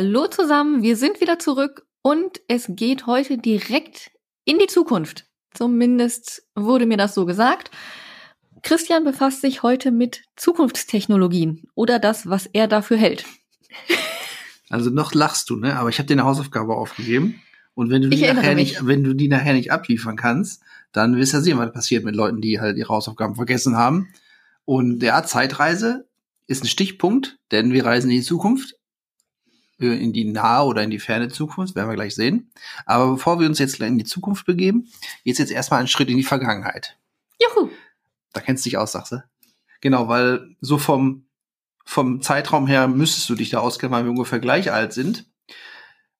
Hallo 0.00 0.28
zusammen, 0.28 0.84
wir 0.84 0.96
sind 0.96 1.20
wieder 1.20 1.40
zurück 1.40 1.84
und 2.02 2.40
es 2.46 2.66
geht 2.68 3.06
heute 3.06 3.36
direkt 3.36 4.12
in 4.44 4.60
die 4.60 4.68
Zukunft. 4.68 5.26
Zumindest 5.52 6.44
wurde 6.54 6.86
mir 6.86 6.96
das 6.96 7.14
so 7.16 7.26
gesagt. 7.26 7.72
Christian 8.62 9.02
befasst 9.02 9.40
sich 9.40 9.64
heute 9.64 9.90
mit 9.90 10.22
Zukunftstechnologien 10.36 11.64
oder 11.74 11.98
das, 11.98 12.28
was 12.28 12.46
er 12.46 12.68
dafür 12.68 12.96
hält. 12.96 13.24
Also 14.70 14.90
noch 14.90 15.14
lachst 15.14 15.50
du, 15.50 15.56
ne? 15.56 15.74
Aber 15.76 15.88
ich 15.88 15.98
habe 15.98 16.06
dir 16.06 16.14
eine 16.14 16.26
Hausaufgabe 16.26 16.76
aufgegeben. 16.76 17.42
Und 17.74 17.90
wenn 17.90 18.02
du, 18.02 18.08
die 18.08 18.22
nachher 18.22 18.54
nicht, 18.54 18.86
wenn 18.86 19.02
du 19.02 19.14
die 19.14 19.26
nachher 19.26 19.54
nicht 19.54 19.72
abliefern 19.72 20.14
kannst, 20.14 20.62
dann 20.92 21.16
wirst 21.16 21.32
du 21.32 21.38
ja 21.38 21.42
sehen, 21.42 21.58
was 21.58 21.72
passiert 21.72 22.04
mit 22.04 22.14
Leuten, 22.14 22.40
die 22.40 22.60
halt 22.60 22.76
ihre 22.76 22.90
Hausaufgaben 22.90 23.34
vergessen 23.34 23.76
haben. 23.76 24.10
Und 24.64 25.00
der 25.00 25.24
Zeitreise 25.24 26.06
ist 26.46 26.62
ein 26.62 26.68
Stichpunkt, 26.68 27.38
denn 27.50 27.72
wir 27.72 27.84
reisen 27.84 28.10
in 28.10 28.18
die 28.18 28.22
Zukunft 28.22 28.77
in 29.78 30.12
die 30.12 30.24
nahe 30.24 30.64
oder 30.64 30.82
in 30.82 30.90
die 30.90 30.98
ferne 30.98 31.28
Zukunft, 31.28 31.74
werden 31.74 31.88
wir 31.88 31.94
gleich 31.94 32.14
sehen. 32.14 32.50
Aber 32.84 33.12
bevor 33.12 33.38
wir 33.38 33.46
uns 33.46 33.58
jetzt 33.58 33.80
in 33.80 33.98
die 33.98 34.04
Zukunft 34.04 34.44
begeben, 34.46 34.88
geht's 35.24 35.38
jetzt 35.38 35.52
erstmal 35.52 35.78
einen 35.78 35.88
Schritt 35.88 36.10
in 36.10 36.16
die 36.16 36.24
Vergangenheit. 36.24 36.96
Juhu! 37.40 37.70
Da 38.32 38.40
kennst 38.40 38.64
du 38.64 38.70
dich 38.70 38.78
aus, 38.78 38.92
sagst 38.92 39.12
du? 39.12 39.22
Genau, 39.80 40.08
weil 40.08 40.56
so 40.60 40.78
vom, 40.78 41.26
vom 41.84 42.20
Zeitraum 42.20 42.66
her 42.66 42.88
müsstest 42.88 43.28
du 43.30 43.34
dich 43.34 43.50
da 43.50 43.60
auskennen, 43.60 43.92
weil 43.92 44.04
wir 44.04 44.10
ungefähr 44.10 44.40
gleich 44.40 44.72
alt 44.72 44.92
sind. 44.92 45.26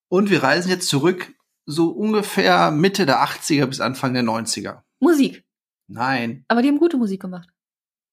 Und 0.08 0.30
wir 0.30 0.42
reisen 0.42 0.70
jetzt 0.70 0.88
zurück 0.88 1.34
so 1.66 1.90
ungefähr 1.90 2.70
Mitte 2.70 3.04
der 3.04 3.22
80er 3.22 3.66
bis 3.66 3.80
Anfang 3.80 4.14
der 4.14 4.22
90er. 4.22 4.82
Musik. 5.00 5.44
Nein. 5.86 6.44
Aber 6.48 6.62
die 6.62 6.68
haben 6.68 6.78
gute 6.78 6.96
Musik 6.96 7.20
gemacht. 7.20 7.48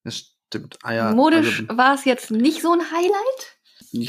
Das 0.03 0.35
stimmt. 0.47 0.77
Ah, 0.83 0.93
ja, 0.93 1.11
Modisch 1.13 1.61
also, 1.61 1.77
war 1.77 1.93
es 1.93 2.05
jetzt 2.05 2.31
nicht 2.31 2.61
so 2.61 2.73
ein 2.73 2.81
Highlight? 2.81 3.54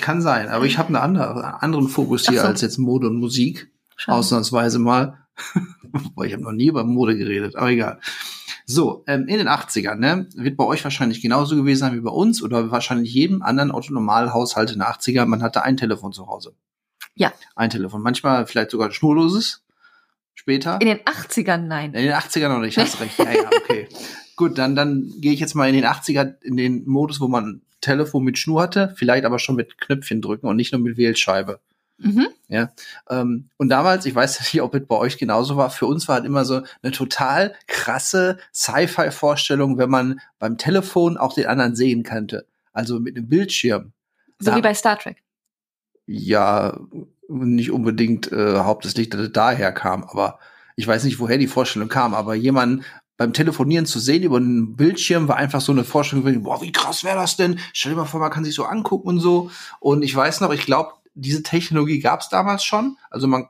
Kann 0.00 0.22
sein, 0.22 0.48
aber 0.48 0.64
ich 0.64 0.78
habe 0.78 0.88
einen 0.88 0.96
andere, 0.96 1.62
anderen 1.62 1.88
Fokus 1.88 2.26
hier 2.26 2.40
so. 2.40 2.46
als 2.46 2.60
jetzt 2.60 2.78
Mode 2.78 3.08
und 3.08 3.16
Musik. 3.16 3.70
Schade. 3.96 4.18
Ausnahmsweise 4.18 4.78
mal. 4.78 5.18
ich 6.24 6.32
habe 6.32 6.42
noch 6.42 6.52
nie 6.52 6.68
über 6.68 6.84
Mode 6.84 7.16
geredet, 7.16 7.56
aber 7.56 7.70
egal. 7.70 8.00
So, 8.68 9.04
ähm, 9.06 9.28
in 9.28 9.38
den 9.38 9.48
80ern, 9.48 9.94
ne, 9.94 10.28
wird 10.34 10.56
bei 10.56 10.64
euch 10.64 10.82
wahrscheinlich 10.82 11.22
genauso 11.22 11.54
gewesen 11.54 11.80
sein 11.80 11.94
wie 11.94 12.00
bei 12.00 12.10
uns 12.10 12.42
oder 12.42 12.72
wahrscheinlich 12.72 13.14
jedem 13.14 13.42
anderen 13.42 13.70
Autonormalhaushalt 13.70 14.72
in 14.72 14.80
den 14.80 14.88
80er. 14.88 15.24
Man 15.26 15.42
hatte 15.42 15.62
ein 15.62 15.76
Telefon 15.76 16.12
zu 16.12 16.26
Hause. 16.26 16.54
Ja. 17.14 17.32
Ein 17.54 17.70
Telefon. 17.70 18.02
Manchmal 18.02 18.46
vielleicht 18.46 18.72
sogar 18.72 18.88
ein 18.88 18.92
schnurloses. 18.92 19.62
Später. 20.34 20.80
In 20.80 20.88
den 20.88 20.98
80ern, 20.98 21.58
nein. 21.58 21.94
In 21.94 22.02
den 22.02 22.12
80ern 22.12 22.48
noch 22.48 22.60
nicht, 22.60 22.76
hast 22.76 23.00
recht. 23.00 23.18
Ja, 23.18 23.32
ja, 23.32 23.50
okay. 23.56 23.88
Gut, 24.36 24.58
dann, 24.58 24.76
dann 24.76 25.12
gehe 25.18 25.32
ich 25.32 25.40
jetzt 25.40 25.54
mal 25.54 25.68
in 25.68 25.74
den 25.74 25.86
80er 25.86 26.34
in 26.42 26.56
den 26.58 26.86
Modus, 26.86 27.20
wo 27.20 27.28
man 27.28 27.62
Telefon 27.86 28.24
mit 28.24 28.38
Schnur 28.38 28.62
hatte, 28.62 28.94
vielleicht 28.96 29.24
aber 29.24 29.38
schon 29.38 29.56
mit 29.56 29.78
Knöpfchen 29.78 30.20
drücken 30.20 30.46
und 30.46 30.56
nicht 30.56 30.72
nur 30.72 30.80
mit 30.80 30.96
Wählscheibe. 30.96 31.60
Mhm. 31.98 32.28
Ja. 32.48 32.72
Ähm, 33.08 33.48
und 33.56 33.68
damals, 33.68 34.06
ich 34.06 34.14
weiß 34.14 34.40
nicht, 34.40 34.60
ob 34.62 34.74
es 34.74 34.86
bei 34.86 34.96
euch 34.96 35.18
genauso 35.18 35.56
war, 35.56 35.70
für 35.70 35.86
uns 35.86 36.08
war 36.08 36.16
halt 36.16 36.26
immer 36.26 36.44
so 36.44 36.62
eine 36.82 36.92
total 36.92 37.54
krasse 37.66 38.38
Sci-Fi-Vorstellung, 38.54 39.78
wenn 39.78 39.90
man 39.90 40.20
beim 40.38 40.58
Telefon 40.58 41.16
auch 41.16 41.32
den 41.32 41.46
anderen 41.46 41.74
sehen 41.74 42.02
könnte. 42.02 42.46
Also 42.72 43.00
mit 43.00 43.16
einem 43.16 43.28
Bildschirm. 43.28 43.92
So 44.38 44.50
da, 44.50 44.56
wie 44.56 44.62
bei 44.62 44.74
Star 44.74 44.98
Trek. 44.98 45.22
Ja, 46.06 46.78
nicht 47.28 47.70
unbedingt 47.70 48.30
äh, 48.30 48.58
hauptsächlich, 48.58 49.08
dass 49.08 49.20
es 49.20 49.32
daher 49.32 49.72
kam, 49.72 50.04
aber 50.04 50.38
ich 50.76 50.86
weiß 50.86 51.04
nicht, 51.04 51.18
woher 51.18 51.38
die 51.38 51.46
Vorstellung 51.46 51.88
kam, 51.88 52.14
aber 52.14 52.34
jemanden 52.34 52.84
beim 53.16 53.32
Telefonieren 53.32 53.86
zu 53.86 53.98
sehen 53.98 54.22
über 54.22 54.36
einen 54.36 54.76
Bildschirm 54.76 55.28
war 55.28 55.36
einfach 55.36 55.60
so 55.60 55.72
eine 55.72 55.84
Vorstellung, 55.84 56.42
boah, 56.42 56.60
wie 56.60 56.72
krass 56.72 57.02
wäre 57.02 57.16
das 57.16 57.36
denn? 57.36 57.58
Stell 57.72 57.92
dir 57.92 57.96
mal 57.96 58.04
vor, 58.04 58.20
man 58.20 58.30
kann 58.30 58.44
sich 58.44 58.54
so 58.54 58.64
angucken 58.64 59.08
und 59.08 59.20
so. 59.20 59.50
Und 59.80 60.02
ich 60.02 60.14
weiß 60.14 60.40
noch, 60.40 60.52
ich 60.52 60.66
glaube, 60.66 60.92
diese 61.14 61.42
Technologie 61.42 62.00
gab 62.00 62.20
es 62.20 62.28
damals 62.28 62.62
schon. 62.64 62.98
Also 63.10 63.26
man 63.26 63.48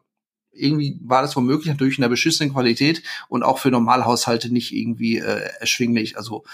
irgendwie 0.53 0.99
war 1.03 1.23
das 1.23 1.37
womöglich 1.37 1.69
natürlich 1.69 1.99
in 1.99 2.03
der 2.03 2.09
beschissenen 2.09 2.53
Qualität 2.53 3.03
und 3.29 3.43
auch 3.43 3.59
für 3.59 3.71
Normalhaushalte 3.71 4.53
nicht 4.53 4.73
irgendwie 4.73 5.19
äh, 5.19 5.51
erschwinglich. 5.61 6.17
Also 6.17 6.45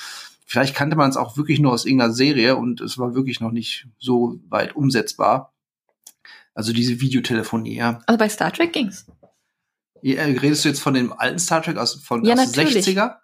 vielleicht 0.46 0.74
kannte 0.74 0.96
man 0.96 1.10
es 1.10 1.16
auch 1.16 1.36
wirklich 1.36 1.60
nur 1.60 1.72
aus 1.72 1.84
irgendeiner 1.84 2.12
Serie 2.12 2.56
und 2.56 2.80
es 2.80 2.98
war 2.98 3.14
wirklich 3.14 3.40
noch 3.40 3.52
nicht 3.52 3.86
so 3.98 4.40
weit 4.48 4.74
umsetzbar. 4.74 5.52
Also 6.54 6.72
diese 6.72 7.00
Videotelefonie, 7.00 7.76
ja. 7.76 8.00
Also 8.06 8.18
bei 8.18 8.28
Star 8.28 8.52
Trek 8.52 8.72
ging's. 8.72 9.06
Ja, 10.02 10.24
redest 10.24 10.64
du 10.64 10.68
jetzt 10.68 10.80
von 10.80 10.94
dem 10.94 11.12
alten 11.12 11.38
Star 11.38 11.62
Trek 11.62 11.76
aus, 11.76 11.94
von 11.94 12.24
ja, 12.24 12.34
aus 12.34 12.52
den 12.52 12.66
60er? 12.66 13.16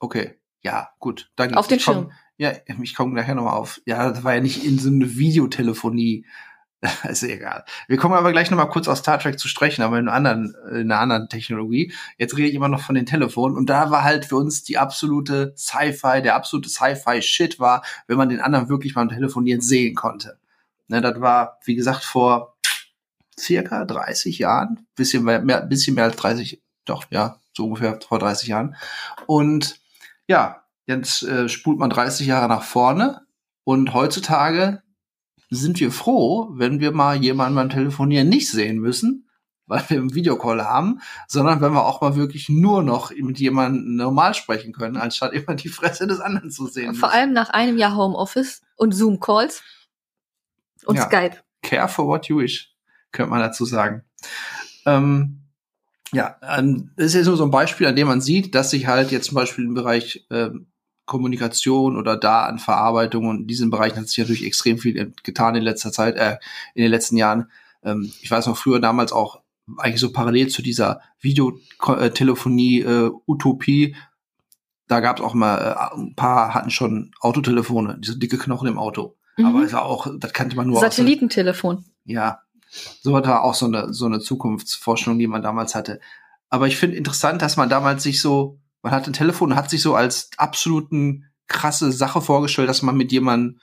Okay, 0.00 0.34
ja, 0.62 0.90
gut. 0.98 1.30
Dann 1.36 1.54
auf 1.54 1.68
den 1.68 1.78
ich 1.78 1.84
Schirm. 1.84 2.10
ja, 2.36 2.52
ich 2.82 2.94
komme 2.94 3.14
nachher 3.14 3.36
nochmal 3.36 3.54
auf. 3.54 3.80
Ja, 3.86 4.10
das 4.10 4.24
war 4.24 4.34
ja 4.34 4.40
nicht 4.40 4.64
in 4.64 4.78
so 4.78 4.88
eine 4.88 5.16
Videotelefonie. 5.16 6.26
ist 7.08 7.22
egal. 7.22 7.64
Wir 7.86 7.96
kommen 7.96 8.14
aber 8.14 8.32
gleich 8.32 8.50
nochmal 8.50 8.68
kurz 8.68 8.88
aus 8.88 8.98
Star 8.98 9.20
Trek 9.20 9.38
zu 9.38 9.46
sprechen, 9.46 9.82
aber 9.82 10.00
in, 10.00 10.08
einer 10.08 10.16
anderen, 10.16 10.54
in 10.72 10.90
einer 10.90 10.98
anderen 10.98 11.28
Technologie. 11.28 11.92
Jetzt 12.18 12.36
rede 12.36 12.48
ich 12.48 12.54
immer 12.54 12.68
noch 12.68 12.80
von 12.80 12.96
den 12.96 13.06
Telefonen 13.06 13.56
und 13.56 13.70
da 13.70 13.92
war 13.92 14.02
halt 14.02 14.24
für 14.24 14.36
uns 14.36 14.64
die 14.64 14.78
absolute 14.78 15.54
Sci-Fi, 15.56 16.22
der 16.22 16.34
absolute 16.34 16.68
Sci-Fi-Shit 16.68 17.60
war, 17.60 17.84
wenn 18.08 18.18
man 18.18 18.28
den 18.28 18.40
anderen 18.40 18.68
wirklich 18.68 18.94
beim 18.94 19.08
Telefonieren 19.08 19.60
sehen 19.60 19.94
konnte. 19.94 20.40
Ne, 20.88 21.00
das 21.00 21.20
war, 21.20 21.60
wie 21.64 21.76
gesagt, 21.76 22.02
vor 22.02 22.51
circa 23.38 23.84
30 23.84 24.38
Jahren, 24.38 24.86
bisschen 24.94 25.24
mehr, 25.24 25.40
bisschen 25.62 25.94
mehr 25.94 26.04
als 26.04 26.16
30, 26.16 26.62
doch, 26.84 27.04
ja, 27.10 27.40
so 27.56 27.66
ungefähr 27.66 27.98
vor 28.06 28.18
30 28.18 28.48
Jahren. 28.48 28.76
Und 29.26 29.80
ja, 30.28 30.64
jetzt 30.86 31.22
äh, 31.22 31.48
spult 31.48 31.78
man 31.78 31.90
30 31.90 32.26
Jahre 32.26 32.48
nach 32.48 32.62
vorne 32.62 33.22
und 33.64 33.94
heutzutage 33.94 34.82
sind 35.50 35.80
wir 35.80 35.92
froh, 35.92 36.48
wenn 36.52 36.80
wir 36.80 36.92
mal 36.92 37.22
jemanden 37.22 37.56
beim 37.56 37.70
Telefonieren 37.70 38.28
nicht 38.28 38.50
sehen 38.50 38.78
müssen, 38.78 39.28
weil 39.66 39.84
wir 39.88 39.98
einen 39.98 40.14
Videocall 40.14 40.64
haben, 40.64 41.00
sondern 41.28 41.60
wenn 41.60 41.72
wir 41.72 41.84
auch 41.84 42.00
mal 42.00 42.16
wirklich 42.16 42.48
nur 42.48 42.82
noch 42.82 43.10
mit 43.10 43.38
jemandem 43.38 43.96
normal 43.96 44.34
sprechen 44.34 44.72
können, 44.72 44.96
anstatt 44.96 45.32
immer 45.32 45.54
die 45.54 45.68
Fresse 45.68 46.06
des 46.06 46.20
anderen 46.20 46.50
zu 46.50 46.66
sehen. 46.66 46.94
Vor 46.94 47.12
allem 47.12 47.32
nach 47.32 47.50
einem 47.50 47.76
Jahr 47.76 47.96
Homeoffice 47.96 48.62
und 48.76 48.92
Zoom-Calls 48.92 49.62
und 50.86 50.96
ja. 50.96 51.06
Skype. 51.06 51.36
Care 51.62 51.88
for 51.88 52.06
what 52.06 52.26
you 52.26 52.38
wish 52.38 52.71
könnte 53.12 53.30
man 53.30 53.40
dazu 53.40 53.64
sagen. 53.64 54.02
Ähm, 54.86 55.42
ja, 56.12 56.36
ähm, 56.42 56.90
das 56.96 57.06
ist 57.06 57.14
jetzt 57.14 57.26
nur 57.26 57.36
so 57.36 57.44
ein 57.44 57.50
Beispiel, 57.50 57.86
an 57.86 57.96
dem 57.96 58.08
man 58.08 58.20
sieht, 58.20 58.54
dass 58.54 58.70
sich 58.70 58.86
halt 58.86 59.10
jetzt 59.12 59.26
zum 59.26 59.36
Beispiel 59.36 59.64
im 59.64 59.74
Bereich 59.74 60.26
ähm, 60.30 60.66
Kommunikation 61.06 61.96
oder 61.96 62.16
Datenverarbeitung 62.16 63.26
und 63.26 63.40
in 63.42 63.46
diesen 63.46 63.70
Bereichen 63.70 63.98
hat 63.98 64.08
sich 64.08 64.18
natürlich 64.18 64.44
extrem 64.44 64.78
viel 64.78 65.12
getan 65.22 65.54
in 65.54 65.62
letzter 65.62 65.90
Zeit, 65.90 66.16
äh, 66.16 66.36
in 66.74 66.82
den 66.82 66.90
letzten 66.90 67.16
Jahren. 67.16 67.50
Ähm, 67.82 68.12
ich 68.20 68.30
weiß 68.30 68.46
noch 68.46 68.56
früher 68.56 68.80
damals 68.80 69.12
auch 69.12 69.40
eigentlich 69.78 70.00
so 70.00 70.12
parallel 70.12 70.48
zu 70.48 70.62
dieser 70.62 71.00
Videotelefonie 71.20 72.80
äh. 72.80 73.94
Da 74.88 75.00
gab 75.00 75.18
es 75.18 75.24
auch 75.24 75.34
mal 75.34 75.58
äh, 75.58 75.98
ein 75.98 76.14
paar 76.14 76.54
hatten 76.54 76.70
schon 76.70 77.12
Autotelefone, 77.20 77.98
diese 77.98 78.18
dicke 78.18 78.38
Knochen 78.38 78.68
im 78.68 78.78
Auto. 78.78 79.16
Mhm. 79.36 79.46
Aber 79.46 79.62
es 79.64 79.72
war 79.72 79.86
auch, 79.86 80.08
das 80.18 80.32
kannte 80.32 80.56
man 80.56 80.66
nur 80.66 80.80
Satellitentelefon. 80.80 81.84
ja, 82.04 82.41
so 83.02 83.12
war 83.12 83.44
auch 83.44 83.54
so 83.54 83.66
eine, 83.66 83.92
so 83.92 84.06
eine 84.06 84.20
Zukunftsforschung, 84.20 85.18
die 85.18 85.26
man 85.26 85.42
damals 85.42 85.74
hatte. 85.74 86.00
Aber 86.48 86.66
ich 86.66 86.76
finde 86.76 86.96
interessant, 86.96 87.42
dass 87.42 87.56
man 87.56 87.68
damals 87.68 88.02
sich 88.02 88.20
so, 88.20 88.58
man 88.82 88.92
hat 88.92 89.06
ein 89.06 89.12
Telefon 89.12 89.52
und 89.52 89.56
hat 89.56 89.70
sich 89.70 89.82
so 89.82 89.94
als 89.94 90.30
absoluten 90.36 91.26
krasse 91.48 91.92
Sache 91.92 92.20
vorgestellt, 92.20 92.68
dass 92.68 92.82
man 92.82 92.96
mit 92.96 93.12
jemandem 93.12 93.60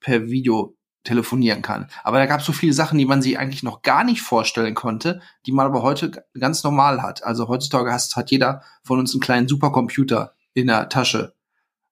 per 0.00 0.28
Video 0.28 0.76
telefonieren 1.04 1.62
kann. 1.62 1.88
Aber 2.04 2.18
da 2.18 2.26
gab 2.26 2.40
es 2.40 2.46
so 2.46 2.52
viele 2.52 2.72
Sachen, 2.72 2.98
die 2.98 3.06
man 3.06 3.22
sich 3.22 3.38
eigentlich 3.38 3.62
noch 3.62 3.82
gar 3.82 4.04
nicht 4.04 4.22
vorstellen 4.22 4.74
konnte, 4.74 5.20
die 5.46 5.52
man 5.52 5.66
aber 5.66 5.82
heute 5.82 6.24
ganz 6.38 6.62
normal 6.62 7.02
hat. 7.02 7.24
Also 7.24 7.48
heutzutage 7.48 7.92
hast, 7.92 8.14
hat 8.16 8.30
jeder 8.30 8.62
von 8.84 8.98
uns 9.00 9.12
einen 9.12 9.20
kleinen 9.20 9.48
Supercomputer 9.48 10.34
in 10.54 10.68
der 10.68 10.88
Tasche. 10.88 11.34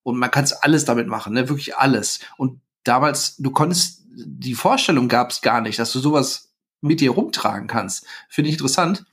Und 0.03 0.19
man 0.19 0.31
kann 0.31 0.49
alles 0.63 0.85
damit 0.85 1.09
machen, 1.09 1.35
ne? 1.35 1.49
wirklich 1.49 1.77
alles. 1.77 2.21
Und 2.37 2.61
damals, 2.85 3.37
du 3.37 3.51
konntest, 3.51 4.05
die 4.13 4.55
Vorstellung 4.55 5.09
gab 5.09 5.31
es 5.31 5.41
gar 5.41 5.61
nicht, 5.61 5.79
dass 5.79 5.93
du 5.93 5.99
sowas 5.99 6.50
mit 6.81 7.01
dir 7.01 7.11
rumtragen 7.11 7.67
kannst. 7.67 8.07
Finde 8.29 8.49
ich 8.49 8.55
interessant, 8.55 9.05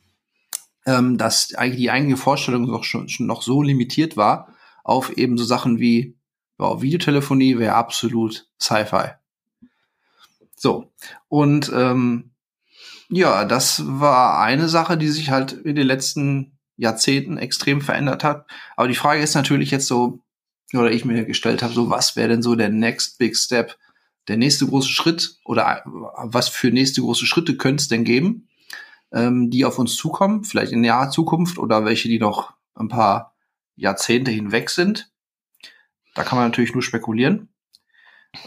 ähm, 0.85 1.17
dass 1.17 1.53
eigentlich 1.53 1.81
die 1.81 1.91
eigene 1.91 2.17
Vorstellung 2.17 2.65
noch 2.65 2.83
schon, 2.83 3.09
schon 3.09 3.27
noch 3.27 3.41
so 3.41 3.61
limitiert 3.61 4.17
war 4.17 4.53
auf 4.83 5.17
eben 5.17 5.37
so 5.37 5.43
Sachen 5.43 5.79
wie 5.79 6.15
wow, 6.57 6.81
Videotelefonie 6.81 7.59
wäre 7.59 7.75
absolut 7.75 8.47
Sci-Fi. 8.59 9.11
So 10.55 10.91
und 11.27 11.71
ähm, 11.73 12.31
ja, 13.09 13.45
das 13.45 13.83
war 13.85 14.39
eine 14.41 14.67
Sache, 14.67 14.97
die 14.97 15.07
sich 15.07 15.29
halt 15.29 15.53
in 15.53 15.75
den 15.75 15.87
letzten 15.87 16.57
Jahrzehnten 16.75 17.37
extrem 17.37 17.81
verändert 17.81 18.23
hat. 18.23 18.45
Aber 18.75 18.87
die 18.87 18.95
Frage 18.95 19.21
ist 19.21 19.33
natürlich 19.33 19.71
jetzt 19.71 19.87
so, 19.87 20.19
oder 20.73 20.91
ich 20.91 21.05
mir 21.05 21.25
gestellt 21.25 21.63
habe, 21.63 21.73
so 21.73 21.89
was 21.89 22.15
wäre 22.15 22.29
denn 22.29 22.41
so 22.41 22.55
der 22.55 22.69
next 22.69 23.17
big 23.17 23.37
step? 23.37 23.77
Der 24.27 24.37
nächste 24.37 24.67
große 24.67 24.89
Schritt 24.89 25.37
oder 25.45 25.81
was 25.85 26.49
für 26.49 26.71
nächste 26.71 27.01
große 27.01 27.25
Schritte 27.25 27.57
könnte 27.57 27.81
es 27.81 27.87
denn 27.87 28.03
geben, 28.03 28.47
ähm, 29.11 29.49
die 29.49 29.65
auf 29.65 29.79
uns 29.79 29.95
zukommen, 29.95 30.43
vielleicht 30.43 30.71
in 30.71 30.81
naher 30.81 31.09
Zukunft 31.09 31.57
oder 31.57 31.85
welche, 31.85 32.09
die 32.09 32.19
noch 32.19 32.53
ein 32.75 32.89
paar 32.89 33.35
Jahrzehnte 33.75 34.31
hinweg 34.31 34.69
sind. 34.69 35.11
Da 36.15 36.23
kann 36.23 36.37
man 36.37 36.47
natürlich 36.47 36.73
nur 36.73 36.83
spekulieren. 36.83 37.49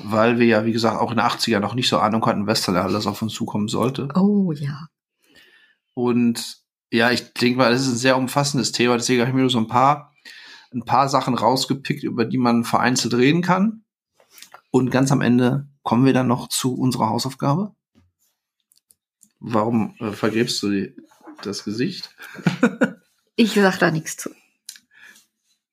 weil 0.05 0.39
wir 0.39 0.47
ja, 0.47 0.65
wie 0.67 0.73
gesagt, 0.73 1.01
auch 1.01 1.11
in 1.11 1.17
den 1.17 1.27
80er 1.27 1.59
noch 1.59 1.75
nicht 1.75 1.89
so 1.89 1.99
Ahnung 1.99 2.25
hatten, 2.27 2.47
was 2.47 2.63
da 2.63 2.73
alles 2.75 3.07
auf 3.07 3.23
uns 3.23 3.33
zukommen 3.33 3.67
sollte. 3.69 4.09
Oh 4.15 4.53
ja. 4.53 4.89
Und 5.95 6.59
ja, 6.93 7.11
ich 7.11 7.33
denke 7.33 7.59
mal, 7.59 7.73
das 7.73 7.83
ist 7.83 7.89
ein 7.89 7.97
sehr 7.97 8.17
umfassendes 8.17 8.73
Thema, 8.73 8.97
deswegen 8.97 9.21
habe 9.21 9.31
ich 9.31 9.35
mir 9.35 9.41
nur 9.41 9.51
so 9.51 9.59
ein 9.59 9.69
paar, 9.69 10.15
ein 10.73 10.85
paar 10.85 11.09
Sachen 11.09 11.35
rausgepickt, 11.35 12.05
über 12.05 12.25
die 12.25 12.39
man 12.39 12.65
vereinzelt 12.65 13.15
reden 13.15 13.43
kann. 13.43 13.85
Und 14.71 14.91
ganz 14.91 15.11
am 15.13 15.21
Ende 15.21 15.67
kommen 15.83 16.05
wir 16.05 16.13
dann 16.13 16.29
noch 16.29 16.49
zu 16.49 16.75
unserer 16.75 17.09
Hausaufgabe. 17.09 17.75
Warum 19.39 19.95
äh, 20.01 20.13
vergräbst 20.13 20.63
du 20.63 20.93
das 21.43 21.65
Gesicht? 21.65 22.15
Ich 23.37 23.55
sag 23.55 23.79
da 23.79 23.91
nichts 23.91 24.19
zu. 24.19 24.29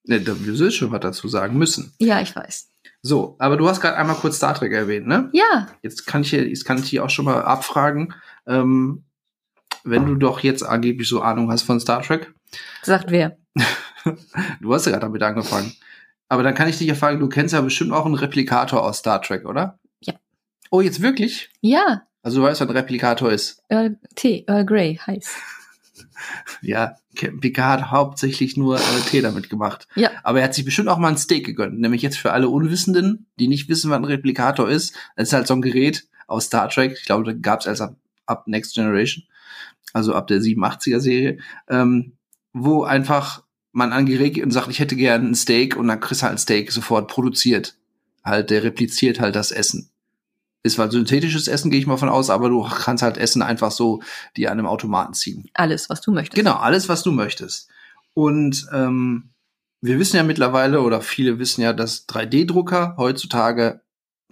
Ne, 0.05 0.21
da 0.21 0.33
wir 0.39 0.71
schon 0.71 0.89
was 0.91 1.01
dazu 1.01 1.27
sagen 1.27 1.57
müssen. 1.57 1.93
Ja, 1.99 2.21
ich 2.21 2.33
weiß. 2.33 2.69
So, 3.01 3.35
aber 3.39 3.57
du 3.57 3.67
hast 3.67 3.81
gerade 3.81 3.97
einmal 3.97 4.15
kurz 4.15 4.37
Star 4.37 4.53
Trek 4.53 4.71
erwähnt, 4.71 5.05
ne? 5.05 5.29
Ja, 5.33 5.67
Jetzt 5.81 6.05
kann 6.07 6.21
ich, 6.21 6.29
hier- 6.29 6.47
jetzt 6.47 6.63
kann 6.63 6.77
ich 6.77 6.89
dich 6.89 7.01
auch 7.01 7.09
schon 7.09 7.25
mal 7.25 7.41
abfragen, 7.41 8.13
ähm, 8.45 9.03
wenn 9.83 10.05
du 10.05 10.15
doch 10.15 10.39
jetzt 10.39 10.63
angeblich 10.63 11.09
so 11.09 11.21
Ahnung 11.21 11.51
hast 11.51 11.63
von 11.63 11.81
Star 11.81 12.01
Trek. 12.03 12.33
sagt 12.83 13.11
wer. 13.11 13.37
Du 14.61 14.73
hast 14.73 14.85
ja 14.85 14.93
gerade 14.93 15.07
damit 15.07 15.21
angefangen. 15.23 15.73
Aber 16.29 16.43
dann 16.43 16.55
kann 16.55 16.67
ich 16.67 16.77
dich 16.77 16.87
ja 16.87 16.95
fragen, 16.95 17.19
du 17.19 17.29
kennst 17.29 17.53
ja 17.53 17.61
bestimmt 17.61 17.93
auch 17.93 18.05
einen 18.05 18.15
Replikator 18.15 18.83
aus 18.83 18.99
Star 18.99 19.21
Trek, 19.21 19.45
oder? 19.45 19.79
Ja. 20.01 20.13
Oh, 20.71 20.81
jetzt 20.81 21.01
wirklich? 21.01 21.49
Ja, 21.61 22.03
Also 22.23 22.39
du 22.41 22.45
weißt, 22.47 22.59
was 22.61 22.67
ein 22.67 22.75
Replikator 22.75 23.31
ist. 23.31 23.63
Earl, 23.69 23.97
Tee, 24.15 24.43
Earl 24.47 24.65
Grey 24.65 24.99
heiß. 25.05 25.35
Ja, 26.61 26.95
Picard 27.15 27.81
hat 27.81 27.91
hauptsächlich 27.91 28.57
nur 28.57 28.77
äh, 28.79 29.01
Tee 29.09 29.21
damit 29.21 29.49
gemacht. 29.49 29.87
Ja. 29.95 30.11
Aber 30.23 30.39
er 30.39 30.45
hat 30.45 30.53
sich 30.53 30.65
bestimmt 30.65 30.89
auch 30.89 30.97
mal 30.97 31.09
ein 31.09 31.17
Steak 31.17 31.45
gegönnt. 31.45 31.79
Nämlich 31.79 32.01
jetzt 32.01 32.17
für 32.17 32.31
alle 32.31 32.49
Unwissenden, 32.49 33.27
die 33.39 33.47
nicht 33.47 33.69
wissen, 33.69 33.89
was 33.91 33.97
ein 33.97 34.05
Replikator 34.05 34.69
ist. 34.69 34.95
Das 35.15 35.27
ist 35.29 35.33
halt 35.33 35.47
so 35.47 35.53
ein 35.55 35.61
Gerät 35.61 36.07
aus 36.27 36.45
Star 36.45 36.69
Trek. 36.69 36.97
Ich 36.99 37.05
glaube, 37.05 37.23
da 37.23 37.33
gab 37.33 37.61
es 37.61 37.65
erst 37.67 37.81
ab, 37.81 37.95
ab 38.25 38.47
Next 38.47 38.75
Generation. 38.75 39.25
Also 39.93 40.13
ab 40.13 40.27
der 40.27 40.39
87er 40.39 40.99
Serie. 40.99 41.39
Ähm, 41.69 42.13
wo 42.53 42.83
einfach 42.83 43.43
man 43.77 43.93
an 43.93 44.07
Gerät 44.07 44.33
geht 44.33 44.43
und 44.43 44.51
sagt, 44.51 44.69
ich 44.69 44.79
hätte 44.79 44.95
gern 44.95 45.27
ein 45.27 45.35
Steak 45.35 45.77
und 45.77 45.87
dann 45.87 45.99
kriegst 45.99 46.21
du 46.21 46.25
halt 46.25 46.35
ein 46.35 46.39
Steak 46.39 46.71
sofort 46.71 47.07
produziert. 47.07 47.75
Halt, 48.25 48.49
der 48.49 48.63
repliziert 48.63 49.19
halt 49.19 49.35
das 49.35 49.51
Essen. 49.51 49.91
Ist 50.63 50.73
zwar 50.73 50.89
synthetisches 50.89 51.47
Essen, 51.47 51.69
gehe 51.69 51.79
ich 51.79 51.85
mal 51.85 51.97
von 51.97 52.09
aus, 52.09 52.31
aber 52.31 52.49
du 52.49 52.63
kannst 52.63 53.03
halt 53.03 53.17
Essen 53.17 53.43
einfach 53.43 53.71
so 53.71 54.01
die 54.35 54.47
an 54.47 54.57
einem 54.57 54.65
Automaten 54.65 55.13
ziehen. 55.13 55.47
Alles, 55.53 55.89
was 55.89 56.01
du 56.01 56.11
möchtest. 56.11 56.35
Genau, 56.35 56.55
alles, 56.55 56.89
was 56.89 57.03
du 57.03 57.11
möchtest. 57.11 57.69
Und 58.15 58.65
ähm, 58.73 59.29
wir 59.79 59.99
wissen 59.99 60.17
ja 60.17 60.23
mittlerweile, 60.23 60.81
oder 60.81 61.01
viele 61.01 61.37
wissen 61.37 61.61
ja, 61.61 61.71
dass 61.71 62.09
3D-Drucker 62.09 62.95
heutzutage 62.97 63.81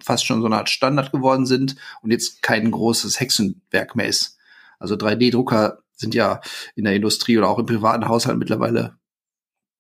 fast 0.01 0.25
schon 0.25 0.41
so 0.41 0.47
eine 0.47 0.57
Art 0.57 0.71
Standard 0.71 1.11
geworden 1.11 1.45
sind 1.45 1.75
und 2.01 2.09
jetzt 2.09 2.41
kein 2.41 2.71
großes 2.71 3.19
Hexenwerk 3.19 3.95
mehr 3.95 4.07
ist. 4.07 4.37
Also 4.79 4.95
3D-Drucker 4.95 5.83
sind 5.93 6.15
ja 6.15 6.41
in 6.75 6.83
der 6.83 6.95
Industrie 6.95 7.37
oder 7.37 7.47
auch 7.47 7.59
im 7.59 7.67
privaten 7.67 8.07
Haushalt 8.07 8.39
mittlerweile 8.39 8.97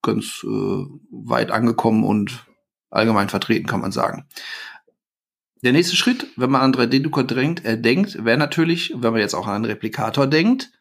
ganz 0.05 0.43
äh, 0.43 0.47
weit 0.47 1.51
angekommen 1.51 2.03
und 2.03 2.45
allgemein 2.89 3.29
vertreten, 3.29 3.67
kann 3.67 3.81
man 3.81 3.91
sagen. 3.91 4.25
Der 5.63 5.73
nächste 5.73 5.95
Schritt, 5.95 6.27
wenn 6.37 6.51
man 6.51 6.61
an 6.61 6.73
3D-Drucker 6.73 7.23
denkt, 7.23 7.65
äh, 7.65 7.79
denkt, 7.79 8.23
wäre 8.23 8.37
natürlich, 8.37 8.93
wenn 8.95 9.11
man 9.11 9.21
jetzt 9.21 9.33
auch 9.33 9.47
an 9.47 9.55
einen 9.55 9.65
Replikator 9.65 10.27
denkt, 10.27 10.71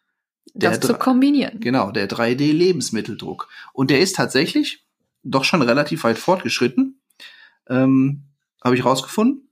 das 0.52 0.78
der 0.78 0.88
zu 0.88 0.94
kombinieren. 0.94 1.58
Genau, 1.60 1.90
der 1.90 2.08
3D-Lebensmitteldruck. 2.08 3.48
Und 3.72 3.90
der 3.90 4.00
ist 4.00 4.16
tatsächlich 4.16 4.84
doch 5.22 5.44
schon 5.44 5.62
relativ 5.62 6.04
weit 6.04 6.18
fortgeschritten. 6.18 7.00
Ähm, 7.68 8.24
Habe 8.62 8.76
ich 8.76 8.84
rausgefunden. 8.84 9.48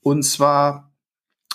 Und 0.00 0.22
zwar, 0.22 0.92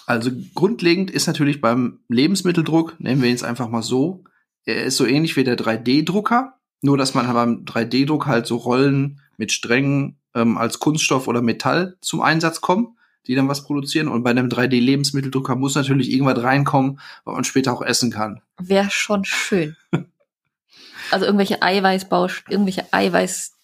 also 0.06 0.30
grundlegend 0.54 1.10
ist 1.10 1.28
natürlich 1.28 1.62
beim 1.62 2.00
Lebensmitteldruck, 2.10 3.00
nennen 3.00 3.22
wir 3.22 3.30
ihn 3.30 3.36
jetzt 3.36 3.46
einfach 3.46 3.70
mal 3.70 3.82
so, 3.82 4.26
er 4.66 4.84
ist 4.84 4.98
so 4.98 5.06
ähnlich 5.06 5.38
wie 5.38 5.44
der 5.44 5.58
3D-Drucker, 5.58 6.60
nur 6.82 6.98
dass 6.98 7.14
man 7.14 7.32
beim 7.34 7.66
3D-Druck 7.66 8.26
halt 8.26 8.48
so 8.48 8.58
Rollen 8.58 9.22
mit 9.38 9.52
Strängen 9.52 10.18
ähm, 10.34 10.58
als 10.58 10.80
Kunststoff 10.80 11.28
oder 11.28 11.42
Metall 11.42 11.98
zum 12.02 12.22
Einsatz 12.22 12.62
kommen, 12.62 12.98
die 13.28 13.36
dann 13.36 13.48
was 13.48 13.64
produzieren. 13.64 14.08
Und 14.08 14.24
bei 14.24 14.32
einem 14.32 14.50
3D-Lebensmitteldrucker 14.50 15.56
muss 15.56 15.76
natürlich 15.76 16.12
irgendwas 16.12 16.42
reinkommen, 16.44 17.00
was 17.24 17.36
man 17.36 17.44
später 17.44 17.74
auch 17.74 17.82
essen 17.82 18.12
kann. 18.12 18.42
Wäre 18.60 18.90
schon 18.90 19.26
schön. 19.26 19.76
also 21.12 21.26
irgendwelche 21.26 21.62
Eiweißbausch, 21.62 22.46
irgendwelche 22.50 22.92
Eiweißstränge, 22.92 23.58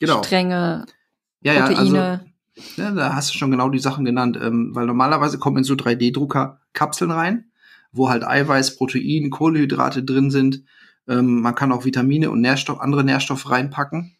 Genau. 0.00 0.22
Ja, 1.42 1.54
ja, 1.54 1.64
also, 1.64 1.74
Proteine. 1.76 2.26
ja, 2.76 2.90
da 2.90 3.14
hast 3.14 3.32
du 3.32 3.38
schon 3.38 3.50
genau 3.50 3.70
die 3.70 3.78
Sachen 3.78 4.04
genannt, 4.04 4.38
ähm, 4.40 4.74
weil 4.74 4.86
normalerweise 4.86 5.38
kommen 5.38 5.58
in 5.58 5.64
so 5.64 5.74
3D-Drucker 5.74 6.60
Kapseln 6.72 7.10
rein, 7.10 7.50
wo 7.92 8.10
halt 8.10 8.24
Eiweiß, 8.24 8.76
Protein, 8.76 9.30
Kohlenhydrate 9.30 10.02
drin 10.02 10.30
sind. 10.30 10.64
Ähm, 11.10 11.40
man 11.40 11.56
kann 11.56 11.72
auch 11.72 11.84
Vitamine 11.84 12.30
und 12.30 12.40
Nährstoff, 12.40 12.80
andere 12.80 13.02
Nährstoffe 13.02 13.50
reinpacken. 13.50 14.16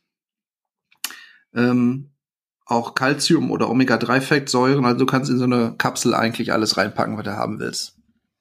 Ähm, 1.54 2.10
auch 2.66 2.94
Calcium 2.94 3.50
oder 3.50 3.70
Omega-3-Fettsäuren. 3.70 4.84
Also 4.84 4.98
du 4.98 5.06
kannst 5.06 5.30
in 5.30 5.38
so 5.38 5.44
eine 5.44 5.74
Kapsel 5.78 6.14
eigentlich 6.14 6.52
alles 6.52 6.76
reinpacken, 6.76 7.16
was 7.16 7.24
du 7.24 7.36
haben 7.36 7.60
willst. 7.60 7.96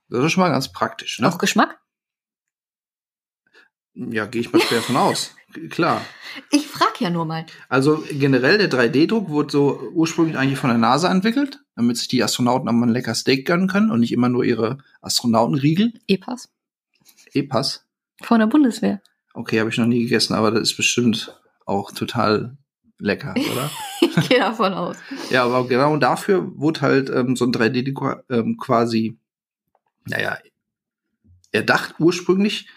Das 0.09 0.23
ist 0.23 0.31
schon 0.31 0.41
mal 0.41 0.49
ganz 0.49 0.71
praktisch. 0.71 1.19
Ne? 1.19 1.27
Auch 1.27 1.37
Geschmack? 1.37 1.79
Ja, 3.93 4.25
gehe 4.25 4.41
ich 4.41 4.51
mal 4.51 4.61
schwer 4.61 4.81
von 4.81 4.97
aus. 4.97 5.35
Klar. 5.69 6.01
Ich 6.51 6.67
frag 6.67 6.99
ja 7.01 7.09
nur 7.09 7.25
mal. 7.25 7.45
Also 7.69 8.03
generell 8.11 8.57
der 8.57 8.71
3D-Druck 8.71 9.29
wurde 9.29 9.51
so 9.51 9.91
ursprünglich 9.93 10.37
eigentlich 10.37 10.59
von 10.59 10.69
der 10.69 10.79
NASA 10.79 11.11
entwickelt, 11.11 11.59
damit 11.75 11.97
sich 11.97 12.07
die 12.07 12.23
Astronauten 12.23 12.67
auch 12.67 12.73
mal 12.73 12.87
ein 12.87 12.93
lecker 12.93 13.15
Steak 13.15 13.45
gönnen 13.45 13.67
können 13.67 13.91
und 13.91 13.99
nicht 13.99 14.11
immer 14.11 14.29
nur 14.29 14.43
ihre 14.43 14.79
Astronautenriegel. 15.01 15.93
E-Pass. 16.07 16.49
E-Pass. 17.33 17.88
Von 18.21 18.39
der 18.39 18.47
Bundeswehr. 18.47 19.01
Okay, 19.33 19.59
habe 19.59 19.69
ich 19.69 19.77
noch 19.77 19.85
nie 19.85 20.03
gegessen, 20.03 20.33
aber 20.33 20.51
das 20.51 20.61
ist 20.71 20.77
bestimmt 20.77 21.39
auch 21.65 21.91
total 21.91 22.57
lecker, 22.97 23.33
oder? 23.51 23.71
Ich 24.01 24.29
gehe 24.29 24.39
davon 24.39 24.73
aus. 24.73 24.97
ja, 25.29 25.45
aber 25.45 25.67
genau 25.67 25.95
dafür 25.97 26.51
wurde 26.57 26.81
halt 26.81 27.09
ähm, 27.09 27.35
so 27.35 27.45
ein 27.45 27.51
3D-Drucker 27.53 28.23
ähm, 28.29 28.57
quasi, 28.57 29.17
naja, 30.05 30.37
erdacht 31.51 31.95
ursprünglich. 31.99 32.67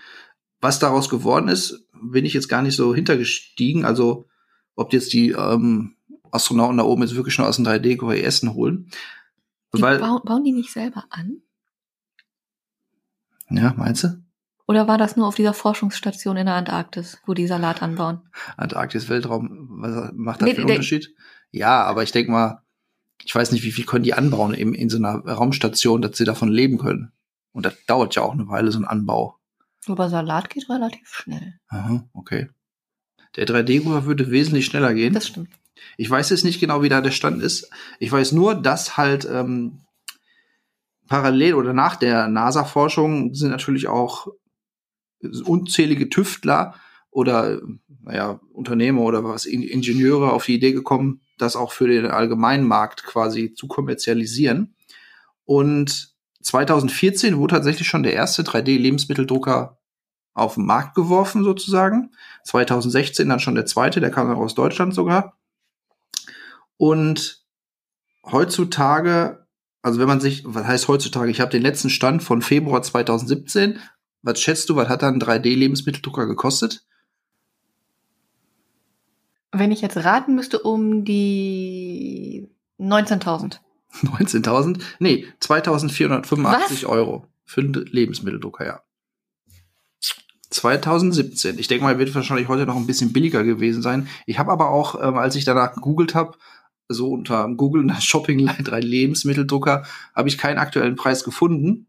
Was 0.61 0.78
daraus 0.78 1.08
geworden 1.08 1.49
ist, 1.49 1.84
bin 1.92 2.25
ich 2.25 2.34
jetzt 2.34 2.49
gar 2.49 2.62
nicht 2.62 2.76
so 2.76 2.94
hintergestiegen. 2.94 3.84
Also, 3.84 4.28
ob 4.76 4.92
jetzt 4.92 5.12
die 5.12 5.30
ähm, 5.30 5.96
Astronauten 6.30 6.78
da 6.78 6.84
oben 6.84 7.02
jetzt 7.02 7.16
wirklich 7.16 7.34
schon 7.34 7.44
aus 7.44 7.56
dem 7.56 7.66
3D-Drucker 7.66 8.14
ihr 8.16 8.25
Essen 8.25 8.54
holen. 8.54 8.88
Die 9.75 9.82
Weil, 9.82 9.99
bauen, 9.99 10.20
bauen 10.25 10.44
die 10.44 10.52
nicht 10.52 10.70
selber 10.70 11.04
an? 11.11 11.42
ja, 13.50 13.75
meinst 13.76 14.04
du? 14.04 14.22
Oder 14.73 14.88
war 14.88 14.97
das 14.97 15.19
nur 15.19 15.26
auf 15.26 15.35
dieser 15.35 15.52
Forschungsstation 15.52 16.38
in 16.38 16.47
der 16.47 16.55
Antarktis, 16.55 17.21
wo 17.26 17.35
die 17.35 17.47
Salat 17.47 17.83
anbauen? 17.83 18.23
Antarktis 18.57 19.11
Weltraum, 19.11 19.69
was 19.83 20.12
macht 20.14 20.41
das 20.41 20.47
Nee, 20.47 20.55
für 20.55 20.62
einen 20.62 20.71
Unterschied? 20.71 21.14
Ja, 21.50 21.85
aber 21.85 22.05
ich 22.05 22.11
denke 22.11 22.31
mal, 22.31 22.62
ich 23.23 23.35
weiß 23.35 23.52
nicht, 23.52 23.64
wie 23.64 23.71
viel 23.71 23.85
können 23.85 24.05
die 24.05 24.14
anbauen 24.14 24.55
in, 24.55 24.73
in 24.73 24.88
so 24.88 24.97
einer 24.97 25.17
Raumstation, 25.26 26.00
dass 26.00 26.17
sie 26.17 26.25
davon 26.25 26.49
leben 26.49 26.79
können. 26.79 27.12
Und 27.52 27.67
das 27.67 27.75
dauert 27.87 28.14
ja 28.14 28.23
auch 28.23 28.33
eine 28.33 28.49
Weile, 28.49 28.73
so 28.73 28.79
ein 28.79 28.87
Anbau. 28.87 29.37
Aber 29.88 30.09
Salat 30.09 30.49
geht 30.49 30.71
relativ 30.71 31.07
schnell. 31.07 31.61
Aha, 31.69 32.09
okay. 32.14 32.49
Der 33.37 33.47
3D-Drucker 33.47 34.07
würde 34.07 34.31
wesentlich 34.31 34.64
schneller 34.64 34.95
gehen. 34.95 35.12
Das 35.12 35.26
stimmt. 35.26 35.50
Ich 35.99 36.09
weiß 36.09 36.31
jetzt 36.31 36.47
nicht 36.47 36.61
genau, 36.61 36.81
wie 36.81 36.88
da 36.88 37.02
der 37.02 37.11
Stand 37.11 37.43
ist. 37.43 37.69
Ich 37.99 38.11
weiß 38.11 38.33
nur, 38.33 38.55
dass 38.55 38.97
halt 38.97 39.29
ähm, 39.31 39.83
parallel 41.09 41.57
oder 41.57 41.75
nach 41.75 41.97
der 41.97 42.29
NASA-Forschung 42.29 43.35
sind 43.35 43.50
natürlich 43.50 43.87
auch 43.87 44.29
unzählige 45.45 46.09
Tüftler 46.09 46.75
oder 47.11 47.61
naja, 48.05 48.41
Unternehmer 48.52 49.02
oder 49.02 49.23
was, 49.23 49.47
In- 49.47 49.62
Ingenieure 49.62 50.33
auf 50.33 50.47
die 50.47 50.55
Idee 50.55 50.73
gekommen, 50.73 51.21
das 51.38 51.57
auch 51.57 51.73
für 51.73 51.87
den 51.87 52.07
allgemeinen 52.07 52.67
Markt 52.67 53.05
quasi 53.05 53.55
zu 53.55 53.69
kommerzialisieren. 53.69 54.75
Und 55.45 56.14
2014 56.43 57.38
wurde 57.38 57.55
tatsächlich 57.55 57.87
schon 57.87 58.02
der 58.02 58.14
erste 58.14 58.43
3D-Lebensmitteldrucker 58.43 59.79
auf 60.35 60.55
den 60.55 60.64
Markt 60.67 60.95
geworfen, 60.95 61.45
sozusagen. 61.45 62.11
2016 62.45 63.29
dann 63.29 63.41
schon 63.41 63.55
der 63.55 63.67
zweite, 63.67 64.00
der 64.00 64.11
kam 64.11 64.29
dann 64.29 64.38
aus 64.38 64.55
Deutschland 64.55 64.95
sogar. 64.95 65.38
Und 66.76 67.45
heutzutage, 68.25 69.47
also 69.83 70.00
wenn 70.00 70.09
man 70.09 70.21
sich, 70.21 70.43
was 70.47 70.67
heißt 70.67 70.88
heutzutage, 70.88 71.31
ich 71.31 71.41
habe 71.41 71.50
den 71.50 71.62
letzten 71.62 71.91
Stand 71.91 72.23
von 72.23 72.43
Februar 72.43 72.83
2017. 72.83 73.79
Was 74.23 74.41
schätzt 74.41 74.69
du, 74.69 74.76
was 74.76 74.88
hat 74.88 75.02
dann 75.02 75.14
ein 75.14 75.21
3D-Lebensmitteldrucker 75.21 76.26
gekostet? 76.26 76.85
Wenn 79.50 79.73
ich 79.73 79.83
jetzt 79.83 79.99
raten 79.99 80.35
müsste, 80.35 80.61
um 80.61 81.05
die 81.05 82.49
19.000. 82.81 83.59
19.000? 84.02 84.81
Nee, 84.99 85.26
2.485 85.41 86.45
Was? 86.45 86.85
Euro 86.85 87.26
für 87.45 87.61
einen 87.61 87.75
Lebensmitteldrucker, 87.75 88.64
ja. 88.64 88.83
2017. 90.50 91.59
Ich 91.59 91.69
denke 91.69 91.85
mal, 91.85 91.99
wird 91.99 92.14
wahrscheinlich 92.14 92.49
heute 92.49 92.67
noch 92.67 92.76
ein 92.76 92.87
bisschen 92.87 93.12
billiger 93.12 93.43
gewesen 93.43 93.83
sein. 93.83 94.09
Ich 94.26 94.38
habe 94.38 94.52
aber 94.52 94.71
auch, 94.71 95.02
ähm, 95.02 95.17
als 95.17 95.35
ich 95.35 95.45
danach 95.45 95.75
gegoogelt 95.75 96.14
habe, 96.14 96.37
so 96.88 97.11
unter 97.11 97.49
Google 97.57 97.85
nach 97.85 98.00
Shopping 98.00 98.47
3 98.47 98.81
Lebensmitteldrucker 98.81 99.85
habe 100.14 100.29
ich 100.29 100.38
keinen 100.38 100.59
aktuellen 100.59 100.97
Preis 100.97 101.25
gefunden. 101.25 101.87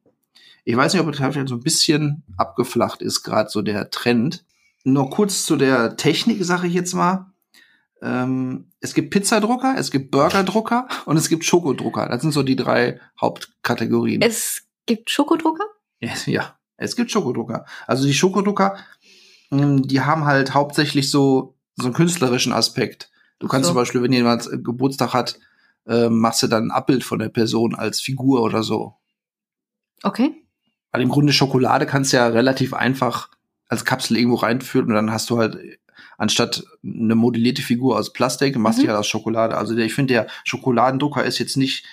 Ich 0.63 0.77
weiß 0.77 0.93
nicht, 0.93 1.01
ob 1.01 1.09
es 1.09 1.17
vielleicht 1.17 1.49
so 1.49 1.55
ein 1.55 1.63
bisschen 1.63 2.23
abgeflacht 2.37 3.01
ist, 3.01 3.23
gerade 3.23 3.49
so 3.49 3.61
der 3.61 3.89
Trend. 3.89 4.45
Nur 4.83 5.09
kurz 5.09 5.45
zu 5.45 5.55
der 5.55 5.97
Technik, 5.97 6.43
sage 6.43 6.67
ich 6.67 6.73
jetzt 6.73 6.93
mal. 6.93 7.33
Ähm, 8.01 8.71
es 8.81 8.93
gibt 8.93 9.11
Pizzadrucker, 9.11 9.75
es 9.77 9.91
gibt 9.91 10.11
Burgerdrucker 10.11 10.87
und 11.05 11.15
es 11.17 11.29
gibt 11.29 11.45
Schokodrucker. 11.45 12.07
Das 12.09 12.21
sind 12.21 12.31
so 12.31 12.43
die 12.43 12.57
drei 12.57 12.99
Hauptkategorien. 13.19 14.21
Es 14.21 14.63
gibt 14.85 15.09
Schokodrucker? 15.09 15.65
Ja, 16.25 16.57
es 16.75 16.97
gibt 16.97 17.11
Schokodrucker. 17.11 17.65
Also 17.87 18.05
die 18.05 18.13
Schokodrucker, 18.13 18.77
ähm, 19.51 19.87
die 19.87 20.01
haben 20.01 20.25
halt 20.25 20.53
hauptsächlich 20.53 21.09
so, 21.09 21.55
so 21.75 21.85
einen 21.85 21.93
künstlerischen 21.93 22.51
Aspekt. 22.51 23.09
Du 23.39 23.47
kannst 23.47 23.67
so. 23.67 23.71
zum 23.71 23.81
Beispiel, 23.81 24.01
wenn 24.01 24.11
jemand 24.11 24.49
Geburtstag 24.63 25.13
hat, 25.13 25.39
äh, 25.87 26.09
machst 26.09 26.43
du 26.43 26.47
dann 26.47 26.67
ein 26.67 26.71
Abbild 26.71 27.05
von 27.05 27.19
der 27.19 27.29
Person 27.29 27.73
als 27.73 28.01
Figur 28.01 28.41
oder 28.41 28.63
so. 28.63 28.95
Okay. 30.01 30.42
Weil 30.93 31.01
im 31.01 31.09
Grunde 31.09 31.33
Schokolade 31.33 31.85
kannst 31.85 32.13
du 32.13 32.17
ja 32.17 32.27
relativ 32.27 32.73
einfach 32.73 33.29
als 33.67 33.83
Kapsel 33.83 34.15
irgendwo 34.17 34.37
reinführen 34.37 34.87
und 34.87 34.93
dann 34.93 35.11
hast 35.11 35.29
du 35.29 35.39
halt 35.39 35.57
anstatt 36.17 36.63
eine 36.83 37.15
modellierte 37.15 37.63
Figur 37.63 37.97
aus 37.97 38.13
Plastik, 38.13 38.55
machst 38.57 38.79
du 38.79 38.83
mhm. 38.83 38.89
halt 38.89 38.99
aus 38.99 39.07
Schokolade. 39.07 39.57
Also 39.57 39.75
der, 39.75 39.85
ich 39.85 39.95
finde, 39.95 40.13
der 40.13 40.27
Schokoladendrucker 40.43 41.25
ist 41.25 41.39
jetzt 41.39 41.57
nicht 41.57 41.85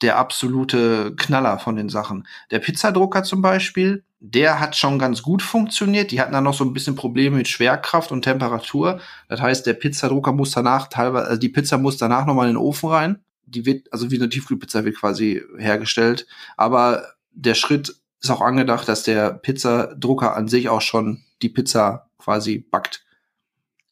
der 0.00 0.16
absolute 0.16 1.14
Knaller 1.16 1.58
von 1.58 1.76
den 1.76 1.88
Sachen. 1.88 2.26
Der 2.50 2.60
Pizzadrucker 2.60 3.24
zum 3.24 3.42
Beispiel, 3.42 4.04
der 4.20 4.60
hat 4.60 4.76
schon 4.76 4.98
ganz 4.98 5.22
gut 5.22 5.42
funktioniert. 5.42 6.10
Die 6.10 6.20
hatten 6.20 6.32
dann 6.32 6.44
noch 6.44 6.54
so 6.54 6.64
ein 6.64 6.72
bisschen 6.72 6.94
Probleme 6.94 7.36
mit 7.36 7.48
Schwerkraft 7.48 8.12
und 8.12 8.22
Temperatur. 8.22 9.00
Das 9.28 9.42
heißt, 9.42 9.66
der 9.66 9.74
Pizzadrucker 9.74 10.32
muss 10.32 10.52
danach 10.52 10.88
teilweise, 10.88 11.26
also 11.26 11.40
die 11.40 11.48
Pizza 11.48 11.78
muss 11.78 11.98
danach 11.98 12.26
nochmal 12.26 12.48
in 12.48 12.54
den 12.54 12.62
Ofen 12.62 12.88
rein. 12.88 13.18
Die 13.44 13.66
wird, 13.66 13.92
also 13.92 14.10
wie 14.10 14.16
eine 14.16 14.28
Tiefkühlpizza 14.28 14.84
wird 14.84 14.96
quasi 14.96 15.42
hergestellt. 15.58 16.26
Aber 16.56 17.02
der 17.32 17.54
Schritt 17.54 17.96
ist 18.20 18.30
auch 18.30 18.40
angedacht, 18.40 18.88
dass 18.88 19.02
der 19.02 19.32
Pizzadrucker 19.32 20.36
an 20.36 20.48
sich 20.48 20.68
auch 20.68 20.80
schon 20.80 21.22
die 21.42 21.48
Pizza 21.48 22.08
quasi 22.18 22.58
backt. 22.58 23.04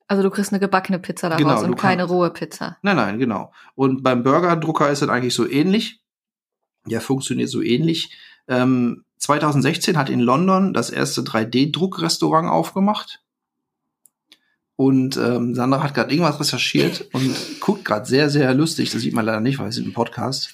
Also 0.08 0.22
du 0.22 0.30
kriegst 0.30 0.52
eine 0.52 0.60
gebackene 0.60 0.98
Pizza 0.98 1.28
daraus 1.28 1.42
genau, 1.42 1.64
und 1.64 1.76
keine 1.76 2.04
rohe 2.04 2.30
Pizza. 2.30 2.76
Nein, 2.82 2.96
nein, 2.96 3.18
genau. 3.18 3.52
Und 3.74 4.02
beim 4.02 4.22
Burgerdrucker 4.22 4.88
ist 4.90 5.02
es 5.02 5.08
eigentlich 5.08 5.34
so 5.34 5.48
ähnlich. 5.48 6.00
Der 6.86 7.00
funktioniert 7.00 7.48
so 7.48 7.60
ähnlich. 7.60 8.16
Ähm, 8.46 9.04
2016 9.18 9.96
hat 9.96 10.08
in 10.08 10.20
London 10.20 10.72
das 10.72 10.90
erste 10.90 11.22
3D-Druckrestaurant 11.22 12.48
aufgemacht. 12.48 13.20
Und 14.76 15.16
ähm, 15.16 15.54
Sandra 15.54 15.82
hat 15.82 15.94
gerade 15.94 16.12
irgendwas 16.12 16.38
recherchiert 16.38 17.08
und 17.12 17.34
guckt 17.60 17.84
gerade 17.84 18.06
sehr, 18.06 18.30
sehr 18.30 18.52
lustig. 18.54 18.90
Das 18.90 19.00
sieht 19.00 19.14
man 19.14 19.24
leider 19.24 19.40
nicht, 19.40 19.58
weil 19.58 19.68
es 19.68 19.78
ist 19.78 19.86
ein 19.86 19.94
Podcast. 19.94 20.52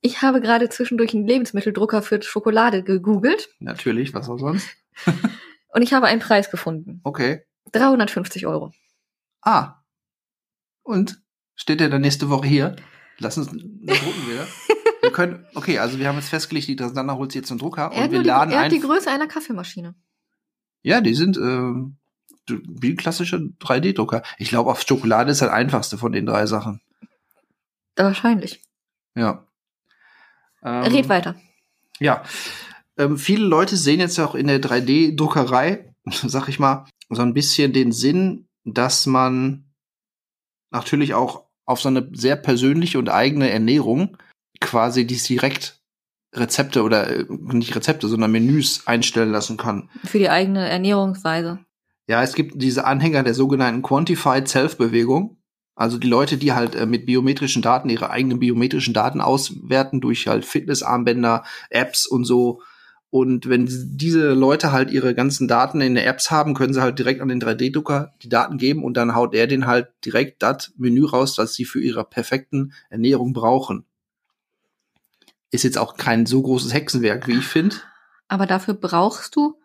Ich 0.00 0.22
habe 0.22 0.40
gerade 0.40 0.68
zwischendurch 0.68 1.14
einen 1.14 1.26
Lebensmitteldrucker 1.26 2.02
für 2.02 2.22
Schokolade 2.22 2.82
gegoogelt. 2.82 3.48
Natürlich, 3.58 4.14
was 4.14 4.28
auch 4.28 4.38
sonst. 4.38 4.68
und 5.68 5.82
ich 5.82 5.92
habe 5.92 6.06
einen 6.06 6.20
Preis 6.20 6.50
gefunden. 6.50 7.00
Okay. 7.02 7.42
350 7.72 8.46
Euro. 8.46 8.72
Ah. 9.42 9.82
Und? 10.82 11.20
Steht 11.54 11.80
der 11.80 11.88
dann 11.88 12.02
nächste 12.02 12.30
Woche 12.30 12.46
hier? 12.46 12.76
Lass 13.18 13.36
uns 13.36 13.48
drucken 13.48 13.80
wir. 13.82 14.46
wir 15.02 15.12
können, 15.12 15.46
okay, 15.54 15.78
also 15.78 15.98
wir 15.98 16.08
haben 16.08 16.16
jetzt 16.16 16.28
festgelegt, 16.28 16.68
die 16.68 16.78
Sandra 16.78 17.16
holt 17.16 17.32
sich 17.32 17.40
jetzt 17.40 17.50
einen 17.50 17.58
Drucker 17.58 17.90
er 17.92 18.04
und 18.04 18.12
wir 18.12 18.22
die, 18.22 18.28
laden 18.28 18.52
Er 18.52 18.64
hat 18.64 18.72
die 18.72 18.80
Größe 18.80 19.10
einer 19.10 19.26
Kaffeemaschine. 19.26 19.94
Ja, 20.82 21.00
die 21.00 21.14
sind 21.14 21.36
äh, 21.36 21.72
wie 22.46 22.94
klassische 22.94 23.36
3D-Drucker. 23.36 24.22
Ich 24.38 24.48
glaube, 24.48 24.70
auf 24.70 24.82
Schokolade 24.82 25.32
ist 25.32 25.42
das 25.42 25.50
einfachste 25.50 25.98
von 25.98 26.12
den 26.12 26.26
drei 26.26 26.46
Sachen. 26.46 26.80
Wahrscheinlich. 27.96 28.62
Ja. 29.16 29.47
Ähm, 30.62 30.82
Red 30.84 31.08
weiter. 31.08 31.36
Ja. 31.98 32.22
Ähm, 32.96 33.16
viele 33.16 33.44
Leute 33.44 33.76
sehen 33.76 34.00
jetzt 34.00 34.18
auch 34.18 34.34
in 34.34 34.46
der 34.46 34.60
3D-Druckerei, 34.60 35.94
sag 36.10 36.48
ich 36.48 36.58
mal, 36.58 36.86
so 37.08 37.22
ein 37.22 37.34
bisschen 37.34 37.72
den 37.72 37.92
Sinn, 37.92 38.48
dass 38.64 39.06
man 39.06 39.64
natürlich 40.70 41.14
auch 41.14 41.44
auf 41.64 41.80
so 41.80 41.88
eine 41.88 42.08
sehr 42.12 42.36
persönliche 42.36 42.98
und 42.98 43.08
eigene 43.08 43.50
Ernährung 43.50 44.16
quasi 44.60 45.06
dies 45.06 45.24
direkt 45.24 45.80
Rezepte 46.34 46.82
oder 46.82 47.08
äh, 47.08 47.24
nicht 47.28 47.74
Rezepte, 47.74 48.08
sondern 48.08 48.32
Menüs 48.32 48.86
einstellen 48.86 49.32
lassen 49.32 49.56
kann. 49.56 49.88
Für 50.04 50.18
die 50.18 50.28
eigene 50.28 50.68
Ernährungsweise. 50.68 51.60
Ja, 52.06 52.22
es 52.22 52.34
gibt 52.34 52.60
diese 52.62 52.84
Anhänger 52.84 53.22
der 53.22 53.34
sogenannten 53.34 53.82
Quantified 53.82 54.48
Self-Bewegung. 54.48 55.37
Also 55.78 55.96
die 55.96 56.08
Leute, 56.08 56.38
die 56.38 56.52
halt 56.52 56.74
äh, 56.74 56.86
mit 56.86 57.06
biometrischen 57.06 57.62
Daten 57.62 57.88
ihre 57.88 58.10
eigenen 58.10 58.40
biometrischen 58.40 58.92
Daten 58.92 59.20
auswerten 59.20 60.00
durch 60.00 60.26
halt 60.26 60.44
Fitnessarmbänder, 60.44 61.44
Apps 61.70 62.04
und 62.04 62.24
so. 62.24 62.62
Und 63.10 63.48
wenn 63.48 63.68
diese 63.96 64.32
Leute 64.32 64.72
halt 64.72 64.90
ihre 64.90 65.14
ganzen 65.14 65.46
Daten 65.46 65.80
in 65.80 65.94
den 65.94 66.04
Apps 66.04 66.32
haben, 66.32 66.54
können 66.54 66.74
sie 66.74 66.82
halt 66.82 66.98
direkt 66.98 67.20
an 67.20 67.28
den 67.28 67.40
3D-Drucker 67.40 68.12
die 68.22 68.28
Daten 68.28 68.58
geben 68.58 68.82
und 68.82 68.96
dann 68.96 69.14
haut 69.14 69.36
er 69.36 69.46
den 69.46 69.68
halt 69.68 69.86
direkt 70.04 70.42
das 70.42 70.72
Menü 70.76 71.04
raus, 71.04 71.38
was 71.38 71.54
sie 71.54 71.64
für 71.64 71.80
ihre 71.80 72.02
perfekten 72.02 72.72
Ernährung 72.90 73.32
brauchen. 73.32 73.84
Ist 75.52 75.62
jetzt 75.62 75.78
auch 75.78 75.96
kein 75.96 76.26
so 76.26 76.42
großes 76.42 76.74
Hexenwerk, 76.74 77.28
wie 77.28 77.38
ich 77.38 77.46
finde. 77.46 77.76
Aber 78.26 78.46
dafür 78.46 78.74
brauchst 78.74 79.36
du 79.36 79.56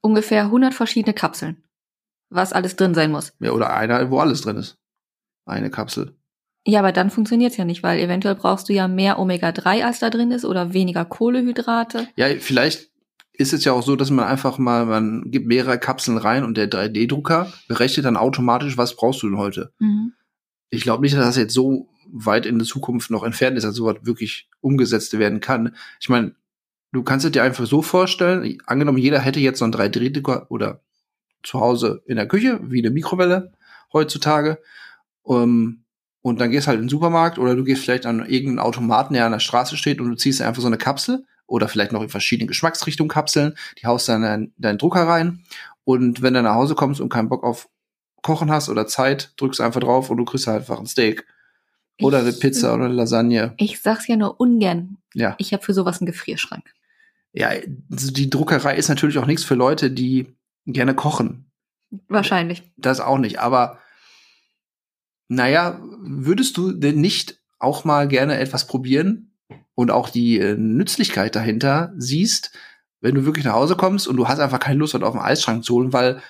ungefähr 0.00 0.44
100 0.44 0.74
verschiedene 0.74 1.12
Kapseln, 1.12 1.64
was 2.30 2.52
alles 2.52 2.76
drin 2.76 2.94
sein 2.94 3.10
muss. 3.10 3.32
Ja, 3.40 3.50
oder 3.50 3.74
einer, 3.74 4.12
wo 4.12 4.20
alles 4.20 4.42
drin 4.42 4.58
ist 4.58 4.78
eine 5.46 5.70
Kapsel. 5.70 6.14
Ja, 6.66 6.80
aber 6.80 6.92
dann 6.92 7.10
funktioniert's 7.10 7.56
ja 7.56 7.64
nicht, 7.64 7.82
weil 7.82 8.00
eventuell 8.00 8.34
brauchst 8.34 8.68
du 8.68 8.72
ja 8.72 8.88
mehr 8.88 9.18
Omega-3, 9.18 9.84
als 9.84 10.00
da 10.00 10.10
drin 10.10 10.32
ist, 10.32 10.44
oder 10.44 10.72
weniger 10.72 11.04
Kohlehydrate. 11.04 12.08
Ja, 12.16 12.26
vielleicht 12.40 12.90
ist 13.32 13.52
es 13.52 13.64
ja 13.64 13.72
auch 13.72 13.82
so, 13.82 13.96
dass 13.96 14.10
man 14.10 14.26
einfach 14.26 14.58
mal, 14.58 14.84
man 14.86 15.30
gibt 15.30 15.46
mehrere 15.46 15.78
Kapseln 15.78 16.18
rein 16.18 16.42
und 16.42 16.56
der 16.56 16.68
3D-Drucker 16.68 17.52
berechnet 17.68 18.06
dann 18.06 18.16
automatisch, 18.16 18.76
was 18.76 18.96
brauchst 18.96 19.22
du 19.22 19.28
denn 19.28 19.38
heute. 19.38 19.72
Mhm. 19.78 20.12
Ich 20.70 20.82
glaube 20.82 21.02
nicht, 21.02 21.14
dass 21.14 21.24
das 21.24 21.36
jetzt 21.36 21.54
so 21.54 21.88
weit 22.10 22.46
in 22.46 22.58
der 22.58 22.66
Zukunft 22.66 23.10
noch 23.10 23.22
entfernt 23.22 23.56
ist, 23.56 23.64
dass 23.64 23.74
sowas 23.74 23.96
wirklich 24.02 24.48
umgesetzt 24.60 25.16
werden 25.18 25.40
kann. 25.40 25.76
Ich 26.00 26.08
meine, 26.08 26.34
du 26.92 27.02
kannst 27.02 27.26
es 27.26 27.32
dir 27.32 27.42
einfach 27.42 27.66
so 27.66 27.82
vorstellen, 27.82 28.58
angenommen, 28.66 28.98
jeder 28.98 29.20
hätte 29.20 29.40
jetzt 29.40 29.58
so 29.58 29.64
einen 29.64 29.74
3D-Drucker 29.74 30.50
oder 30.50 30.80
zu 31.42 31.60
Hause 31.60 32.02
in 32.06 32.16
der 32.16 32.26
Küche, 32.26 32.58
wie 32.62 32.80
eine 32.80 32.90
Mikrowelle 32.90 33.52
heutzutage. 33.92 34.58
Um, 35.26 35.42
ähm, 35.42 35.82
und 36.22 36.40
dann 36.40 36.50
gehst 36.50 36.66
halt 36.66 36.78
in 36.78 36.84
den 36.84 36.88
Supermarkt 36.88 37.38
oder 37.38 37.54
du 37.54 37.62
gehst 37.62 37.82
vielleicht 37.82 38.04
an 38.04 38.26
irgendeinen 38.26 38.58
Automaten, 38.58 39.14
der 39.14 39.26
an 39.26 39.32
der 39.32 39.38
Straße 39.38 39.76
steht 39.76 40.00
und 40.00 40.08
du 40.08 40.16
ziehst 40.16 40.42
einfach 40.42 40.60
so 40.60 40.66
eine 40.66 40.78
Kapsel 40.78 41.24
oder 41.46 41.68
vielleicht 41.68 41.92
noch 41.92 42.02
in 42.02 42.08
verschiedenen 42.08 42.48
Geschmacksrichtungen 42.48 43.08
Kapseln, 43.08 43.54
die 43.80 43.86
haust 43.86 44.08
dann 44.08 44.16
in 44.16 44.22
deinen, 44.22 44.54
deinen 44.56 44.78
Drucker 44.78 45.06
rein 45.06 45.44
und 45.84 46.22
wenn 46.22 46.34
du 46.34 46.42
nach 46.42 46.56
Hause 46.56 46.74
kommst 46.74 47.00
und 47.00 47.10
keinen 47.10 47.28
Bock 47.28 47.44
auf 47.44 47.68
Kochen 48.22 48.50
hast 48.50 48.68
oder 48.68 48.88
Zeit, 48.88 49.32
drückst 49.36 49.60
einfach 49.60 49.80
drauf 49.80 50.10
und 50.10 50.16
du 50.16 50.24
kriegst 50.24 50.48
halt 50.48 50.58
einfach 50.58 50.80
ein 50.80 50.86
Steak. 50.86 51.24
Oder 52.02 52.18
eine 52.18 52.32
Pizza 52.32 52.74
oder 52.74 52.86
eine 52.86 52.94
Lasagne. 52.94 53.54
Ich 53.56 53.80
sag's 53.80 54.06
ja 54.06 54.16
nur 54.16 54.38
ungern. 54.40 54.98
Ja. 55.14 55.34
Ich 55.38 55.52
habe 55.52 55.62
für 55.62 55.72
sowas 55.72 56.00
einen 56.00 56.06
Gefrierschrank. 56.06 56.64
Ja, 57.32 57.50
die 57.64 58.28
Druckerei 58.28 58.76
ist 58.76 58.88
natürlich 58.88 59.18
auch 59.18 59.26
nichts 59.26 59.44
für 59.44 59.54
Leute, 59.54 59.90
die 59.90 60.34
gerne 60.66 60.94
kochen. 60.94 61.50
Wahrscheinlich. 62.08 62.64
Das 62.76 63.00
auch 63.00 63.18
nicht, 63.18 63.38
aber 63.38 63.78
naja, 65.28 65.80
würdest 66.00 66.56
du 66.56 66.72
denn 66.72 67.00
nicht 67.00 67.40
auch 67.58 67.84
mal 67.84 68.08
gerne 68.08 68.38
etwas 68.38 68.66
probieren 68.66 69.32
und 69.74 69.90
auch 69.90 70.10
die 70.10 70.38
äh, 70.38 70.56
Nützlichkeit 70.56 71.36
dahinter 71.36 71.92
siehst, 71.96 72.52
wenn 73.00 73.14
du 73.14 73.24
wirklich 73.24 73.44
nach 73.44 73.54
Hause 73.54 73.76
kommst 73.76 74.08
und 74.08 74.16
du 74.16 74.28
hast 74.28 74.38
einfach 74.38 74.60
keine 74.60 74.78
Lust, 74.78 74.94
auf 74.94 75.12
den 75.12 75.20
Eisschrank 75.20 75.64
zu 75.64 75.74
holen, 75.74 75.92
weil 75.92 76.22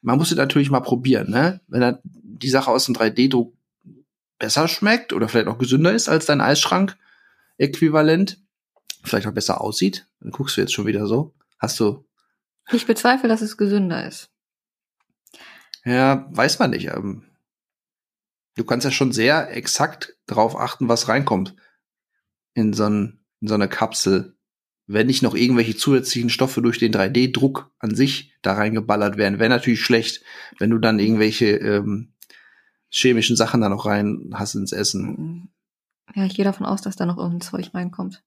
man 0.00 0.16
muss 0.18 0.30
es 0.30 0.36
natürlich 0.36 0.70
mal 0.70 0.80
probieren, 0.80 1.30
ne? 1.30 1.60
Wenn 1.68 1.80
dann 1.80 1.98
die 2.02 2.48
Sache 2.48 2.70
aus 2.70 2.86
dem 2.86 2.94
3D-Druck 2.94 3.54
besser 4.38 4.66
schmeckt 4.66 5.12
oder 5.12 5.28
vielleicht 5.28 5.48
auch 5.48 5.58
gesünder 5.58 5.92
ist 5.92 6.08
als 6.08 6.26
dein 6.26 6.40
Eisschrank-Äquivalent, 6.40 8.40
vielleicht 9.04 9.28
auch 9.28 9.32
besser 9.32 9.60
aussieht, 9.60 10.06
dann 10.20 10.32
guckst 10.32 10.56
du 10.56 10.60
jetzt 10.60 10.72
schon 10.72 10.86
wieder 10.86 11.06
so. 11.06 11.32
Hast 11.58 11.78
du. 11.78 12.04
Ich 12.72 12.86
bezweifle, 12.86 13.28
dass 13.28 13.42
es 13.42 13.56
gesünder 13.56 14.06
ist. 14.06 14.30
Ja, 15.84 16.26
weiß 16.30 16.58
man 16.58 16.70
nicht. 16.70 16.88
Ähm, 16.88 17.24
du 18.56 18.64
kannst 18.64 18.84
ja 18.84 18.90
schon 18.90 19.12
sehr 19.12 19.54
exakt 19.56 20.16
darauf 20.26 20.58
achten, 20.58 20.88
was 20.88 21.08
reinkommt 21.08 21.54
in 22.54 22.72
so, 22.72 22.84
ein, 22.84 23.24
in 23.40 23.48
so 23.48 23.54
eine 23.54 23.68
Kapsel. 23.68 24.36
Wenn 24.86 25.06
nicht 25.06 25.22
noch 25.22 25.34
irgendwelche 25.34 25.76
zusätzlichen 25.76 26.30
Stoffe 26.30 26.60
durch 26.60 26.78
den 26.78 26.92
3D-Druck 26.92 27.70
an 27.78 27.94
sich 27.94 28.34
da 28.42 28.54
reingeballert 28.54 29.16
werden, 29.16 29.38
wäre 29.38 29.48
natürlich 29.48 29.82
schlecht, 29.82 30.22
wenn 30.58 30.70
du 30.70 30.78
dann 30.78 30.98
irgendwelche 30.98 31.56
ähm, 31.56 32.12
chemischen 32.90 33.36
Sachen 33.36 33.60
da 33.60 33.68
noch 33.68 33.86
rein 33.86 34.32
hast 34.34 34.54
ins 34.54 34.72
Essen. 34.72 35.50
Ja, 36.14 36.26
ich 36.26 36.34
gehe 36.34 36.44
davon 36.44 36.66
aus, 36.66 36.82
dass 36.82 36.96
da 36.96 37.06
noch 37.06 37.16
irgendein 37.16 37.40
Zeug 37.40 37.70
reinkommt. 37.72 38.22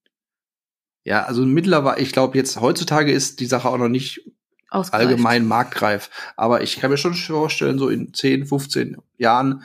Ja, 1.03 1.23
also 1.25 1.45
mittlerweile, 1.45 2.01
ich 2.01 2.13
glaube 2.13 2.37
jetzt 2.37 2.59
heutzutage 2.59 3.11
ist 3.11 3.39
die 3.39 3.45
Sache 3.45 3.69
auch 3.69 3.77
noch 3.77 3.89
nicht 3.89 4.21
allgemein 4.69 5.45
marktreif. 5.45 6.09
Aber 6.35 6.63
ich 6.63 6.77
kann 6.77 6.89
mir 6.89 6.97
schon 6.97 7.13
vorstellen, 7.13 7.77
so 7.77 7.89
in 7.89 8.13
10, 8.13 8.47
15 8.47 8.97
Jahren 9.17 9.63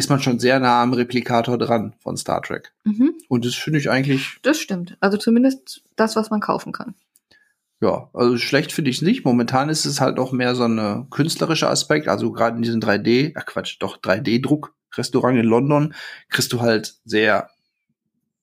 ist 0.00 0.10
man 0.10 0.20
schon 0.20 0.40
sehr 0.40 0.58
nah 0.58 0.82
am 0.82 0.92
Replikator 0.92 1.56
dran 1.58 1.94
von 2.00 2.16
Star 2.16 2.42
Trek. 2.42 2.72
Mhm. 2.84 3.14
Und 3.28 3.44
das 3.44 3.54
finde 3.54 3.78
ich 3.78 3.90
eigentlich, 3.90 4.38
Das 4.42 4.58
stimmt. 4.58 4.96
Also 5.00 5.16
zumindest 5.16 5.82
das, 5.96 6.16
was 6.16 6.30
man 6.30 6.40
kaufen 6.40 6.72
kann. 6.72 6.94
ja, 7.80 8.10
also 8.12 8.36
schlecht 8.36 8.72
finde 8.72 8.90
ich 8.90 8.96
es 8.96 9.02
nicht. 9.02 9.24
Momentan 9.24 9.68
ist 9.68 9.84
es 9.84 10.00
halt 10.00 10.18
auch 10.18 10.32
mehr 10.32 10.54
so 10.54 10.64
ein 10.64 11.08
künstlerischer 11.10 11.70
Aspekt. 11.70 12.08
Also 12.08 12.32
gerade 12.32 12.56
in 12.56 12.62
diesem 12.62 12.80
3D, 12.80 13.32
ach 13.36 13.46
Quatsch, 13.46 13.76
doch 13.80 13.98
3D-Druck-Restaurant 13.98 15.38
in 15.38 15.46
London 15.46 15.94
kriegst 16.28 16.52
du 16.52 16.60
halt 16.60 16.94
sehr, 17.04 17.50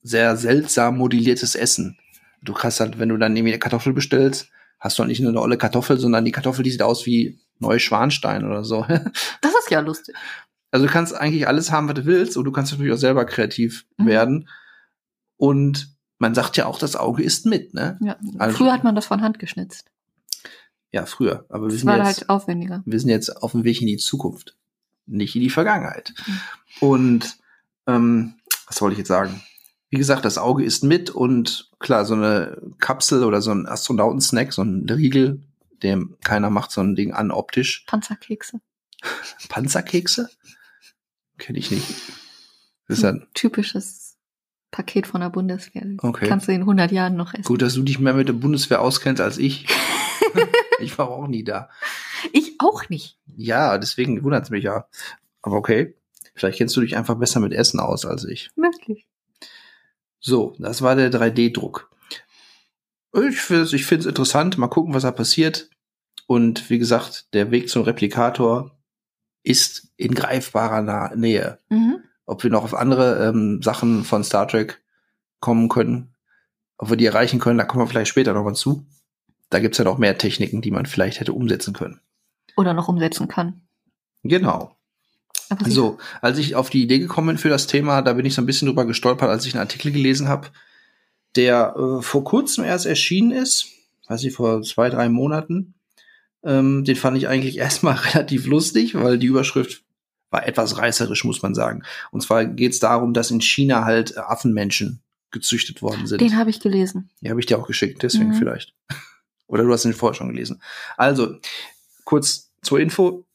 sehr 0.02 0.38
seltsam 0.38 0.98
modelliertes 0.98 1.56
Essen. 1.56 1.98
Du 2.42 2.54
kannst 2.54 2.80
halt, 2.80 3.00
wenn 3.00 3.10
du 3.10 3.18
dann 3.18 3.36
irgendwie 3.36 3.54
eine 3.54 3.60
Kartoffel 3.60 3.94
bestellst, 3.94 4.50
hast 4.80 4.98
du 4.98 5.02
halt 5.02 5.10
nicht 5.10 5.22
nur 5.22 5.32
eine 5.32 5.42
olle 5.42 5.58
Kartoffel, 5.58 5.98
sondern 5.98 6.24
die 6.24 6.32
Kartoffel, 6.32 6.64
die 6.64 6.72
sieht 6.72 6.84
aus 6.84 7.06
wie 7.06 7.40
Neuschwanstein 7.60 8.46
oder 8.46 8.64
so. 8.64 8.86
Das 9.42 9.52
ist 9.60 9.72
ja 9.72 9.80
lustig. 9.82 10.16
Also 10.72 10.86
du 10.86 10.92
kannst 10.92 11.14
eigentlich 11.16 11.48
alles 11.48 11.72
haben, 11.72 11.88
was 11.88 11.96
du 11.96 12.06
willst, 12.06 12.38
und 12.38 12.46
du 12.46 12.52
kannst 12.52 12.72
natürlich 12.72 12.94
auch 12.94 12.98
selber 12.98 13.26
kreativ 13.26 13.86
Mhm. 13.98 14.06
werden. 14.06 14.50
Und 15.38 15.96
man 16.20 16.34
sagt 16.36 16.58
ja 16.58 16.66
auch, 16.66 16.80
das 16.80 16.96
Auge 16.96 17.24
ist 17.24 17.46
mit, 17.46 17.74
ne? 17.74 17.98
Ja. 18.02 18.18
Also- 18.40 18.58
Früher 18.58 18.74
hat 18.74 18.84
man 18.84 18.96
das 18.96 19.06
von 19.06 19.22
Hand 19.22 19.40
geschnitzt. 19.40 19.86
Ja, 20.92 21.06
früher. 21.06 21.46
Aber 21.50 21.64
wir 21.66 21.70
Das 21.72 21.80
sind 21.82 21.88
war 21.90 21.98
jetzt, 21.98 22.06
halt 22.22 22.30
aufwendiger. 22.30 22.82
wir 22.86 23.00
sind 23.00 23.10
jetzt 23.10 23.30
auf 23.44 23.52
dem 23.52 23.64
Weg 23.64 23.82
in 23.82 23.88
die 23.88 23.98
Zukunft, 23.98 24.56
nicht 25.06 25.36
in 25.36 25.42
die 25.42 25.50
Vergangenheit. 25.50 26.14
Mhm. 26.26 26.40
Und 26.88 27.38
ähm, 27.88 28.34
was 28.66 28.82
wollte 28.82 28.94
ich 28.94 29.00
jetzt 29.00 29.08
sagen? 29.10 29.42
Wie 29.90 29.98
gesagt, 29.98 30.26
das 30.26 30.38
Auge 30.38 30.64
ist 30.66 30.84
mit 30.84 31.10
und 31.10 31.70
klar, 31.80 32.04
so 32.04 32.14
eine 32.14 32.62
Kapsel 32.80 33.24
oder 33.24 33.42
so 33.42 33.52
ein 33.52 33.66
Astronautensnack, 33.68 34.52
so 34.52 34.62
ein 34.64 34.86
Riegel, 34.90 35.42
dem 35.84 36.18
keiner 36.24 36.50
macht 36.50 36.72
so 36.72 36.82
ein 36.82 36.96
Ding 36.96 37.14
an 37.14 37.32
optisch. 37.32 37.86
Panzerkekse. 37.88 38.60
Panzerkekse? 39.50 40.30
Kenne 41.38 41.60
ich 41.60 41.72
nicht. 41.72 41.88
Das 42.88 43.00
ist 43.00 43.04
ja 43.04 43.14
Typisches 43.34 44.18
Paket 44.72 45.08
von 45.08 45.22
der 45.22 45.30
Bundeswehr. 45.30 45.84
Okay. 46.02 46.28
Kannst 46.28 46.48
du 46.48 46.52
in 46.52 46.62
100 46.62 46.92
Jahren 46.92 47.16
noch 47.16 47.34
essen. 47.34 47.44
gut, 47.44 47.62
dass 47.62 47.74
du 47.74 47.84
dich 47.84 48.00
mehr 48.00 48.14
mit 48.14 48.28
der 48.28 48.34
Bundeswehr 48.34 48.82
auskennst 48.82 49.22
als 49.22 49.38
ich. 49.38 49.66
ich 50.80 50.98
war 50.98 51.10
auch 51.10 51.28
nie 51.28 51.44
da. 51.44 51.70
Ich 52.34 52.56
auch 52.60 52.90
nicht. 52.90 53.18
Ja, 53.36 53.78
deswegen 53.78 54.24
wundert 54.24 54.46
es 54.46 54.50
mich 54.50 54.64
ja. 54.64 54.88
Aber 55.42 55.56
okay. 55.56 55.96
Vielleicht 56.36 56.58
kennst 56.58 56.76
du 56.76 56.82
dich 56.82 56.96
einfach 56.96 57.16
besser 57.16 57.40
mit 57.40 57.54
Essen 57.54 57.80
aus 57.80 58.06
als 58.06 58.26
ich. 58.26 58.52
Möglich. 58.56 59.08
So, 60.20 60.56
das 60.60 60.82
war 60.82 60.96
der 60.96 61.12
3D-Druck. 61.12 61.90
Ich 63.14 63.40
finde 63.40 63.64
es 63.64 63.74
ich 63.74 63.86
find's 63.86 64.06
interessant. 64.06 64.58
Mal 64.58 64.68
gucken, 64.68 64.94
was 64.94 65.04
da 65.04 65.12
passiert. 65.12 65.70
Und 66.28 66.70
wie 66.70 66.78
gesagt, 66.78 67.34
der 67.34 67.52
Weg 67.52 67.70
zum 67.70 67.84
Replikator 67.84 68.77
ist 69.48 69.90
in 69.98 70.14
greifbarer 70.14 70.82
Na 70.82 71.16
Nähe. 71.16 71.60
Mhm. 71.70 72.00
Ob 72.26 72.44
wir 72.44 72.52
noch 72.52 72.64
auf 72.64 72.74
andere 72.74 73.28
ähm, 73.28 73.62
Sachen 73.62 74.04
von 74.04 74.24
Star 74.24 74.48
Trek 74.48 74.82
kommen 75.40 75.70
können, 75.70 76.14
ob 76.78 76.90
wir 76.90 76.98
die 76.98 77.06
erreichen 77.06 77.40
können, 77.40 77.58
da 77.58 77.66
kommen 77.66 77.84
wir 77.84 77.88
vielleicht 77.88 78.10
später 78.10 78.34
nochmal 78.34 78.56
zu. 78.56 78.86
Da 79.50 79.60
gibt's 79.60 79.78
ja 79.78 79.86
noch 79.86 79.98
mehr 79.98 80.18
Techniken, 80.18 80.62
die 80.62 80.72
man 80.72 80.86
vielleicht 80.86 81.20
hätte 81.20 81.34
umsetzen 81.34 81.74
können. 81.74 82.02
Oder 82.58 82.74
noch 82.74 82.90
umsetzen 82.90 83.28
kann. 83.28 83.62
Genau. 84.24 84.76
Aber 85.50 85.70
So, 85.70 85.98
als 86.22 86.38
ich 86.38 86.56
auf 86.56 86.70
die 86.70 86.84
Idee 86.84 87.00
gekommen 87.00 87.28
bin 87.28 87.38
für 87.38 87.50
das 87.50 87.68
Thema, 87.68 88.02
da 88.02 88.14
bin 88.14 88.26
ich 88.26 88.36
so 88.36 88.42
ein 88.42 88.46
bisschen 88.46 88.68
drüber 88.68 88.86
gestolpert, 88.86 89.30
als 89.30 89.46
ich 89.46 89.54
einen 89.54 89.62
Artikel 89.62 89.92
gelesen 89.92 90.28
habe, 90.28 90.50
der 91.36 91.76
äh, 91.78 92.02
vor 92.02 92.24
kurzem 92.26 92.66
erst 92.66 92.86
erschienen 92.86 93.32
ist, 93.32 93.68
weiß 94.10 94.24
ich, 94.26 94.34
vor 94.34 94.62
zwei, 94.64 94.90
drei 94.90 95.08
Monaten. 95.08 95.76
Ähm, 96.48 96.84
den 96.86 96.96
fand 96.96 97.18
ich 97.18 97.28
eigentlich 97.28 97.58
erstmal 97.60 97.96
relativ 97.96 98.48
lustig, 98.48 98.96
weil 98.96 99.20
die 99.20 99.28
Überschrift 99.28 99.84
war 100.30 100.48
etwas 100.48 100.78
reißerisch, 100.78 101.24
muss 101.24 101.42
man 101.42 101.54
sagen. 101.54 101.84
Und 102.12 102.22
zwar 102.22 102.46
geht 102.46 102.72
es 102.74 102.80
darum, 102.80 103.14
dass 103.14 103.32
in 103.32 103.42
China 103.42 103.86
halt 103.86 104.16
äh, 104.16 104.20
Affenmenschen 104.20 105.02
gezüchtet 105.32 105.82
worden 105.82 106.08
sind. 106.08 106.22
Den 106.22 106.38
habe 106.38 106.50
ich 106.50 106.60
gelesen. 106.60 107.10
Ja, 107.22 107.32
habe 107.32 107.40
ich 107.40 107.46
dir 107.46 107.60
auch 107.60 107.68
geschickt, 107.68 108.02
deswegen 108.02 108.30
Mhm. 108.30 108.36
vielleicht. 108.36 108.74
Oder 109.48 109.64
du 109.64 109.72
hast 109.72 109.86
ihn 109.86 109.94
vorher 109.94 110.16
schon 110.16 110.30
gelesen. 110.30 110.62
Also, 110.98 111.38
kurz 112.06 112.52
zur 112.62 112.80
Info. 112.80 113.26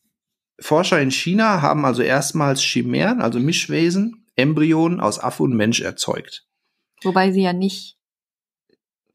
Forscher 0.61 1.01
in 1.01 1.11
China 1.11 1.61
haben 1.63 1.85
also 1.85 2.03
erstmals 2.03 2.63
Chimären, 2.63 3.21
also 3.21 3.41
Mischwesen, 3.41 4.27
Embryonen 4.37 5.01
aus 5.01 5.19
Affe 5.19 5.43
und 5.43 5.55
Mensch 5.55 5.81
erzeugt. 5.81 6.47
Wobei 7.03 7.33
sie 7.33 7.43
ja 7.43 7.53
nicht 7.53 7.97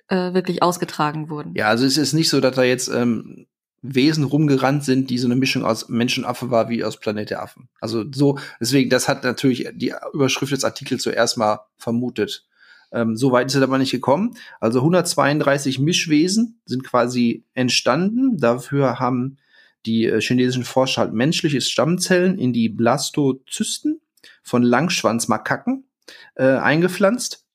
äh, 0.10 0.34
wirklich 0.34 0.62
ausgetragen 0.62 1.30
wurden. 1.30 1.54
Ja, 1.56 1.68
also 1.70 1.86
es 1.86 1.98
ist 1.98 2.14
nicht 2.14 2.30
so, 2.30 2.42
dass 2.42 2.56
da 2.56 2.64
jetzt 2.64 2.90
ähm, 2.90 3.48
Wesen 3.94 4.24
rumgerannt 4.24 4.84
sind, 4.84 5.10
die 5.10 5.18
so 5.18 5.28
eine 5.28 5.36
Mischung 5.36 5.66
aus 5.66 5.90
Mensch 5.90 6.18
und 6.18 6.26
Affe 6.26 6.52
war 6.52 6.70
wie 6.70 6.84
aus 6.84 6.98
Planet 6.98 7.30
der 7.30 7.42
Affen. 7.42 7.70
Also 7.80 8.06
so, 8.12 8.40
deswegen, 8.60 8.90
das 8.90 9.08
hat 9.08 9.24
natürlich 9.24 9.70
die 9.74 9.94
Überschrift 10.14 10.52
des 10.52 10.64
Artikels 10.64 11.04
zuerst 11.04 11.38
mal 11.38 11.62
vermutet. 11.78 12.46
Ähm, 12.92 13.18
so 13.18 13.32
weit 13.32 13.48
ist 13.48 13.56
es 13.56 13.62
aber 13.62 13.78
nicht 13.78 13.92
gekommen. 13.92 14.36
Also 14.60 14.80
132 14.80 15.80
Mischwesen 15.80 16.62
sind 16.66 16.84
quasi 16.84 17.44
entstanden. 17.54 18.38
Dafür 18.38 19.00
haben 19.00 19.38
die 19.86 20.06
äh, 20.06 20.22
chinesischen 20.22 20.64
Forscher 20.64 21.02
halt 21.02 21.14
menschliche 21.14 21.62
Stammzellen 21.62 22.38
in 22.38 22.54
die 22.54 22.70
Blastozysten 22.70 24.02
von 24.44 24.64
Langschwanzmakaken 24.64 25.86
äh, 26.36 26.44
eingepflanzt. 26.44 27.46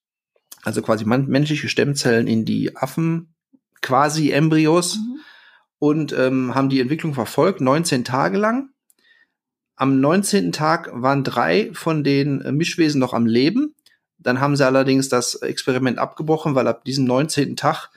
Also 0.63 0.83
quasi 0.83 1.05
menschliche 1.05 1.69
Stammzellen 1.69 2.27
in 2.27 2.45
die 2.45 2.77
Affen 2.77 3.35
quasi 3.81 4.31
Embryos 4.31 4.97
Mhm. 4.97 5.21
Und 5.83 6.13
ähm, 6.13 6.55
haben 6.55 6.69
die 6.69 6.79
Entwicklung 6.79 7.13
verfolgt, 7.13 7.61
19 7.61 8.05
Tage 8.05 8.39
lang. 8.39 8.69
Am 9.75 10.01
19. 10.01 10.53
Tag 10.53 10.89
waren 10.93 11.25
drei 11.25 11.71
von 11.73 12.05
den 12.05 12.41
äh, 12.41 12.53
Mischwesen 12.53 13.01
noch 13.01 13.13
am 13.13 13.27
Leben. 13.27 13.75
Dann 14.17 14.39
haben 14.39 14.55
sie 14.55 14.65
allerdings 14.65 15.09
das 15.09 15.35
Experiment 15.35 15.99
abgebrochen, 15.99 16.55
weil 16.55 16.69
ab 16.69 16.85
diesem 16.85 17.05
19. 17.07 17.57
Tag 17.57 17.89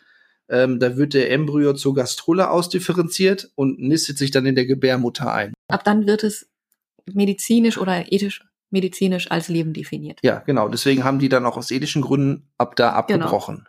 ähm, 0.49 0.79
da 0.79 0.97
wird 0.97 1.13
der 1.13 1.29
Embryo 1.31 1.73
zur 1.73 1.93
Gastrulle 1.93 2.49
ausdifferenziert 2.49 3.51
und 3.53 3.79
nistet 3.79 4.17
sich 4.17 4.31
dann 4.31 4.47
in 4.47 4.55
der 4.55 4.65
Gebärmutter 4.65 5.31
ein. 5.31 5.53
Ab 5.67 5.83
dann 5.83 6.07
wird 6.07 6.23
es 6.23 6.49
medizinisch 7.13 7.77
oder 7.77 8.11
ethisch 8.11 8.43
medizinisch 8.71 9.29
als 9.29 9.47
Leben 9.47 9.73
definiert. 9.73 10.17
Ja, 10.23 10.39
genau. 10.39 10.69
Deswegen 10.69 11.03
haben 11.03 11.19
die 11.19 11.29
dann 11.29 11.45
auch 11.45 11.55
aus 11.55 11.69
ethischen 11.69 12.01
Gründen 12.01 12.49
ab 12.57 12.75
da 12.75 12.99
Genau. 13.01 13.25
abgebrochen. 13.25 13.67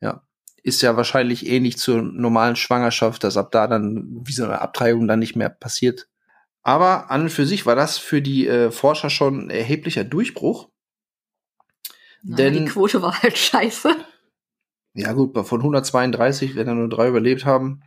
Ja. 0.00 0.22
Ist 0.62 0.82
ja 0.82 0.96
wahrscheinlich 0.96 1.46
ähnlich 1.46 1.78
zur 1.78 2.02
normalen 2.02 2.56
Schwangerschaft, 2.56 3.24
dass 3.24 3.36
ab 3.36 3.50
da 3.50 3.66
dann 3.66 4.20
wie 4.24 4.32
so 4.32 4.44
eine 4.44 4.60
Abtreibung 4.60 5.08
dann 5.08 5.18
nicht 5.18 5.36
mehr 5.36 5.48
passiert. 5.48 6.08
Aber 6.62 7.10
an 7.10 7.22
und 7.22 7.30
für 7.30 7.46
sich 7.46 7.64
war 7.64 7.74
das 7.76 7.98
für 7.98 8.20
die 8.20 8.46
äh, 8.46 8.70
Forscher 8.70 9.08
schon 9.10 9.46
ein 9.46 9.50
erheblicher 9.50 10.04
Durchbruch. 10.04 10.68
Na, 12.22 12.36
Denn- 12.36 12.52
die 12.52 12.64
Quote 12.66 13.00
war 13.00 13.22
halt 13.22 13.38
scheiße. 13.38 13.96
Ja 14.94 15.12
gut, 15.12 15.36
von 15.46 15.60
132 15.60 16.56
werden 16.56 16.66
dann 16.68 16.78
nur 16.78 16.88
drei 16.88 17.08
überlebt 17.08 17.44
haben. 17.44 17.82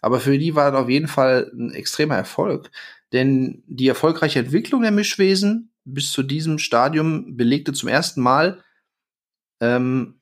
Aber 0.00 0.20
für 0.20 0.38
die 0.38 0.54
war 0.54 0.72
das 0.72 0.80
auf 0.80 0.88
jeden 0.88 1.08
Fall 1.08 1.50
ein 1.54 1.70
extremer 1.72 2.16
Erfolg. 2.16 2.70
Denn 3.12 3.62
die 3.66 3.88
erfolgreiche 3.88 4.38
Entwicklung 4.38 4.82
der 4.82 4.90
Mischwesen 4.90 5.72
bis 5.84 6.10
zu 6.12 6.22
diesem 6.22 6.58
Stadium 6.58 7.36
belegte 7.36 7.72
zum 7.72 7.88
ersten 7.88 8.20
Mal, 8.20 8.62
ähm, 9.60 10.20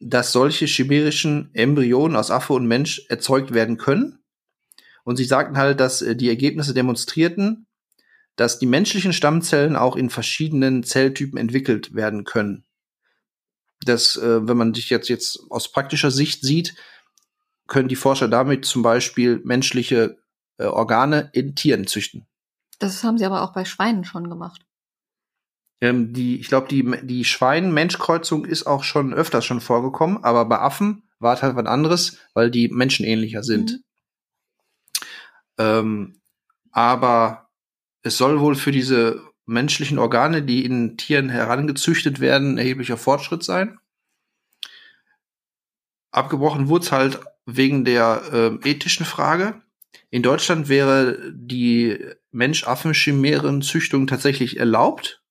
dass 0.00 0.32
solche 0.32 0.66
chimärischen 0.66 1.50
Embryonen 1.54 2.16
aus 2.16 2.30
Affe 2.30 2.52
und 2.52 2.66
Mensch 2.66 3.02
erzeugt 3.08 3.54
werden 3.54 3.76
können. 3.76 4.18
Und 5.04 5.16
sie 5.16 5.24
sagten 5.24 5.56
halt, 5.56 5.80
dass 5.80 6.02
äh, 6.02 6.16
die 6.16 6.28
Ergebnisse 6.28 6.74
demonstrierten, 6.74 7.66
dass 8.36 8.58
die 8.58 8.66
menschlichen 8.66 9.12
Stammzellen 9.12 9.76
auch 9.76 9.96
in 9.96 10.10
verschiedenen 10.10 10.82
Zelltypen 10.82 11.38
entwickelt 11.38 11.94
werden 11.94 12.24
können 12.24 12.66
dass, 13.84 14.16
äh, 14.16 14.46
wenn 14.46 14.56
man 14.56 14.74
sich 14.74 14.90
jetzt, 14.90 15.08
jetzt 15.08 15.40
aus 15.50 15.70
praktischer 15.70 16.10
Sicht 16.10 16.42
sieht, 16.42 16.74
können 17.66 17.88
die 17.88 17.96
Forscher 17.96 18.28
damit 18.28 18.64
zum 18.64 18.82
Beispiel 18.82 19.40
menschliche 19.44 20.18
äh, 20.58 20.64
Organe 20.64 21.30
in 21.32 21.54
Tieren 21.54 21.86
züchten. 21.86 22.26
Das 22.78 23.02
haben 23.04 23.18
sie 23.18 23.24
aber 23.24 23.42
auch 23.42 23.52
bei 23.52 23.64
Schweinen 23.64 24.04
schon 24.04 24.28
gemacht. 24.28 24.65
Ähm, 25.80 26.12
die, 26.12 26.40
ich 26.40 26.48
glaube, 26.48 26.68
die, 26.68 26.84
die 27.02 27.24
Schwein-Mensch-Kreuzung 27.24 28.44
ist 28.44 28.66
auch 28.66 28.82
schon 28.82 29.12
öfters 29.12 29.44
schon 29.44 29.60
vorgekommen, 29.60 30.24
aber 30.24 30.44
bei 30.46 30.58
Affen 30.58 31.02
war 31.18 31.34
es 31.34 31.42
halt 31.42 31.56
was 31.56 31.66
anderes, 31.66 32.18
weil 32.34 32.50
die 32.50 32.68
menschenähnlicher 32.68 33.42
sind. 33.42 33.72
Mhm. 33.72 33.84
Ähm, 35.58 36.20
aber 36.70 37.48
es 38.02 38.16
soll 38.16 38.40
wohl 38.40 38.54
für 38.54 38.72
diese 38.72 39.22
menschlichen 39.46 39.98
Organe, 39.98 40.42
die 40.42 40.64
in 40.64 40.96
Tieren 40.96 41.28
herangezüchtet 41.28 42.20
werden, 42.20 42.54
ein 42.54 42.58
erheblicher 42.58 42.96
Fortschritt 42.96 43.42
sein. 43.42 43.78
Abgebrochen 46.10 46.68
wurde 46.68 46.84
es 46.84 46.92
halt 46.92 47.20
wegen 47.46 47.84
der 47.84 48.22
äh, 48.64 48.68
ethischen 48.68 49.06
Frage. 49.06 49.62
In 50.10 50.22
Deutschland 50.22 50.68
wäre 50.68 51.32
die 51.32 51.98
Mensch-Affen-Chimären-Züchtung 52.32 54.06
tatsächlich 54.06 54.58
erlaubt, 54.58 55.22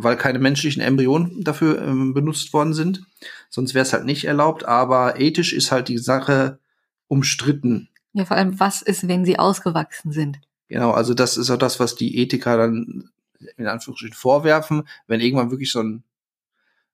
weil 0.00 0.16
keine 0.16 0.38
menschlichen 0.38 0.80
Embryonen 0.80 1.42
dafür 1.42 1.82
ähm, 1.82 2.14
benutzt 2.14 2.52
worden 2.52 2.72
sind. 2.72 3.02
Sonst 3.50 3.74
wäre 3.74 3.82
es 3.82 3.92
halt 3.92 4.04
nicht 4.04 4.24
erlaubt, 4.24 4.64
aber 4.64 5.18
ethisch 5.18 5.52
ist 5.52 5.72
halt 5.72 5.88
die 5.88 5.98
Sache 5.98 6.60
umstritten. 7.08 7.88
Ja, 8.12 8.24
vor 8.24 8.36
allem, 8.36 8.60
was 8.60 8.80
ist, 8.80 9.08
wenn 9.08 9.24
sie 9.24 9.40
ausgewachsen 9.40 10.12
sind? 10.12 10.38
Genau, 10.68 10.92
also 10.92 11.14
das 11.14 11.36
ist 11.36 11.50
auch 11.50 11.58
das, 11.58 11.80
was 11.80 11.96
die 11.96 12.16
Ethiker 12.18 12.56
dann 12.56 13.10
in 13.56 13.66
Anführungsstrichen 13.66 14.14
vorwerfen, 14.14 14.84
wenn 15.08 15.20
irgendwann 15.20 15.50
wirklich 15.50 15.72
so 15.72 15.82
ein 15.82 16.04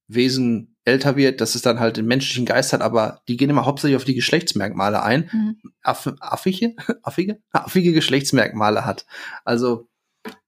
Wesen 0.09 0.75
älter 0.87 1.17
wird, 1.17 1.43
dass 1.43 1.55
es 1.55 1.62
dann 1.62 1.81
halt 1.81 1.99
den 1.99 2.07
menschlichen 2.07 2.47
Geist 2.47 2.73
hat, 2.73 2.81
aber 2.81 3.21
die 3.29 3.37
gehen 3.37 3.51
immer 3.51 3.67
hauptsächlich 3.67 3.97
auf 3.97 4.05
die 4.05 4.14
Geschlechtsmerkmale 4.14 5.03
ein. 5.03 5.29
Mhm. 5.31 5.73
Aff 5.83 6.11
affige, 6.21 6.75
affige, 7.03 7.38
affige 7.53 7.93
Geschlechtsmerkmale 7.93 8.87
hat. 8.87 9.05
Also 9.45 9.88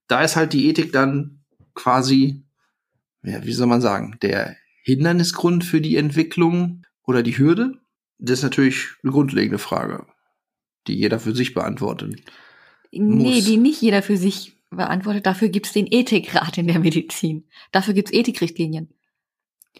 da 0.07 0.23
ist 0.23 0.35
halt 0.35 0.53
die 0.53 0.69
Ethik 0.69 0.91
dann 0.91 1.43
quasi, 1.75 2.43
ja, 3.27 3.43
wie 3.43 3.53
soll 3.53 3.67
man 3.67 3.81
sagen, 3.81 4.17
der 4.21 4.55
Hindernisgrund 4.83 5.63
für 5.63 5.81
die 5.81 5.97
Entwicklung 5.97 6.83
oder 7.03 7.23
die 7.23 7.37
Hürde. 7.37 7.73
Das 8.19 8.39
ist 8.39 8.43
natürlich 8.43 8.87
eine 9.03 9.11
grundlegende 9.11 9.59
Frage, 9.59 10.05
die 10.87 10.95
jeder 10.95 11.19
für 11.19 11.35
sich 11.35 11.53
beantwortet. 11.53 12.21
Nee, 12.91 13.35
muss. 13.35 13.45
die 13.45 13.57
nicht 13.57 13.81
jeder 13.81 14.01
für 14.01 14.17
sich 14.17 14.53
beantwortet. 14.69 15.25
Dafür 15.25 15.49
gibt's 15.49 15.73
den 15.73 15.87
Ethikrat 15.89 16.57
in 16.57 16.67
der 16.67 16.79
Medizin. 16.79 17.47
Dafür 17.71 17.93
gibt's 17.93 18.13
Ethikrichtlinien. 18.13 18.89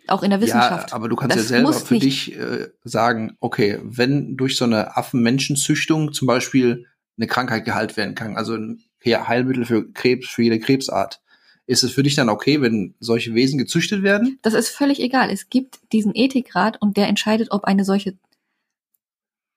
Auch 0.08 0.24
in 0.24 0.30
der 0.30 0.42
Wissenschaft. 0.42 0.92
Ja, 0.92 0.96
aber 0.96 1.10
du 1.10 1.16
kannst 1.16 1.36
das 1.36 1.44
ja 1.44 1.58
selber 1.58 1.74
für 1.74 1.96
nicht. 1.96 2.06
dich 2.06 2.38
äh, 2.38 2.68
sagen, 2.84 3.36
okay, 3.40 3.80
wenn 3.84 4.38
durch 4.38 4.56
so 4.58 4.66
eine 4.66 4.96
Affen-Menschen-Züchtung 4.96 6.14
zum 6.14 6.28
Beispiel 6.28 6.86
eine 7.18 7.28
Krankheit 7.28 7.66
geheilt 7.66 7.98
werden 7.98 8.14
kann, 8.16 8.38
also 8.38 8.56
ein 8.56 8.84
Heilmittel 9.06 9.66
für 9.66 9.92
Krebs, 9.92 10.28
für 10.28 10.44
jede 10.44 10.60
Krebsart, 10.60 11.22
ist 11.68 11.84
es 11.84 11.92
für 11.92 12.02
dich 12.02 12.16
dann 12.16 12.30
okay, 12.30 12.62
wenn 12.62 12.96
solche 13.00 13.36
Wesen 13.36 13.60
gezüchtet 13.60 14.02
werden? 14.02 14.40
Das 14.42 14.54
ist 14.54 14.70
völlig 14.70 15.00
egal. 15.02 15.30
Es 15.30 15.50
gibt 15.50 15.80
diesen 15.92 16.14
Ethikrat 16.16 16.82
und 16.82 16.98
der 16.98 17.08
entscheidet, 17.08 17.52
ob 17.52 17.66
eine 17.66 17.84
solche 17.84 18.18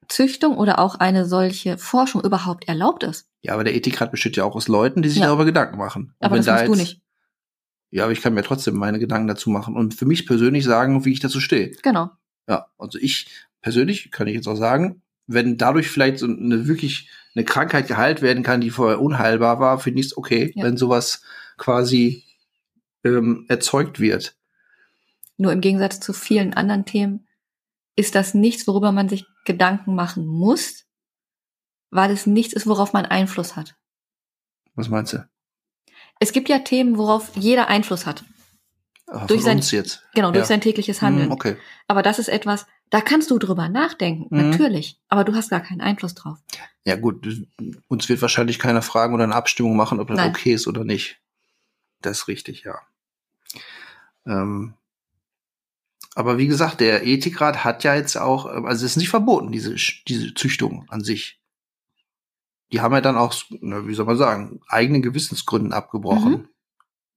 Züchtung 0.09 0.59
oder 0.59 0.81
auch 0.81 0.97
eine 0.97 1.25
solche 1.25 1.79
Forschung 1.79 2.23
überhaupt 2.23 2.67
erlaubt 2.67 3.05
ist. 3.05 3.29
Ja, 3.43 3.55
aber 3.55 3.63
der 3.63 3.77
Ethikrat 3.77 4.11
besteht 4.11 4.37
ja 4.37 4.45
auch 4.45 4.57
aus 4.57 4.67
Leuten, 4.67 5.03
die 5.03 5.09
sich 5.09 5.21
ja. 5.21 5.27
darüber 5.27 5.45
Gedanken 5.45 5.79
machen. 5.79 6.15
Und 6.19 6.27
aber 6.27 6.37
das 6.37 6.47
da 6.47 6.65
du 6.65 6.75
nicht. 6.75 7.01
Ja, 7.93 8.05
aber 8.05 8.13
ich 8.13 8.21
kann 8.21 8.35
mir 8.35 8.43
trotzdem 8.43 8.75
meine 8.75 8.99
Gedanken 8.99 9.29
dazu 9.29 9.51
machen 9.51 9.77
und 9.77 9.95
für 9.95 10.07
mich 10.07 10.27
persönlich 10.27 10.65
sagen, 10.65 11.05
wie 11.05 11.13
ich 11.13 11.21
dazu 11.21 11.41
stehe. 11.41 11.71
Genau. 11.83 12.11
Ja, 12.49 12.67
also 12.77 12.99
ich 12.99 13.29
persönlich 13.63 14.11
kann 14.11 14.27
ich 14.27 14.35
jetzt 14.35 14.49
auch 14.49 14.57
sagen, 14.57 15.03
wenn 15.27 15.57
dadurch 15.57 15.89
vielleicht 15.89 16.19
so 16.19 16.27
eine 16.27 16.67
wirklich 16.67 17.09
eine 17.35 17.45
Krankheit 17.45 17.87
geheilt 17.87 18.21
werden 18.21 18.43
kann, 18.43 18.61
die 18.61 18.71
vorher 18.71 19.01
unheilbar 19.01 19.61
war, 19.61 19.79
finde 19.79 20.01
ich 20.01 20.07
es 20.07 20.17
okay, 20.17 20.53
ja. 20.57 20.65
wenn 20.65 20.77
sowas 20.77 21.23
quasi 21.61 22.25
ähm, 23.05 23.45
erzeugt 23.49 24.01
wird. 24.01 24.37
Nur 25.37 25.53
im 25.53 25.61
Gegensatz 25.61 26.01
zu 26.01 26.13
vielen 26.13 26.55
anderen 26.55 26.85
Themen 26.85 27.29
ist 27.97 28.15
das 28.15 28.35
nichts, 28.35 28.67
worüber 28.67 28.93
man 28.93 29.09
sich 29.09 29.27
Gedanken 29.45 29.95
machen 29.95 30.27
muss, 30.27 30.87
weil 31.91 32.11
es 32.11 32.27
nichts 32.27 32.55
ist, 32.55 32.67
worauf 32.67 32.93
man 32.93 33.07
Einfluss 33.07 33.57
hat. 33.57 33.77
Was 34.75 34.89
meinst 34.89 35.13
du? 35.13 35.29
Es 36.19 36.33
gibt 36.33 36.49
ja 36.49 36.61
Themen, 36.61 36.99
worauf 36.99 37.37
jeder 37.37 37.69
Einfluss 37.69 38.07
hat. 38.07 38.25
Ach, 39.07 39.27
durch 39.27 39.43
sein, 39.43 39.59
jetzt. 39.59 40.03
Genau, 40.15 40.31
durch 40.31 40.45
ja. 40.45 40.47
sein 40.47 40.61
tägliches 40.61 41.03
Handeln. 41.03 41.29
Mm, 41.29 41.33
okay. 41.33 41.57
Aber 41.89 42.03
das 42.03 42.19
ist 42.19 42.29
etwas, 42.29 42.67
da 42.91 43.01
kannst 43.01 43.31
du 43.31 43.39
drüber 43.39 43.69
nachdenken, 43.69 44.35
mhm. 44.35 44.51
natürlich. 44.51 45.01
Aber 45.09 45.25
du 45.25 45.35
hast 45.35 45.51
gar 45.51 45.61
keinen 45.61 45.81
Einfluss 45.81 46.15
drauf. 46.15 46.39
Ja, 46.85 46.97
gut, 46.97 47.27
uns 47.89 48.09
wird 48.09 48.23
wahrscheinlich 48.23 48.59
keiner 48.59 48.83
fragen 48.83 49.15
oder 49.15 49.25
eine 49.25 49.35
Abstimmung 49.35 49.77
machen, 49.77 50.01
ob 50.01 50.09
das 50.09 50.17
Nein. 50.17 50.31
okay 50.31 50.53
ist 50.55 50.67
oder 50.67 50.85
nicht. 50.85 51.21
Das 52.01 52.21
ist 52.21 52.29
richtig, 52.29 52.65
ja. 52.65 52.81
Ähm, 54.27 54.75
aber 56.15 56.39
wie 56.39 56.47
gesagt, 56.47 56.81
der 56.81 57.07
Ethikrat 57.07 57.65
hat 57.65 57.85
ja 57.85 57.95
jetzt 57.95 58.17
auch, 58.17 58.47
also 58.47 58.85
es 58.85 58.93
ist 58.93 58.97
nicht 58.97 59.11
verboten, 59.11 59.53
diese, 59.53 59.75
diese 60.07 60.35
Züchtung 60.35 60.87
an 60.89 61.03
sich 61.03 61.41
die 62.73 62.81
haben 62.81 62.95
ja 62.95 63.01
dann 63.01 63.17
auch, 63.17 63.35
na, 63.61 63.87
wie 63.87 63.95
soll 63.95 64.07
man 64.07 64.17
sagen, 64.17 64.61
eigenen 64.69 65.03
Gewissensgründen 65.03 65.73
abgebrochen. 65.73 66.33
Mhm. 66.33 66.49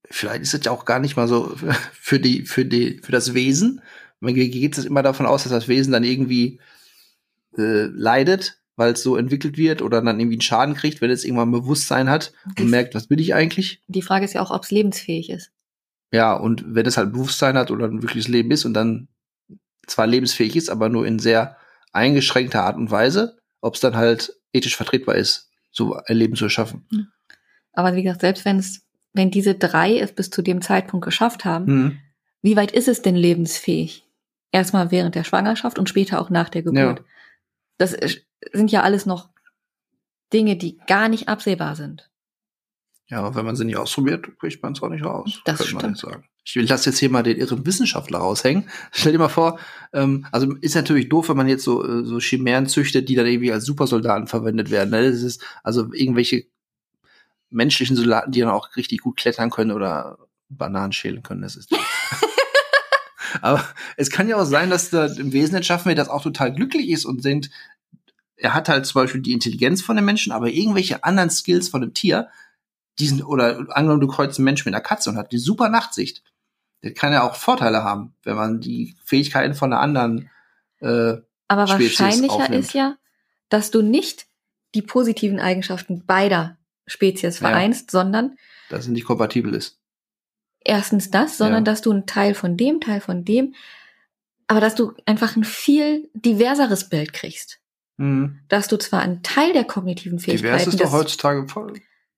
Vielleicht 0.09 0.41
ist 0.41 0.53
es 0.53 0.65
ja 0.65 0.71
auch 0.71 0.85
gar 0.85 0.99
nicht 0.99 1.15
mal 1.15 1.27
so 1.27 1.55
für 1.93 2.19
die, 2.19 2.45
für 2.45 2.65
die, 2.65 2.99
für 3.03 3.11
das 3.11 3.33
Wesen. 3.33 3.81
Man 4.19 4.33
geht 4.33 4.77
es 4.77 4.85
immer 4.85 5.03
davon 5.03 5.25
aus, 5.25 5.43
dass 5.43 5.51
das 5.51 5.67
Wesen 5.67 5.91
dann 5.91 6.03
irgendwie 6.03 6.59
äh, 7.57 7.85
leidet, 7.85 8.61
weil 8.75 8.93
es 8.93 9.03
so 9.03 9.15
entwickelt 9.15 9.57
wird 9.57 9.81
oder 9.81 10.01
dann 10.01 10.19
irgendwie 10.19 10.35
einen 10.35 10.41
Schaden 10.41 10.75
kriegt, 10.75 11.01
wenn 11.01 11.11
es 11.11 11.25
irgendwann 11.25 11.51
Bewusstsein 11.51 12.09
hat 12.09 12.33
und 12.59 12.69
merkt, 12.69 12.95
was 12.95 13.07
bin 13.07 13.19
ich 13.19 13.33
eigentlich? 13.33 13.81
Die 13.87 14.01
Frage 14.01 14.25
ist 14.25 14.33
ja 14.33 14.41
auch, 14.41 14.51
ob 14.51 14.63
es 14.63 14.71
lebensfähig 14.71 15.29
ist. 15.29 15.51
Ja, 16.11 16.33
und 16.33 16.63
wenn 16.67 16.85
es 16.85 16.97
halt 16.97 17.11
Bewusstsein 17.11 17.57
hat 17.57 17.71
oder 17.71 17.87
ein 17.87 18.01
wirkliches 18.01 18.27
Leben 18.27 18.51
ist 18.51 18.65
und 18.65 18.73
dann 18.73 19.07
zwar 19.87 20.07
lebensfähig 20.07 20.55
ist, 20.55 20.69
aber 20.69 20.89
nur 20.89 21.05
in 21.05 21.19
sehr 21.19 21.57
eingeschränkter 21.91 22.63
Art 22.63 22.77
und 22.77 22.91
Weise, 22.91 23.37
ob 23.61 23.75
es 23.75 23.81
dann 23.81 23.95
halt 23.95 24.33
ethisch 24.53 24.75
vertretbar 24.75 25.15
ist, 25.15 25.49
so 25.71 25.95
ein 25.95 26.17
Leben 26.17 26.35
zu 26.35 26.45
erschaffen. 26.45 26.87
Aber 27.73 27.95
wie 27.95 28.03
gesagt, 28.03 28.21
selbst 28.21 28.45
wenn 28.45 28.59
es, 28.59 28.85
wenn 29.13 29.31
diese 29.31 29.55
drei 29.55 29.97
es 29.97 30.13
bis 30.13 30.29
zu 30.29 30.41
dem 30.41 30.61
Zeitpunkt 30.61 31.03
geschafft 31.03 31.45
haben, 31.45 31.65
mhm. 31.65 31.99
wie 32.41 32.55
weit 32.55 32.71
ist 32.71 32.87
es 32.87 33.01
denn 33.01 33.15
lebensfähig? 33.15 34.07
Erstmal 34.51 34.91
während 34.91 35.15
der 35.15 35.23
Schwangerschaft 35.23 35.79
und 35.79 35.89
später 35.89 36.21
auch 36.21 36.29
nach 36.29 36.49
der 36.49 36.61
Geburt. 36.61 36.99
Ja. 36.99 37.05
Das 37.79 37.93
sind 38.51 38.71
ja 38.71 38.81
alles 38.81 39.05
noch 39.05 39.29
Dinge, 40.33 40.57
die 40.57 40.77
gar 40.87 41.09
nicht 41.09 41.29
absehbar 41.29 41.75
sind. 41.75 42.09
Ja, 43.07 43.19
aber 43.19 43.35
wenn 43.35 43.45
man 43.45 43.55
sie 43.55 43.65
nicht 43.65 43.77
ausprobiert, 43.77 44.27
kriegt 44.39 44.63
man 44.63 44.73
es 44.73 44.81
auch 44.81 44.89
nicht 44.89 45.05
raus. 45.05 45.41
Das 45.45 45.65
stimmt. 45.65 45.97
sagen. 45.97 46.25
Ich 46.45 46.55
will 46.55 46.65
das 46.65 46.85
jetzt 46.85 46.99
hier 46.99 47.09
mal 47.09 47.23
den 47.23 47.37
irren 47.37 47.65
Wissenschaftler 47.65 48.19
raushängen. 48.19 48.69
Stell 48.91 49.11
dir 49.11 49.19
mal 49.19 49.29
vor, 49.29 49.59
ähm, 49.93 50.25
also 50.31 50.53
ist 50.61 50.75
natürlich 50.75 51.09
doof, 51.09 51.29
wenn 51.29 51.37
man 51.37 51.47
jetzt 51.47 51.63
so, 51.63 51.85
äh, 51.85 52.03
so 52.03 52.19
Chimären 52.19 52.67
züchtet, 52.67 53.07
die 53.09 53.15
dann 53.15 53.27
irgendwie 53.27 53.51
als 53.51 53.65
Supersoldaten 53.65 54.27
verwendet 54.27 54.71
werden. 54.71 54.89
Ne? 54.89 55.09
Das 55.09 55.21
ist 55.21 55.43
also 55.63 55.93
irgendwelche 55.93 56.45
menschlichen 57.49 57.95
Soldaten, 57.95 58.31
die 58.31 58.39
dann 58.39 58.49
auch 58.49 58.75
richtig 58.75 59.01
gut 59.01 59.17
klettern 59.17 59.51
können 59.51 59.71
oder 59.71 60.17
Bananen 60.49 60.91
schälen 60.91 61.23
können. 61.23 61.43
Das 61.43 61.55
ist 61.55 61.69
Aber 63.41 63.63
es 63.97 64.09
kann 64.09 64.27
ja 64.27 64.37
auch 64.37 64.45
sein, 64.45 64.69
dass 64.69 64.89
da 64.89 65.05
im 65.05 65.33
Wesen 65.33 65.61
schaffen 65.63 65.89
wir, 65.89 65.95
das 65.95 66.09
auch 66.09 66.21
total 66.21 66.53
glücklich 66.53 66.89
ist 66.89 67.05
und 67.05 67.23
sind, 67.23 67.49
er 68.43 68.53
hat 68.53 68.69
halt 68.69 68.85
zum 68.85 69.01
Beispiel 69.01 69.21
die 69.21 69.33
Intelligenz 69.33 69.81
von 69.81 69.95
dem 69.95 70.05
Menschen, 70.05 70.31
aber 70.31 70.49
irgendwelche 70.49 71.03
anderen 71.03 71.29
Skills 71.29 71.69
von 71.69 71.81
dem 71.81 71.93
Tier, 71.93 72.29
diesen, 72.99 73.23
oder 73.23 73.65
angenommen, 73.69 74.01
du 74.01 74.07
kreuzt 74.07 74.37
einen 74.37 74.45
Menschen 74.45 74.67
mit 74.67 74.75
einer 74.75 74.83
Katze 74.83 75.09
und 75.09 75.17
hat 75.17 75.31
die 75.31 75.39
super 75.39 75.69
Nachtsicht 75.69 76.23
der 76.83 76.93
kann 76.93 77.13
ja 77.13 77.23
auch 77.23 77.35
Vorteile 77.35 77.83
haben, 77.83 78.13
wenn 78.23 78.35
man 78.35 78.59
die 78.59 78.95
Fähigkeiten 79.03 79.55
von 79.55 79.71
einer 79.71 79.81
anderen 79.81 80.29
äh, 80.81 81.15
Aber 81.47 81.67
Spezies 81.67 81.99
wahrscheinlicher 81.99 82.33
aufnimmt. 82.33 82.65
ist 82.65 82.73
ja, 82.73 82.97
dass 83.49 83.71
du 83.71 83.81
nicht 83.81 84.27
die 84.75 84.81
positiven 84.81 85.39
Eigenschaften 85.39 86.05
beider 86.05 86.57
Spezies 86.85 87.37
vereinst, 87.37 87.93
ja. 87.93 87.99
sondern 87.99 88.37
dass 88.69 88.81
es 88.81 88.87
nicht 88.89 89.05
kompatibel 89.05 89.53
ist. 89.53 89.79
Erstens 90.59 91.09
das, 91.09 91.37
sondern 91.37 91.65
ja. 91.65 91.71
dass 91.71 91.81
du 91.81 91.91
einen 91.91 92.05
Teil 92.05 92.33
von 92.33 92.57
dem, 92.57 92.81
Teil 92.81 92.99
von 92.99 93.23
dem, 93.23 93.53
aber 94.47 94.59
dass 94.59 94.75
du 94.75 94.93
einfach 95.05 95.35
ein 95.35 95.43
viel 95.43 96.09
diverseres 96.13 96.89
Bild 96.89 97.13
kriegst. 97.13 97.59
Mhm. 97.97 98.39
Dass 98.47 98.67
du 98.67 98.77
zwar 98.77 99.01
einen 99.01 99.23
Teil 99.23 99.53
der 99.53 99.63
kognitiven 99.63 100.19
Fähigkeiten. 100.19 100.57
Divers 100.57 100.67
ist 100.67 100.79
doch 100.81 100.91
heutzutage 100.91 101.47
voll 101.47 101.73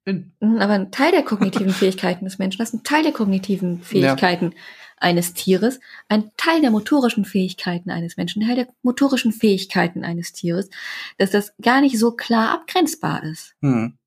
bin. 0.05 0.31
Mhm, 0.39 0.59
aber 0.59 0.73
ein 0.73 0.91
Teil 0.91 1.11
der 1.11 1.23
kognitiven 1.23 1.69
Fähigkeiten 1.73 2.23
des 2.23 2.37
Menschen, 2.37 2.59
das 2.59 2.69
ist 2.69 2.75
ein 2.75 2.83
Teil 2.83 3.03
der 3.03 3.11
kognitiven 3.11 3.81
Fähigkeiten 3.81 4.51
ja. 4.51 4.57
eines 4.97 5.33
Tieres, 5.33 5.79
ein 6.07 6.31
Teil 6.37 6.61
der 6.61 6.71
motorischen 6.71 7.25
Fähigkeiten 7.25 7.89
eines 7.89 8.15
Menschen, 8.15 8.41
ein 8.41 8.47
Teil 8.47 8.55
der 8.55 8.67
motorischen 8.83 9.33
Fähigkeiten 9.33 10.05
eines 10.05 10.31
Tieres, 10.31 10.69
dass 11.17 11.31
das 11.31 11.53
gar 11.61 11.81
nicht 11.81 11.99
so 11.99 12.11
klar 12.11 12.53
abgrenzbar 12.53 13.23
ist. 13.23 13.55
Hm. 13.61 13.97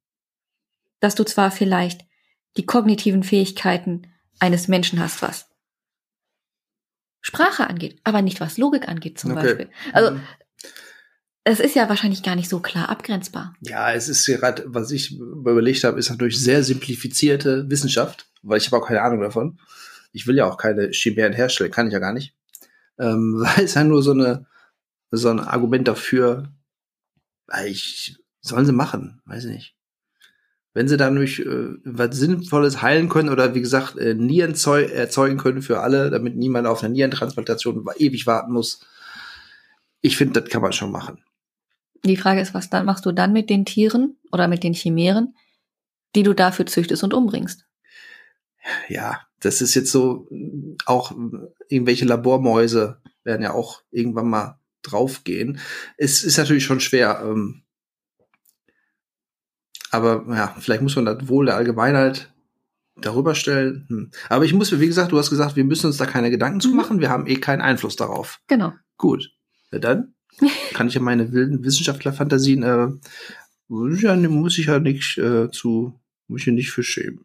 Dass 1.01 1.15
du 1.15 1.25
zwar 1.25 1.51
vielleicht 1.51 2.07
die 2.57 2.65
kognitiven 2.65 3.23
Fähigkeiten 3.23 4.07
eines 4.41 4.69
Menschen 4.69 5.01
hast, 5.01 5.21
was 5.21 5.49
Sprache 7.21 7.69
angeht, 7.69 8.01
aber 8.05 8.23
nicht 8.23 8.41
was 8.41 8.59
Logik 8.59 8.89
angeht 8.89 9.19
zum 9.19 9.33
okay. 9.33 9.43
Beispiel. 9.43 9.71
Also 9.93 10.13
mhm. 10.13 10.21
Es 11.51 11.61
ist 11.61 11.75
ja 11.75 11.89
wahrscheinlich 11.89 12.23
gar 12.23 12.37
nicht 12.37 12.51
so 12.51 12.61
klar 12.61 12.91
abgrenzbar. 12.91 13.55
Ja, 13.63 13.91
es 13.93 14.11
ist 14.11 14.27
gerade, 14.27 14.65
was 14.67 14.91
ich 14.91 15.19
überlegt 15.19 15.83
habe, 15.83 15.99
ist 15.99 16.11
natürlich 16.11 16.39
sehr 16.39 16.63
simplifizierte 16.63 17.71
Wissenschaft, 17.71 18.27
weil 18.43 18.59
ich 18.59 18.67
habe 18.67 18.77
auch 18.77 18.87
keine 18.87 19.01
Ahnung 19.01 19.23
davon. 19.23 19.59
Ich 20.13 20.27
will 20.27 20.37
ja 20.37 20.45
auch 20.45 20.59
keine 20.59 20.91
Chimären 20.93 21.33
herstellen, 21.33 21.71
kann 21.71 21.87
ich 21.87 21.95
ja 21.95 22.01
gar 22.01 22.13
nicht. 22.13 22.35
Ähm, 22.99 23.37
weil 23.39 23.65
es 23.65 23.73
ja 23.73 23.83
nur 23.83 24.03
so 24.03 24.11
eine 24.11 24.47
so 25.11 25.31
ein 25.31 25.41
Argument 25.41 25.89
dafür, 25.89 26.53
ich, 27.65 28.19
sollen 28.43 28.67
sie 28.67 28.73
machen, 28.73 29.23
weiß 29.25 29.47
ich 29.47 29.51
nicht. 29.51 29.77
Wenn 30.75 30.87
sie 30.87 30.99
dadurch 30.99 31.41
äh, 31.41 31.77
was 31.83 32.15
Sinnvolles 32.15 32.83
heilen 32.83 33.09
können 33.09 33.31
oder 33.31 33.55
wie 33.55 33.63
gesagt 33.63 33.97
äh, 33.97 34.13
Nieren 34.13 34.53
erzeugen 34.53 35.39
können 35.39 35.63
für 35.63 35.81
alle, 35.81 36.11
damit 36.11 36.37
niemand 36.37 36.67
auf 36.67 36.85
eine 36.85 36.93
Nierentransplantation 36.93 37.87
ewig 37.97 38.27
warten 38.27 38.53
muss. 38.53 38.81
Ich 40.03 40.19
finde, 40.19 40.43
das 40.43 40.51
kann 40.51 40.61
man 40.61 40.75
schon 40.75 40.93
machen. 40.93 41.23
Die 42.05 42.17
Frage 42.17 42.41
ist, 42.41 42.55
was 42.55 42.71
dann 42.71 42.87
machst 42.87 43.07
du 43.07 43.13
dann 43.13 43.33
mit 43.33 43.51
den 43.51 43.65
Tieren 43.65 44.17
oder 44.33 44.49
mit 44.49 44.63
den 44.63 44.75
Chimären, 44.75 45.35
die 46.15 46.23
du 46.23 46.33
dafür 46.33 46.67
züchtest 46.67 47.03
und 47.05 47.15
umbringst? 47.15 47.67
Ja, 48.89 49.21
das 49.41 49.61
ist 49.61 49.75
jetzt 49.75 49.91
so, 49.91 50.29
auch 50.87 51.13
irgendwelche 51.69 52.05
Labormäuse 52.05 53.01
werden 53.25 53.43
ja 53.43 53.53
auch 53.53 53.83
irgendwann 53.91 54.29
mal 54.29 54.59
draufgehen. 54.83 55.61
Es 55.97 56.23
ist 56.25 56.39
natürlich 56.39 56.65
schon 56.65 56.81
schwer. 56.81 57.23
Ähm, 57.25 57.63
aber 59.91 60.25
ja, 60.35 60.55
vielleicht 60.59 60.83
muss 60.83 60.97
man 60.97 61.07
das 61.07 61.29
wohl 61.29 61.47
der 61.47 61.57
Allgemeinheit 61.57 62.33
darüber 62.97 63.35
stellen. 63.35 63.87
Hm. 63.89 64.11
Aber 64.29 64.45
ich 64.45 64.53
muss, 64.53 64.79
wie 64.79 64.87
gesagt, 64.87 65.13
du 65.13 65.19
hast 65.19 65.31
gesagt, 65.31 65.57
wir 65.57 65.65
müssen 65.65 65.87
uns 65.87 65.97
da 65.97 66.07
keine 66.07 66.31
Gedanken 66.31 66.61
zu 66.61 66.71
Mhm. 66.71 66.77
machen. 66.77 67.01
Wir 67.01 67.11
haben 67.11 67.27
eh 67.27 67.37
keinen 67.37 67.63
Einfluss 67.63 67.97
darauf. 67.97 68.41
Genau. 68.49 68.73
Gut. 68.97 69.31
Ja, 69.71 69.79
dann 69.79 70.15
kann 70.75 70.89
ich 70.89 70.95
ja 70.95 71.01
meine 71.01 71.33
wilden 71.33 71.65
Wissenschaftlerfantasien, 71.65 72.63
äh, 72.63 72.89
ja, 74.01 74.17
ne, 74.17 74.29
muss 74.29 74.59
ich 74.59 74.67
ja 74.67 74.79
nicht 74.79 75.19
äh, 75.19 75.51
zu, 75.51 75.99
muss 76.27 76.41
ich 76.41 76.47
ja 76.47 76.53
nicht 76.53 76.71
für 76.71 76.83
schämen. 76.83 77.25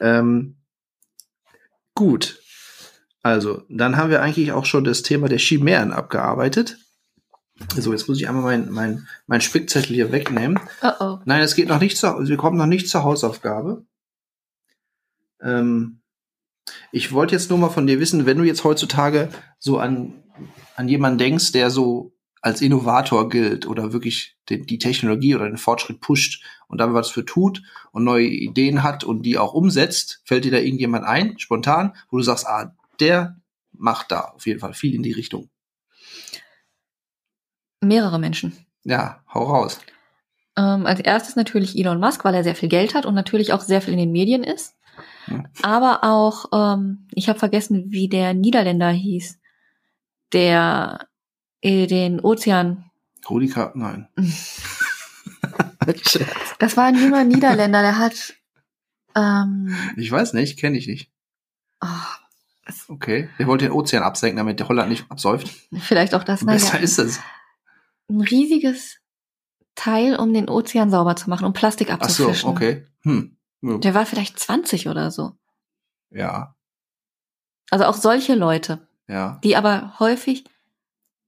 Ähm, 0.00 0.56
gut. 1.94 2.40
Also, 3.22 3.62
dann 3.68 3.96
haben 3.96 4.10
wir 4.10 4.20
eigentlich 4.20 4.52
auch 4.52 4.66
schon 4.66 4.84
das 4.84 5.02
Thema 5.02 5.28
der 5.28 5.38
Chimären 5.38 5.92
abgearbeitet. 5.92 6.78
So, 7.76 7.92
jetzt 7.92 8.08
muss 8.08 8.20
ich 8.20 8.28
einmal 8.28 8.42
mein, 8.42 8.70
mein, 8.72 9.08
mein 9.26 9.40
Spickzettel 9.40 9.94
hier 9.94 10.10
wegnehmen. 10.10 10.58
Oh 10.82 10.90
oh. 10.98 11.18
Nein, 11.24 11.42
es 11.42 11.54
geht 11.54 11.68
noch 11.68 11.80
nicht 11.80 11.96
zur, 11.96 12.26
wir 12.26 12.36
kommen 12.36 12.58
noch 12.58 12.66
nicht 12.66 12.88
zur 12.88 13.04
Hausaufgabe. 13.04 13.84
Ähm, 15.40 16.01
ich 16.90 17.12
wollte 17.12 17.34
jetzt 17.34 17.50
nur 17.50 17.58
mal 17.58 17.70
von 17.70 17.86
dir 17.86 18.00
wissen, 18.00 18.26
wenn 18.26 18.38
du 18.38 18.44
jetzt 18.44 18.64
heutzutage 18.64 19.28
so 19.58 19.78
an, 19.78 20.22
an 20.76 20.88
jemanden 20.88 21.18
denkst, 21.18 21.52
der 21.52 21.70
so 21.70 22.12
als 22.40 22.60
Innovator 22.60 23.28
gilt 23.28 23.66
oder 23.66 23.92
wirklich 23.92 24.36
die, 24.48 24.66
die 24.66 24.78
Technologie 24.78 25.34
oder 25.34 25.46
den 25.46 25.58
Fortschritt 25.58 26.00
pusht 26.00 26.44
und 26.66 26.78
da 26.78 26.92
was 26.92 27.10
für 27.10 27.24
tut 27.24 27.62
und 27.92 28.04
neue 28.04 28.26
Ideen 28.26 28.82
hat 28.82 29.04
und 29.04 29.22
die 29.22 29.38
auch 29.38 29.54
umsetzt, 29.54 30.20
fällt 30.24 30.44
dir 30.44 30.50
da 30.50 30.58
irgendjemand 30.58 31.04
ein, 31.04 31.38
spontan, 31.38 31.94
wo 32.10 32.16
du 32.16 32.24
sagst, 32.24 32.46
ah, 32.46 32.74
der 32.98 33.40
macht 33.72 34.10
da 34.10 34.20
auf 34.20 34.46
jeden 34.46 34.60
Fall 34.60 34.74
viel 34.74 34.94
in 34.94 35.02
die 35.02 35.12
Richtung. 35.12 35.48
Mehrere 37.80 38.18
Menschen. 38.18 38.56
Ja, 38.84 39.22
hau 39.32 39.44
raus. 39.44 39.80
Ähm, 40.56 40.86
als 40.86 41.00
erstes 41.00 41.36
natürlich 41.36 41.78
Elon 41.78 42.00
Musk, 42.00 42.24
weil 42.24 42.34
er 42.34 42.44
sehr 42.44 42.54
viel 42.54 42.68
Geld 42.68 42.94
hat 42.94 43.06
und 43.06 43.14
natürlich 43.14 43.52
auch 43.52 43.60
sehr 43.60 43.80
viel 43.80 43.94
in 43.94 44.00
den 44.00 44.12
Medien 44.12 44.44
ist. 44.44 44.74
Aber 45.62 46.04
auch, 46.04 46.46
ähm, 46.52 47.06
ich 47.12 47.28
habe 47.28 47.38
vergessen, 47.38 47.90
wie 47.90 48.08
der 48.08 48.34
Niederländer 48.34 48.90
hieß, 48.90 49.38
der 50.32 51.08
äh, 51.60 51.86
den 51.86 52.20
Ozean. 52.20 52.90
Rudika, 53.28 53.72
nein. 53.74 54.08
Das 56.58 56.76
war 56.76 56.84
ein 56.84 56.94
junger 56.96 57.24
Niederländer, 57.24 57.82
der 57.82 57.98
hat. 57.98 58.34
Ähm, 59.16 59.74
Ich 59.96 60.10
weiß 60.10 60.32
nicht, 60.34 60.58
kenne 60.58 60.78
ich 60.78 60.86
nicht. 60.86 61.10
oh, 61.82 61.86
Okay. 62.88 63.28
Der 63.38 63.46
wollte 63.48 63.64
den 63.66 63.72
Ozean 63.72 64.02
absenken, 64.04 64.36
damit 64.36 64.60
der 64.60 64.68
Holland 64.68 64.88
nicht 64.88 65.10
absäuft. 65.10 65.48
vielleicht 65.80 66.14
auch 66.14 66.22
das. 66.24 66.42
Nein, 66.44 66.56
Besser 66.58 66.78
ist 66.80 66.98
es. 66.98 67.20
ein 68.08 68.20
riesiges 68.20 68.98
Teil, 69.74 70.14
um 70.16 70.32
den 70.32 70.48
Ozean 70.48 70.90
sauber 70.90 71.16
zu 71.16 71.28
machen, 71.28 71.44
um 71.44 71.52
Plastik 71.52 71.88
Ach 71.90 71.98
so, 72.08 72.26
abzufischen. 72.28 72.50
okay. 72.50 72.86
Hm. 73.02 73.36
Der 73.62 73.94
war 73.94 74.06
vielleicht 74.06 74.38
20 74.38 74.88
oder 74.88 75.10
so. 75.10 75.32
Ja, 76.10 76.54
Also 77.70 77.86
auch 77.86 77.94
solche 77.94 78.34
Leute, 78.34 78.86
ja. 79.08 79.40
die 79.44 79.56
aber 79.56 79.98
häufig 79.98 80.44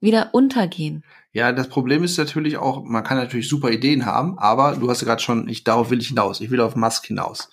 wieder 0.01 0.35
untergehen. 0.35 1.03
Ja, 1.33 1.53
das 1.53 1.69
Problem 1.69 2.05
ist 2.05 2.19
natürlich 2.19 2.59
auch, 2.59 2.85
man 2.85 3.03
kann 3.03 3.17
natürlich 3.17 3.49
super 3.49 3.71
Ideen 3.71 4.05
haben, 4.05 4.39
aber 4.39 4.77
du 4.77 4.91
hast 4.91 5.01
ja 5.01 5.07
gerade 5.07 5.23
schon, 5.23 5.49
ich, 5.49 5.65
darauf 5.65 5.91
will 5.91 6.01
ich 6.01 6.09
hinaus. 6.09 6.41
Ich 6.41 6.51
will 6.51 6.61
auf 6.61 6.77
Musk 6.77 7.07
hinaus. 7.07 7.51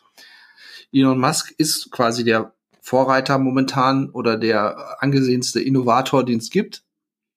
Elon 0.92 1.20
Musk 1.20 1.54
ist 1.58 1.92
quasi 1.92 2.26
der 2.26 2.54
Vorreiter 2.82 3.38
momentan 3.38 4.10
oder 4.10 4.38
der 4.38 5.02
angesehenste 5.02 5.62
Innovator, 5.62 6.26
den 6.26 6.40
es 6.40 6.50
gibt, 6.50 6.84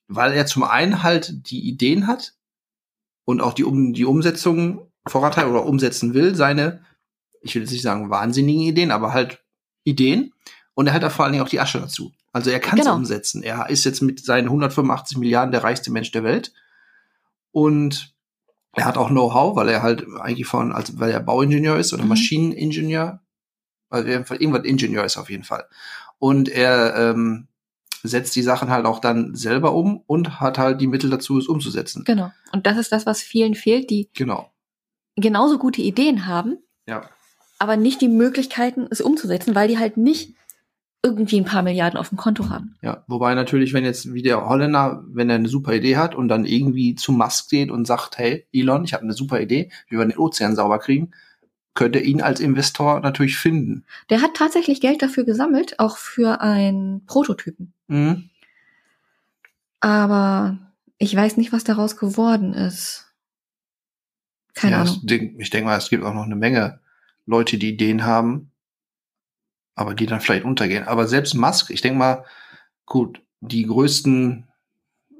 weil 0.08 0.32
er 0.32 0.46
zum 0.46 0.64
einen 0.64 1.02
halt 1.02 1.50
die 1.50 1.60
Ideen 1.68 2.06
hat 2.06 2.34
und 3.24 3.40
auch 3.40 3.52
die, 3.52 3.64
um, 3.64 3.92
die 3.92 4.04
Umsetzung 4.04 4.90
vorantreibt 5.06 5.48
oder 5.48 5.66
umsetzen 5.66 6.14
will, 6.14 6.34
seine, 6.34 6.80
ich 7.44 7.54
will 7.54 7.62
jetzt 7.62 7.70
nicht 7.72 7.82
sagen 7.82 8.10
wahnsinnigen 8.10 8.62
Ideen, 8.62 8.90
aber 8.90 9.12
halt 9.12 9.42
Ideen. 9.84 10.32
Und 10.74 10.86
er 10.88 10.94
hat 10.94 11.02
da 11.02 11.10
vor 11.10 11.24
allen 11.24 11.32
Dingen 11.32 11.44
auch 11.44 11.48
die 11.48 11.60
Asche 11.60 11.78
dazu. 11.80 12.12
Also 12.32 12.50
er 12.50 12.58
kann 12.58 12.78
es 12.78 12.84
Genau. 12.84 12.96
umsetzen. 12.96 13.42
Er 13.44 13.68
ist 13.70 13.84
jetzt 13.84 14.00
mit 14.02 14.24
seinen 14.24 14.48
185 14.48 15.18
Milliarden 15.18 15.52
der 15.52 15.62
reichste 15.62 15.92
Mensch 15.92 16.10
der 16.10 16.24
Welt. 16.24 16.52
Und 17.52 18.14
er 18.72 18.84
hat 18.86 18.96
auch 18.98 19.08
Know-how, 19.08 19.54
weil 19.56 19.68
er 19.68 19.82
halt 19.82 20.04
eigentlich 20.20 20.46
von, 20.46 20.72
als 20.72 20.98
weil 20.98 21.10
er 21.12 21.20
Bauingenieur 21.20 21.78
ist 21.78 21.92
oder 21.92 22.02
Mhm. 22.02 22.08
Maschineningenieur. 22.08 23.20
Also 23.90 24.08
irgendwas 24.08 24.64
Ingenieur 24.64 25.04
ist 25.04 25.16
auf 25.16 25.30
jeden 25.30 25.44
Fall. 25.44 25.66
Und 26.18 26.48
er 26.48 26.96
ähm, 26.96 27.46
setzt 28.02 28.34
die 28.34 28.42
Sachen 28.42 28.70
halt 28.70 28.86
auch 28.86 28.98
dann 28.98 29.34
selber 29.36 29.72
um 29.74 30.02
und 30.06 30.40
hat 30.40 30.58
halt 30.58 30.80
die 30.80 30.88
Mittel 30.88 31.10
dazu, 31.10 31.38
es 31.38 31.46
umzusetzen. 31.46 32.02
Genau. 32.04 32.32
Und 32.52 32.66
das 32.66 32.76
ist 32.78 32.90
das, 32.90 33.06
was 33.06 33.22
vielen 33.22 33.54
fehlt, 33.54 33.90
die 33.90 34.10
Genau. 34.14 34.50
genauso 35.14 35.58
gute 35.58 35.82
Ideen 35.82 36.26
haben, 36.26 36.58
Ja. 36.88 37.08
Aber 37.64 37.76
nicht 37.76 38.00
die 38.02 38.08
Möglichkeiten, 38.08 38.86
es 38.90 39.00
umzusetzen, 39.00 39.54
weil 39.54 39.68
die 39.68 39.78
halt 39.78 39.96
nicht 39.96 40.34
irgendwie 41.02 41.38
ein 41.38 41.44
paar 41.44 41.62
Milliarden 41.62 41.98
auf 41.98 42.10
dem 42.10 42.18
Konto 42.18 42.50
haben. 42.50 42.76
Ja, 42.82 43.04
wobei 43.08 43.34
natürlich, 43.34 43.72
wenn 43.72 43.84
jetzt 43.84 44.12
wie 44.12 44.22
der 44.22 44.46
Holländer, 44.46 45.02
wenn 45.08 45.30
er 45.30 45.36
eine 45.36 45.48
super 45.48 45.74
Idee 45.74 45.96
hat 45.96 46.14
und 46.14 46.28
dann 46.28 46.44
irgendwie 46.44 46.94
zu 46.94 47.12
Musk 47.12 47.50
geht 47.50 47.70
und 47.70 47.86
sagt, 47.86 48.18
hey, 48.18 48.46
Elon, 48.52 48.84
ich 48.84 48.92
habe 48.92 49.02
eine 49.02 49.14
super 49.14 49.40
Idee, 49.40 49.70
wie 49.88 49.98
wir 49.98 50.04
den 50.04 50.16
Ozean 50.16 50.56
sauber 50.56 50.78
kriegen, 50.78 51.12
könnte 51.74 51.98
ihn 51.98 52.22
als 52.22 52.40
Investor 52.40 53.00
natürlich 53.00 53.36
finden. 53.36 53.84
Der 54.10 54.22
hat 54.22 54.34
tatsächlich 54.34 54.80
Geld 54.80 55.02
dafür 55.02 55.24
gesammelt, 55.24 55.78
auch 55.78 55.96
für 55.96 56.40
einen 56.40 57.04
Prototypen. 57.06 57.72
Mhm. 57.88 58.30
Aber 59.80 60.58
ich 60.98 61.14
weiß 61.14 61.36
nicht, 61.38 61.52
was 61.52 61.64
daraus 61.64 61.96
geworden 61.96 62.54
ist. 62.54 63.12
Keine 64.54 64.76
ja, 64.76 64.82
Ahnung. 64.82 65.02
Ich 65.38 65.50
denke 65.50 65.66
mal, 65.66 65.76
es 65.76 65.90
gibt 65.90 66.04
auch 66.04 66.14
noch 66.14 66.24
eine 66.24 66.36
Menge 66.36 66.80
Leute, 67.26 67.58
die 67.58 67.70
Ideen 67.70 68.04
haben, 68.04 68.52
aber 69.74 69.94
die 69.94 70.06
dann 70.06 70.20
vielleicht 70.20 70.44
untergehen. 70.44 70.84
Aber 70.84 71.06
selbst 71.06 71.34
Musk, 71.34 71.70
ich 71.70 71.80
denke 71.80 71.98
mal, 71.98 72.24
gut, 72.86 73.22
die 73.40 73.66
größten 73.66 74.48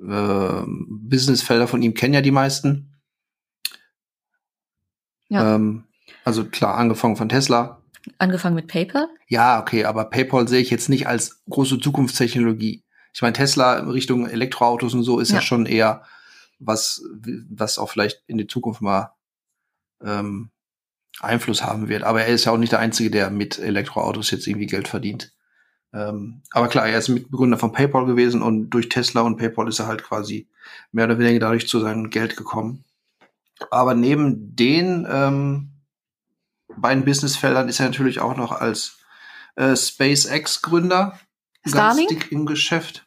äh, 0.07 0.63
Businessfelder 0.67 1.67
von 1.69 1.83
ihm 1.83 1.95
kennen 1.95 2.15
ja 2.15 2.21
die 2.21 2.31
meisten. 2.31 2.95
Ja. 5.29 5.55
Ähm, 5.55 5.85
also 6.25 6.45
klar, 6.45 6.77
angefangen 6.77 7.17
von 7.17 7.29
Tesla. 7.29 7.81
Angefangen 8.19 8.55
mit 8.55 8.69
PayPal. 8.69 9.09
Ja, 9.29 9.61
okay, 9.61 9.85
aber 9.85 10.05
PayPal 10.05 10.47
sehe 10.47 10.61
ich 10.61 10.71
jetzt 10.71 10.89
nicht 10.89 11.07
als 11.07 11.43
große 11.49 11.79
Zukunftstechnologie. 11.79 12.85
Ich 13.15 13.23
meine, 13.23 13.33
Tesla 13.33 13.79
in 13.79 13.89
Richtung 13.89 14.27
Elektroautos 14.27 14.93
und 14.95 15.05
so 15.05 15.21
ist 15.21 15.31
ja, 15.31 15.37
Ja. 15.37 15.43
schon 15.43 15.67
eher 15.67 16.05
was, 16.59 17.03
was 17.49 17.79
auch 17.79 17.89
vielleicht 17.91 18.23
in 18.27 18.37
die 18.39 18.47
Zukunft 18.47 18.83
mal 18.83 19.15
ähm, 20.03 20.51
Einfluss 21.21 21.63
haben 21.63 21.89
wird. 21.89 22.03
Aber 22.03 22.23
er 22.23 22.35
ist 22.35 22.45
ja 22.45 22.53
auch 22.53 22.59
nicht 22.59 22.73
der 22.73 22.81
Einzige, 22.81 23.11
der 23.11 23.31
mit 23.31 23.59
Elektroautos 23.59 24.31
jetzt 24.31 24.47
irgendwie 24.47 24.67
Geld 24.67 24.89
verdient. 24.89 25.33
Ähm, 25.93 26.43
aber 26.51 26.69
klar, 26.69 26.89
er 26.89 26.99
ist 26.99 27.09
Mitbegründer 27.09 27.57
von 27.57 27.73
PayPal 27.73 28.05
gewesen 28.05 28.43
und 28.43 28.71
durch 28.71 28.89
Tesla 28.89 29.21
und 29.21 29.37
PayPal 29.37 29.69
ist 29.69 29.79
er 29.79 29.87
halt 29.87 30.03
quasi 30.03 30.49
mehr 30.91 31.05
oder 31.05 31.19
weniger 31.19 31.41
dadurch 31.41 31.69
zu 31.69 31.81
seinem 31.81 32.11
Geld 32.11 32.37
gekommen. 32.37 32.85
Aber 33.71 33.95
neben 33.95 34.57
den 34.57 35.07
ähm, 35.09 35.71
beiden 36.77 37.05
Businessfeldern 37.05 37.69
ist 37.69 37.79
er 37.79 37.87
natürlich 37.87 38.21
auch 38.21 38.37
noch 38.37 38.51
als 38.51 38.99
äh, 39.55 39.77
SpaceX-Gründer 39.77 41.19
ganz 41.71 42.07
dick 42.07 42.33
im 42.33 42.47
Geschäft. 42.47 43.07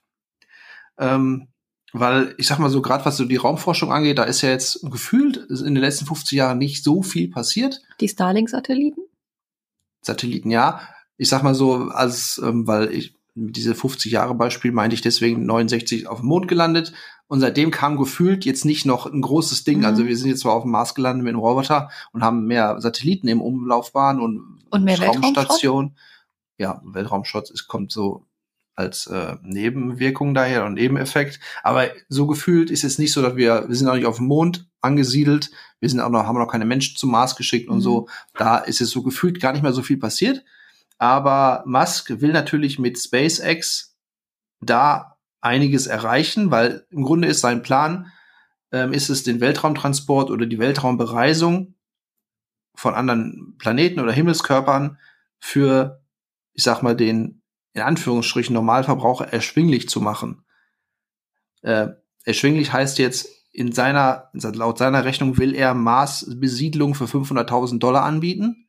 Ähm, 0.98 1.50
weil 1.93 2.36
ich 2.38 2.47
sag 2.47 2.60
mal 2.60 2.69
so, 2.69 2.82
gerade 2.82 3.06
was 3.06 3.17
so 3.17 3.26
die 3.26 3.38
Raumforschung 3.38 3.91
angeht, 3.91 4.17
da 4.17 4.23
ist 4.23 4.41
ja 4.41 4.50
jetzt 4.50 4.82
gefühlt 4.89 5.38
in 5.38 5.76
den 5.76 5.78
letzten 5.78 6.06
50 6.06 6.38
Jahren 6.38 6.58
nicht 6.58 6.84
so 6.84 7.02
viel 7.02 7.30
passiert. 7.30 7.82
Die 8.00 8.10
Starlink-Satelliten. 8.10 9.02
Satelliten 10.02 10.52
ja. 10.52 10.82
Ich 11.17 11.30
sag 11.30 11.43
mal 11.43 11.56
so, 11.56 11.89
als, 11.89 12.41
ähm, 12.43 12.67
weil 12.67 12.91
ich 12.91 13.15
diese 13.36 13.76
50 13.76 14.12
Jahre 14.12 14.34
Beispiel 14.34 14.71
meinte 14.71 14.95
ich 14.95 15.02
deswegen 15.02 15.45
69 15.45 16.08
auf 16.08 16.19
dem 16.19 16.28
Mond 16.28 16.47
gelandet 16.47 16.93
und 17.28 17.39
seitdem 17.39 17.71
kam 17.71 17.97
gefühlt 17.97 18.45
jetzt 18.45 18.65
nicht 18.65 18.86
noch 18.86 19.06
ein 19.06 19.21
großes 19.21 19.63
Ding. 19.63 19.80
Mhm. 19.80 19.86
Also 19.86 20.06
wir 20.06 20.17
sind 20.17 20.30
jetzt 20.30 20.41
zwar 20.41 20.54
auf 20.54 20.63
dem 20.63 20.71
Mars 20.71 20.95
gelandet 20.95 21.23
mit 21.23 21.34
einem 21.34 21.41
Roboter 21.41 21.89
und 22.13 22.23
haben 22.23 22.45
mehr 22.45 22.82
Satelliten 22.82 23.28
im 23.28 23.41
Umlaufbahn 23.41 24.19
und, 24.19 24.60
Und 24.71 24.84
mehr 24.84 25.00
Raumstation. 25.00 25.95
Ja, 26.58 26.82
Weltraumschutz 26.84 27.52
es 27.52 27.67
kommt 27.67 27.91
so 27.91 28.26
als 28.78 29.08
äh, 29.08 29.36
Nebenwirkung 29.42 30.34
daher 30.34 30.63
und 30.66 30.76
Nebeneffekt. 30.76 31.40
Aber 31.63 31.90
so 32.10 32.28
gefühlt 32.28 32.70
ist 32.70 32.84
es 32.84 33.00
nicht 33.00 33.12
so, 33.12 33.22
dass 33.22 33.36
wir, 33.36 33.66
wir 33.68 33.76
sind 33.76 33.88
auch 33.90 33.96
nicht 33.96 34.06
auf 34.06 34.18
dem 34.18 34.28
Mond 34.28 34.70
angesiedelt, 34.82 35.52
wir 35.80 35.90
sind 35.90 36.00
auch 36.00 36.10
noch, 36.10 36.26
haben 36.26 36.38
noch 36.38 36.52
keine 36.52 36.66
Menschen 36.66 36.96
zum 36.96 37.12
Mars 37.12 37.36
geschickt 37.36 37.70
und 37.70 37.78
Mhm. 37.78 37.82
so. 37.82 38.08
Da 38.36 38.60
ist 38.60 38.80
es 38.80 38.92
so 38.92 39.04
gefühlt 39.04 39.40
gar 39.42 39.52
nicht 39.52 39.63
mehr 39.63 39.74
so 39.74 39.82
viel 39.82 39.98
passiert. 39.98 40.44
Aber 41.00 41.63
Musk 41.66 42.22
will 42.22 42.32
natürlich 42.32 42.80
mit 42.80 42.98
SpaceX 43.00 43.96
da 44.62 45.18
einiges 45.42 45.88
erreichen, 45.88 46.52
weil 46.52 46.86
im 46.90 47.04
Grunde 47.04 47.28
ist 47.28 47.42
sein 47.42 47.62
Plan, 47.63 48.12
ähm, 48.72 48.94
ist 48.94 49.10
es 49.10 49.24
den 49.24 49.40
Weltraumtransport 49.40 50.30
oder 50.30 50.46
die 50.46 50.60
Weltraumbereisung 50.60 51.76
von 52.76 52.94
anderen 52.94 53.56
Planeten 53.58 54.00
oder 54.00 54.12
Himmelskörpern 54.12 55.00
für, 55.40 56.04
ich 56.54 56.63
sag 56.63 56.84
mal, 56.84 56.96
den 56.96 57.42
in 57.78 57.84
Anführungsstrichen 57.84 58.54
Normalverbraucher 58.54 59.32
erschwinglich 59.32 59.88
zu 59.88 60.02
machen. 60.02 60.44
Äh, 61.62 61.90
erschwinglich 62.26 62.74
heißt 62.74 62.98
jetzt, 62.98 63.30
in 63.52 63.72
seiner, 63.72 64.30
laut 64.34 64.80
seiner 64.80 65.06
Rechnung 65.06 65.38
will 65.38 65.56
er 65.56 65.74
Mars-Besiedlung 65.74 66.96
für 66.96 67.06
500.000 67.06 67.80
Dollar 67.80 68.04
anbieten. 68.04 68.68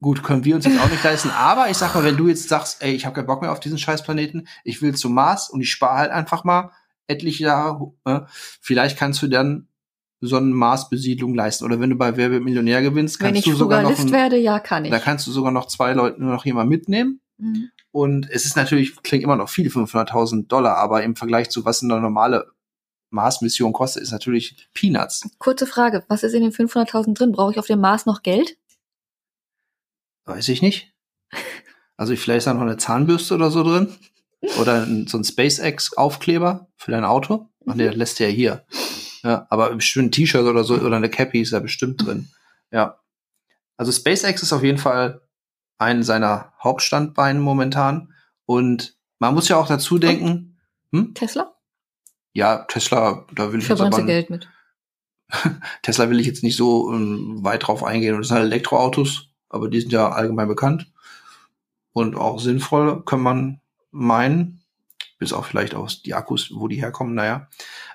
Gut, 0.00 0.22
können 0.22 0.44
wir 0.44 0.56
uns 0.56 0.64
jetzt 0.64 0.80
auch 0.80 0.90
nicht 0.90 1.04
leisten. 1.04 1.30
Aber 1.30 1.70
ich 1.70 1.76
sag 1.76 1.94
mal, 1.94 2.02
wenn 2.02 2.16
du 2.16 2.28
jetzt 2.28 2.48
sagst, 2.48 2.82
ey, 2.82 2.92
ich 2.94 3.04
habe 3.04 3.14
keinen 3.14 3.26
Bock 3.26 3.42
mehr 3.42 3.52
auf 3.52 3.60
diesen 3.60 3.78
Scheißplaneten, 3.78 4.48
ich 4.64 4.82
will 4.82 4.94
zum 4.94 5.14
Mars 5.14 5.48
und 5.48 5.60
ich 5.60 5.70
spare 5.70 5.98
halt 5.98 6.10
einfach 6.10 6.44
mal 6.44 6.70
etliche 7.06 7.44
Jahre, 7.44 7.92
äh, 8.04 8.20
vielleicht 8.60 8.98
kannst 8.98 9.22
du 9.22 9.28
dann 9.28 9.68
so 10.20 10.36
eine 10.36 10.46
Marsbesiedlung 10.46 11.34
leisten. 11.34 11.64
Oder 11.64 11.78
wenn 11.78 11.90
du 11.90 11.96
bei 11.96 12.16
Wer 12.16 12.30
wird 12.30 12.42
Millionär 12.42 12.80
gewinnst, 12.80 13.18
kannst 13.18 13.32
Wenn 13.32 13.38
ich 13.38 13.44
du 13.44 13.54
sogar 13.54 13.82
noch 13.82 13.90
Frugalist 13.90 14.14
ein, 14.14 14.18
werde, 14.18 14.36
ja, 14.38 14.60
kann 14.60 14.84
ich. 14.84 14.90
da 14.90 14.98
kannst 14.98 15.26
du 15.26 15.30
sogar 15.30 15.52
noch 15.52 15.66
zwei 15.66 15.92
Leute 15.92 16.20
nur 16.20 16.32
noch 16.32 16.44
jemand 16.46 16.70
mitnehmen. 16.70 17.20
Mhm. 17.38 17.70
Und 17.92 18.28
es 18.30 18.46
ist 18.46 18.56
natürlich, 18.56 18.96
klingt 19.02 19.22
immer 19.22 19.36
noch 19.36 19.50
viel, 19.50 19.68
500.000 19.68 20.48
Dollar, 20.48 20.76
aber 20.78 21.02
im 21.02 21.14
Vergleich 21.14 21.50
zu 21.50 21.64
was 21.64 21.82
eine 21.82 22.00
normale 22.00 22.50
Mars-Mission 23.10 23.74
kostet, 23.74 24.02
ist 24.02 24.12
natürlich 24.12 24.68
Peanuts. 24.72 25.28
Kurze 25.38 25.66
Frage, 25.66 26.02
was 26.08 26.22
ist 26.22 26.32
in 26.32 26.42
den 26.42 26.52
500.000 26.52 27.14
drin? 27.14 27.32
Brauche 27.32 27.52
ich 27.52 27.58
auf 27.58 27.66
dem 27.66 27.80
Mars 27.80 28.06
noch 28.06 28.22
Geld? 28.22 28.56
Weiß 30.24 30.48
ich 30.48 30.62
nicht. 30.62 30.92
Also 31.96 32.16
vielleicht 32.16 32.38
ist 32.38 32.46
da 32.46 32.54
noch 32.54 32.62
eine 32.62 32.78
Zahnbürste 32.78 33.34
oder 33.34 33.50
so 33.50 33.62
drin. 33.62 33.94
Oder 34.60 34.82
ein, 34.82 35.06
so 35.06 35.18
ein 35.18 35.24
SpaceX-Aufkleber 35.24 36.68
für 36.76 36.90
dein 36.90 37.04
Auto. 37.04 37.48
Ach 37.66 37.74
nee, 37.74 37.86
das 37.86 37.94
lässt 37.94 38.18
du 38.18 38.24
ja 38.24 38.30
hier. 38.30 38.66
Ja, 39.22 39.46
aber 39.50 39.72
bestimmt 39.74 40.06
ein 40.06 40.10
T-Shirt 40.10 40.46
oder 40.46 40.64
so 40.64 40.74
oder 40.74 40.96
eine 40.96 41.10
Cappy 41.10 41.42
ist 41.42 41.52
da 41.52 41.60
bestimmt 41.60 42.04
drin. 42.04 42.28
Ja. 42.72 42.98
Also 43.76 43.92
SpaceX 43.92 44.42
ist 44.42 44.52
auf 44.52 44.64
jeden 44.64 44.78
Fall 44.78 45.20
ein 45.78 46.02
seiner 46.02 46.52
Hauptstandbeine 46.62 47.40
momentan. 47.40 48.12
Und 48.46 48.96
man 49.18 49.34
muss 49.34 49.48
ja 49.48 49.56
auch 49.56 49.68
dazu 49.68 49.98
denken, 49.98 50.58
hm? 50.92 51.14
Tesla? 51.14 51.52
ja, 52.32 52.64
Tesla, 52.68 53.26
da 53.34 53.52
will 53.52 53.60
ich 53.60 53.68
jetzt 53.68 53.80
aber 53.80 54.02
Geld 54.02 54.30
mit. 54.30 54.48
Tesla 55.82 56.10
will 56.10 56.20
ich 56.20 56.26
jetzt 56.26 56.42
nicht 56.42 56.56
so 56.56 56.92
ähm, 56.92 57.38
weit 57.42 57.66
drauf 57.66 57.84
eingehen. 57.84 58.16
Das 58.16 58.28
sind 58.28 58.36
halt 58.36 58.46
Elektroautos, 58.46 59.28
aber 59.48 59.68
die 59.68 59.80
sind 59.80 59.92
ja 59.92 60.10
allgemein 60.10 60.48
bekannt 60.48 60.90
und 61.92 62.16
auch 62.16 62.40
sinnvoll, 62.40 63.04
kann 63.04 63.20
man 63.20 63.60
meinen. 63.90 64.60
Bis 65.18 65.32
auch 65.32 65.44
vielleicht 65.44 65.74
aus 65.74 66.02
die 66.02 66.14
Akkus, 66.14 66.50
wo 66.52 66.66
die 66.66 66.80
herkommen, 66.80 67.14
naja. 67.14 67.48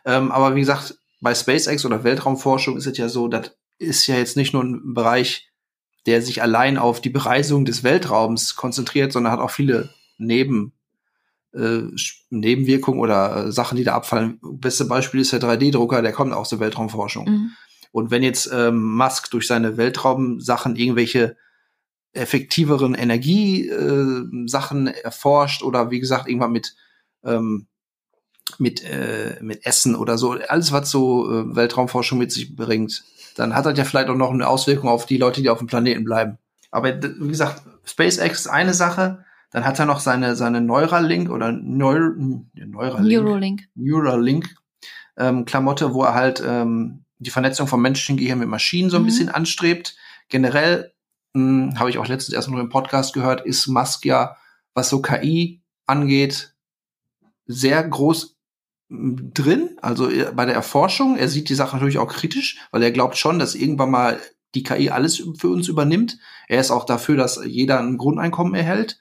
Ähm, 0.06 0.32
aber 0.32 0.56
wie 0.56 0.62
gesagt, 0.62 0.98
bei 1.20 1.36
SpaceX 1.36 1.84
oder 1.84 2.04
Weltraumforschung 2.04 2.78
ist 2.78 2.88
es 2.88 2.98
ja 2.98 3.10
so, 3.10 3.28
das 3.28 3.58
ist 3.80 4.08
ja 4.08 4.16
jetzt 4.16 4.38
nicht 4.38 4.54
nur 4.54 4.64
ein 4.64 4.94
Bereich, 4.94 5.50
der 6.08 6.22
sich 6.22 6.42
allein 6.42 6.78
auf 6.78 7.02
die 7.02 7.10
Bereisung 7.10 7.66
des 7.66 7.84
Weltraums 7.84 8.56
konzentriert, 8.56 9.12
sondern 9.12 9.34
hat 9.34 9.40
auch 9.40 9.52
viele 9.52 9.90
Neben, 10.18 10.74
äh, 11.54 11.82
Nebenwirkungen 12.32 13.00
oder 13.00 13.46
äh, 13.46 13.52
Sachen, 13.52 13.78
die 13.78 13.84
da 13.84 13.94
abfallen. 13.94 14.40
Beste 14.42 14.86
Beispiel 14.86 15.22
ist 15.22 15.34
der 15.34 15.42
3D-Drucker, 15.42 16.02
der 16.02 16.14
kommt 16.14 16.34
aus 16.34 16.50
der 16.50 16.60
Weltraumforschung. 16.60 17.26
Mhm. 17.26 17.52
Und 17.92 18.10
wenn 18.10 18.24
jetzt 18.24 18.50
ähm, 18.52 18.96
Musk 18.96 19.30
durch 19.32 19.48
seine 19.48 19.78
Weltraumsachen 19.78 20.76
irgendwelche 20.76 21.38
effektiveren 22.14 22.96
Energiesachen 22.96 24.88
äh, 24.88 25.00
erforscht 25.04 25.62
oder 25.62 25.92
wie 25.92 26.00
gesagt 26.00 26.28
irgendwann 26.28 26.52
mit 26.52 26.76
ähm, 27.24 27.68
mit 28.60 28.84
äh, 28.84 29.38
mit 29.42 29.66
Essen 29.66 29.96
oder 29.96 30.18
so 30.18 30.32
alles 30.32 30.72
was 30.72 30.90
so 30.90 31.30
äh, 31.32 31.56
Weltraumforschung 31.56 32.18
mit 32.18 32.32
sich 32.32 32.56
bringt, 32.56 33.04
dann 33.40 33.54
hat 33.56 33.66
das 33.66 33.78
ja 33.78 33.84
vielleicht 33.84 34.10
auch 34.10 34.16
noch 34.16 34.32
eine 34.32 34.48
Auswirkung 34.48 34.90
auf 34.90 35.06
die 35.06 35.18
Leute, 35.18 35.42
die 35.42 35.50
auf 35.50 35.60
dem 35.60 35.68
Planeten 35.68 36.04
bleiben. 36.04 36.38
Aber 36.72 36.90
wie 37.02 37.28
gesagt, 37.30 37.62
SpaceX 37.86 38.42
ist 38.42 38.48
eine 38.48 38.74
Sache, 38.74 39.24
dann 39.52 39.66
hat 39.66 39.80
er 39.80 39.86
noch 39.86 40.00
seine 40.00 40.36
seine 40.36 40.60
Neuralink 40.62 41.30
oder 41.30 41.52
Neur 41.52 42.14
Neuralink, 42.54 43.08
Neuralink. 43.08 43.64
Neuralink 43.76 44.56
ähm, 45.18 45.46
Klamotte, 45.46 45.94
wo 45.94 46.04
er 46.04 46.14
halt 46.14 46.44
ähm, 46.46 47.06
die 47.20 47.30
Vernetzung 47.32 47.68
vom 47.68 47.82
menschlichen 47.82 48.18
Gehirn 48.18 48.40
mit 48.40 48.50
Maschinen 48.50 48.90
so 48.90 48.98
ein 48.98 49.04
Mhm. 49.04 49.08
bisschen 49.08 49.30
anstrebt. 49.30 49.96
Generell 50.30 50.94
mh, 51.34 51.80
habe 51.80 51.90
ich 51.90 51.98
auch 51.98 52.08
letztens 52.08 52.36
erst 52.36 52.50
noch 52.50 52.60
im 52.60 52.70
Podcast 52.70 53.14
gehört, 53.14 53.46
ist 53.46 53.68
Musk 53.68 54.06
ja, 54.06 54.36
was 54.74 54.90
so 54.90 55.02
KI 55.02 55.62
angeht, 55.86 56.54
sehr 57.46 57.84
groß 57.88 58.37
drin. 58.90 59.78
Also 59.82 60.10
äh, 60.10 60.32
bei 60.34 60.46
der 60.46 60.56
Erforschung, 60.56 61.18
er 61.18 61.28
sieht 61.28 61.50
die 61.50 61.56
Sache 61.56 61.76
natürlich 61.76 61.98
auch 61.98 62.08
kritisch, 62.12 62.58
weil 62.72 62.84
er 62.84 62.92
glaubt 62.92 63.18
schon, 63.18 63.40
dass 63.40 63.56
irgendwann 63.56 63.92
mal 63.92 64.20
die 64.56 64.64
KI 64.64 64.90
alles 64.90 65.22
für 65.38 65.50
uns 65.50 65.68
übernimmt. 65.68 66.18
Er 66.48 66.62
ist 66.62 66.72
auch 66.72 66.86
dafür, 66.86 67.18
dass 67.18 67.40
jeder 67.46 67.80
ein 67.80 67.98
Grundeinkommen 67.98 68.56
erhält. 68.56 69.00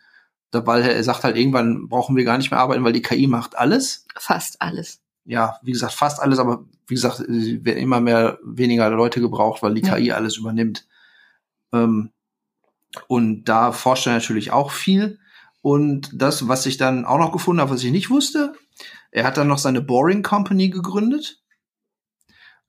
Weil 0.52 0.82
er 0.82 1.04
sagt 1.04 1.22
halt, 1.24 1.36
irgendwann 1.36 1.88
brauchen 1.88 2.16
wir 2.16 2.24
gar 2.24 2.38
nicht 2.38 2.50
mehr 2.50 2.60
arbeiten, 2.60 2.82
weil 2.82 2.92
die 2.94 3.02
KI 3.02 3.26
macht 3.26 3.58
alles 3.58 4.06
Fast 4.16 4.62
alles. 4.62 5.00
ja, 5.26 5.56
wie 5.62 5.72
gesagt, 5.72 5.92
fast 5.92 6.18
alles, 6.20 6.38
aber 6.38 6.64
wie 6.86 6.94
gesagt, 6.94 7.20
es 7.20 7.62
werden 7.64 7.78
immer 7.82 8.00
mehr 8.00 8.38
weniger 8.42 8.88
Leute 8.88 9.20
gebraucht, 9.20 9.62
weil 9.62 9.74
die 9.74 9.82
Ja. 9.86 9.96
KI 9.96 10.12
alles 10.12 10.38
übernimmt. 10.38 10.86
Ähm, 11.74 12.10
und 13.08 13.44
da 13.44 13.72
forscht 13.72 14.06
er 14.06 14.14
natürlich 14.14 14.50
auch 14.52 14.70
viel. 14.70 15.18
Und 15.60 16.10
das, 16.14 16.48
was 16.48 16.64
ich 16.64 16.76
dann 16.78 17.04
auch 17.04 17.18
noch 17.18 17.32
gefunden 17.32 17.60
habe, 17.60 17.72
was 17.72 17.82
ich 17.84 17.90
nicht 17.90 18.08
wusste, 18.08 18.54
er 19.10 19.24
hat 19.24 19.36
dann 19.36 19.48
noch 19.48 19.58
seine 19.58 19.80
Boring 19.80 20.22
Company 20.22 20.68
gegründet. 20.68 21.40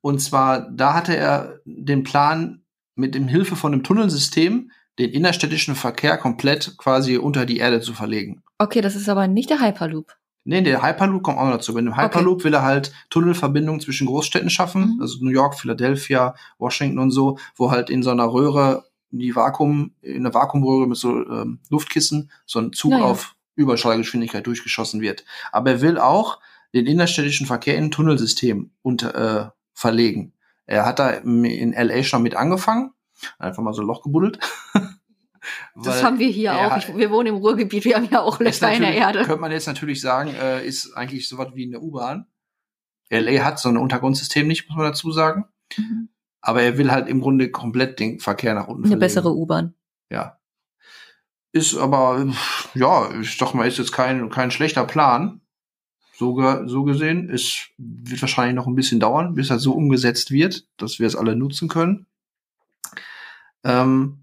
Und 0.00 0.20
zwar, 0.20 0.70
da 0.70 0.94
hatte 0.94 1.16
er 1.16 1.60
den 1.64 2.04
Plan, 2.04 2.62
mit 2.94 3.14
dem 3.14 3.28
Hilfe 3.28 3.54
von 3.54 3.72
einem 3.72 3.84
Tunnelsystem 3.84 4.70
den 4.98 5.10
innerstädtischen 5.10 5.76
Verkehr 5.76 6.18
komplett 6.18 6.76
quasi 6.78 7.16
unter 7.16 7.46
die 7.46 7.58
Erde 7.58 7.80
zu 7.80 7.94
verlegen. 7.94 8.42
Okay, 8.58 8.80
das 8.80 8.96
ist 8.96 9.08
aber 9.08 9.28
nicht 9.28 9.50
der 9.50 9.60
Hyperloop. 9.60 10.14
Nee, 10.44 10.62
der 10.62 10.82
Hyperloop 10.82 11.22
kommt 11.22 11.38
auch 11.38 11.44
noch 11.44 11.52
dazu. 11.52 11.74
Bei 11.74 11.80
dem 11.80 11.96
Hyperloop 11.96 12.42
will 12.42 12.54
er 12.54 12.62
halt 12.62 12.92
Tunnelverbindungen 13.10 13.80
zwischen 13.80 14.06
Großstädten 14.08 14.50
schaffen, 14.50 14.94
Mhm. 14.96 15.00
also 15.02 15.22
New 15.24 15.30
York, 15.30 15.54
Philadelphia, 15.60 16.34
Washington 16.58 16.98
und 16.98 17.10
so, 17.12 17.38
wo 17.54 17.70
halt 17.70 17.88
in 17.90 18.02
so 18.02 18.10
einer 18.10 18.32
Röhre, 18.32 18.84
die 19.10 19.36
Vakuum, 19.36 19.92
in 20.00 20.24
einer 20.26 20.34
Vakuumröhre 20.34 20.88
mit 20.88 20.96
so 20.96 21.24
ähm, 21.24 21.60
Luftkissen, 21.70 22.30
so 22.46 22.58
ein 22.58 22.72
Zug 22.72 22.90
Ja, 22.92 22.98
ja. 22.98 23.04
auf 23.04 23.36
Überschallgeschwindigkeit 23.58 24.46
durchgeschossen 24.46 25.00
wird. 25.00 25.24
Aber 25.52 25.70
er 25.72 25.80
will 25.82 25.98
auch 25.98 26.40
den 26.74 26.86
innerstädtischen 26.86 27.46
Verkehr 27.46 27.76
in 27.76 27.84
ein 27.84 27.90
Tunnelsystem 27.90 28.70
unter, 28.82 29.14
äh, 29.46 29.50
verlegen. 29.74 30.32
Er 30.66 30.84
hat 30.86 30.98
da 30.98 31.10
in 31.10 31.72
LA 31.72 32.02
schon 32.02 32.22
mit 32.22 32.34
angefangen, 32.36 32.92
einfach 33.38 33.62
mal 33.62 33.72
so 33.74 33.82
ein 33.82 33.86
Loch 33.86 34.02
gebuddelt. 34.02 34.38
Das 35.82 36.02
haben 36.02 36.18
wir 36.18 36.28
hier 36.28 36.50
er 36.50 36.66
auch. 36.66 36.70
hat- 36.72 36.88
Ich, 36.88 36.96
wir 36.96 37.10
wohnen 37.10 37.28
im 37.28 37.36
Ruhrgebiet, 37.36 37.84
wir 37.84 37.94
haben 37.96 38.08
ja 38.10 38.20
auch 38.20 38.38
Löcher 38.40 38.72
in 38.72 38.82
der 38.82 38.94
Erde. 38.94 39.20
Könnte 39.24 39.40
man 39.40 39.52
jetzt 39.52 39.66
natürlich 39.66 40.00
sagen, 40.00 40.34
äh, 40.34 40.66
ist 40.66 40.92
eigentlich 40.94 41.28
sowas 41.28 41.48
wie 41.54 41.64
eine 41.64 41.80
U-Bahn. 41.80 42.26
LA 43.10 43.44
hat 43.44 43.58
so 43.58 43.68
ein 43.68 43.76
Untergrundsystem 43.78 44.46
nicht, 44.46 44.68
muss 44.68 44.76
man 44.76 44.86
dazu 44.86 45.10
sagen. 45.12 45.46
Mhm. 45.76 46.08
Aber 46.42 46.62
er 46.62 46.76
will 46.76 46.90
halt 46.90 47.08
im 47.08 47.20
Grunde 47.20 47.50
komplett 47.50 47.98
den 48.00 48.18
Verkehr 48.20 48.54
nach 48.54 48.66
unten 48.68 48.82
Eine 48.82 48.88
verlegen. 48.88 49.00
bessere 49.00 49.32
U-Bahn. 49.34 49.74
Ja. 50.10 50.37
Ist 51.58 51.76
aber, 51.76 52.24
ja, 52.74 53.10
ich 53.20 53.36
sag 53.36 53.52
mal, 53.52 53.66
ist 53.66 53.78
jetzt 53.78 53.90
kein, 53.90 54.30
kein 54.30 54.52
schlechter 54.52 54.84
Plan. 54.84 55.40
So, 56.14 56.40
so 56.66 56.84
gesehen. 56.84 57.28
Es 57.30 57.70
wird 57.76 58.22
wahrscheinlich 58.22 58.54
noch 58.54 58.68
ein 58.68 58.76
bisschen 58.76 59.00
dauern, 59.00 59.34
bis 59.34 59.48
das 59.48 59.62
so 59.62 59.72
umgesetzt 59.72 60.30
wird, 60.30 60.68
dass 60.76 61.00
wir 61.00 61.06
es 61.08 61.16
alle 61.16 61.34
nutzen 61.34 61.68
können. 61.68 62.06
Ähm, 63.64 64.18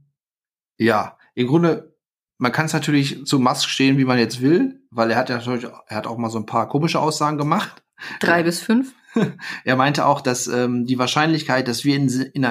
ja, 0.77 1.17
im 1.33 1.47
Grunde, 1.47 1.93
man 2.37 2.53
kann 2.53 2.67
es 2.67 2.73
natürlich 2.73 3.25
zu 3.25 3.37
Musk 3.37 3.67
stehen, 3.67 3.97
wie 3.97 4.05
man 4.05 4.17
jetzt 4.17 4.39
will, 4.39 4.79
weil 4.89 5.11
er 5.11 5.17
hat 5.17 5.29
ja 5.29 5.35
natürlich, 5.35 5.65
er 5.65 5.97
hat 5.97 6.07
auch 6.07 6.17
mal 6.17 6.29
so 6.29 6.39
ein 6.39 6.45
paar 6.45 6.69
komische 6.69 7.01
Aussagen 7.01 7.37
gemacht. 7.37 7.83
Drei 8.21 8.43
bis 8.43 8.61
fünf. 8.61 8.93
Er 9.63 9.77
meinte 9.77 10.05
auch, 10.05 10.19
dass 10.19 10.47
ähm, 10.47 10.85
die 10.85 10.99
Wahrscheinlichkeit, 10.99 11.69
dass 11.69 11.85
wir 11.85 11.95
in, 11.95 12.09
in, 12.33 12.45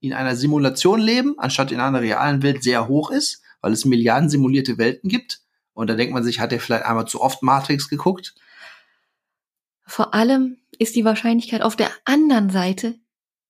in 0.00 0.12
einer 0.12 0.34
Simulation 0.34 1.00
leben, 1.00 1.36
anstatt 1.38 1.70
in 1.70 1.78
einer 1.78 2.00
realen 2.00 2.42
Welt, 2.42 2.64
sehr 2.64 2.88
hoch 2.88 3.12
ist, 3.12 3.44
weil 3.60 3.72
es 3.72 3.84
Milliarden 3.84 4.28
simulierte 4.28 4.78
Welten 4.78 5.08
gibt. 5.08 5.40
Und 5.72 5.88
da 5.88 5.94
denkt 5.94 6.12
man 6.12 6.24
sich, 6.24 6.40
hat 6.40 6.52
er 6.52 6.60
vielleicht 6.60 6.84
einmal 6.84 7.06
zu 7.06 7.20
oft 7.20 7.42
Matrix 7.42 7.88
geguckt? 7.88 8.34
Vor 9.86 10.14
allem 10.14 10.58
ist 10.78 10.96
die 10.96 11.04
Wahrscheinlichkeit 11.04 11.62
auf 11.62 11.76
der 11.76 11.90
anderen 12.04 12.50
Seite 12.50 12.98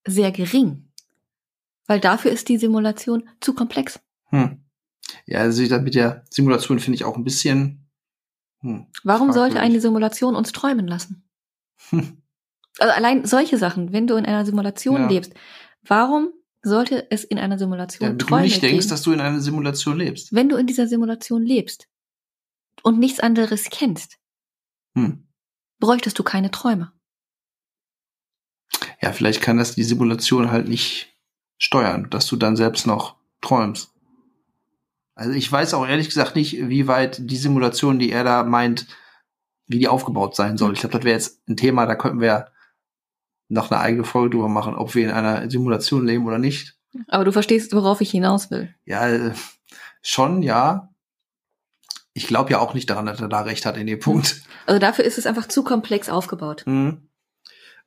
sehr 0.06 0.30
gering. 0.32 0.90
Weil 1.86 2.00
dafür 2.00 2.30
ist 2.30 2.48
die 2.48 2.58
Simulation 2.58 3.28
zu 3.40 3.54
komplex. 3.54 4.00
Hm. 4.26 4.62
Ja, 5.26 5.40
also 5.40 5.62
ich- 5.62 5.70
mit 5.70 5.94
der 5.94 6.24
Simulation 6.30 6.78
finde 6.78 6.94
ich 6.96 7.04
auch 7.04 7.16
ein 7.16 7.24
bisschen. 7.24 7.88
Hm. 8.61 8.86
Warum 9.04 9.32
sollte 9.32 9.61
eine 9.61 9.80
Simulation 9.80 10.36
uns 10.36 10.52
träumen 10.52 10.86
lassen? 10.86 11.28
Hm. 11.90 12.16
Also 12.78 12.94
allein 12.94 13.26
solche 13.26 13.58
Sachen, 13.58 13.92
wenn 13.92 14.06
du 14.06 14.14
in 14.14 14.24
einer 14.24 14.46
Simulation 14.46 15.02
Ja. 15.02 15.08
lebst, 15.08 15.34
warum 15.82 16.32
sollte 16.62 17.11
es 17.11 17.24
in 17.24 17.38
einer 17.38 17.58
Simulation 17.58 18.04
Ja, 18.06 18.11
wenn 18.11 18.18
du 18.18 18.26
Träume 18.26 18.42
nicht 18.42 18.62
denkst, 18.62 18.76
geben, 18.78 18.88
dass 18.90 19.02
du 19.02 19.12
in 19.12 19.20
einer 19.20 19.40
Simulation 19.40 19.96
lebst. 19.96 20.32
wenn 20.34 20.48
du 20.48 20.56
in 20.56 20.66
dieser 20.66 20.86
Simulation 20.86 21.42
lebst 21.42 21.88
und 22.82 22.98
nichts 22.98 23.20
anderes 23.20 23.64
kennst, 23.70 24.18
Hm. 24.94 25.26
bräuchtest 25.78 26.18
du 26.18 26.22
keine 26.22 26.50
Träume. 26.50 26.92
Ja, 29.00 29.12
vielleicht 29.12 29.40
kann 29.40 29.56
das 29.56 29.74
die 29.74 29.84
Simulation 29.84 30.50
halt 30.50 30.68
nicht 30.68 31.16
steuern, 31.58 32.08
dass 32.11 32.26
du 32.26 32.36
dann 32.36 32.56
selbst 32.56 32.86
noch 32.86 33.16
träumst. 33.40 33.92
Also 35.14 35.32
ich 35.32 35.50
weiß 35.50 35.74
auch 35.74 35.86
ehrlich 35.86 36.08
gesagt 36.08 36.36
nicht, 36.36 36.52
wie 36.68 36.86
weit 36.86 37.18
die 37.30 37.36
Simulation, 37.36 37.98
die 37.98 38.11
er 38.11 38.24
da 38.24 38.42
meint, 38.44 38.86
wie 39.66 39.78
die 39.78 39.88
aufgebaut 39.88 40.34
sein 40.36 40.56
soll. 40.56 40.72
Ich 40.72 40.80
glaube, 40.80 40.94
das 40.96 41.04
wäre 41.04 41.14
jetzt 41.16 41.46
ein 41.48 41.56
Thema, 41.56 41.86
da 41.86 41.94
könnten 41.94 42.20
wir 42.20 42.50
noch 43.51 43.70
eine 43.70 43.80
eigene 43.80 44.05
Folge 44.05 44.36
drüber 44.36 44.48
machen, 44.48 44.74
ob 44.74 44.94
wir 44.94 45.05
in 45.05 45.11
einer 45.11 45.51
Simulation 45.51 46.07
leben 46.07 46.26
oder 46.26 46.38
nicht. 46.38 46.76
Aber 47.09 47.24
du 47.24 47.32
verstehst, 47.32 47.74
worauf 47.74 48.01
ich 48.01 48.11
hinaus 48.11 48.51
will. 48.51 48.74
Ja, 48.84 49.09
äh, 49.09 49.32
schon, 50.03 50.42
ja. 50.42 50.88
Ich 52.12 52.26
glaube 52.26 52.51
ja 52.51 52.59
auch 52.59 52.74
nicht 52.74 52.88
daran, 52.90 53.07
dass 53.07 53.20
er 53.20 53.28
da 53.28 53.42
recht 53.42 53.66
hat 53.66 53.76
in 53.76 53.86
dem 53.86 54.01
Punkt. 54.01 54.42
Also 54.66 54.78
dafür 54.78 55.05
ist 55.05 55.18
es 55.18 55.26
einfach 55.26 55.48
zu 55.48 55.64
komplex 55.64 56.09
aufgebaut. 56.09 56.64
Mhm. 56.66 57.09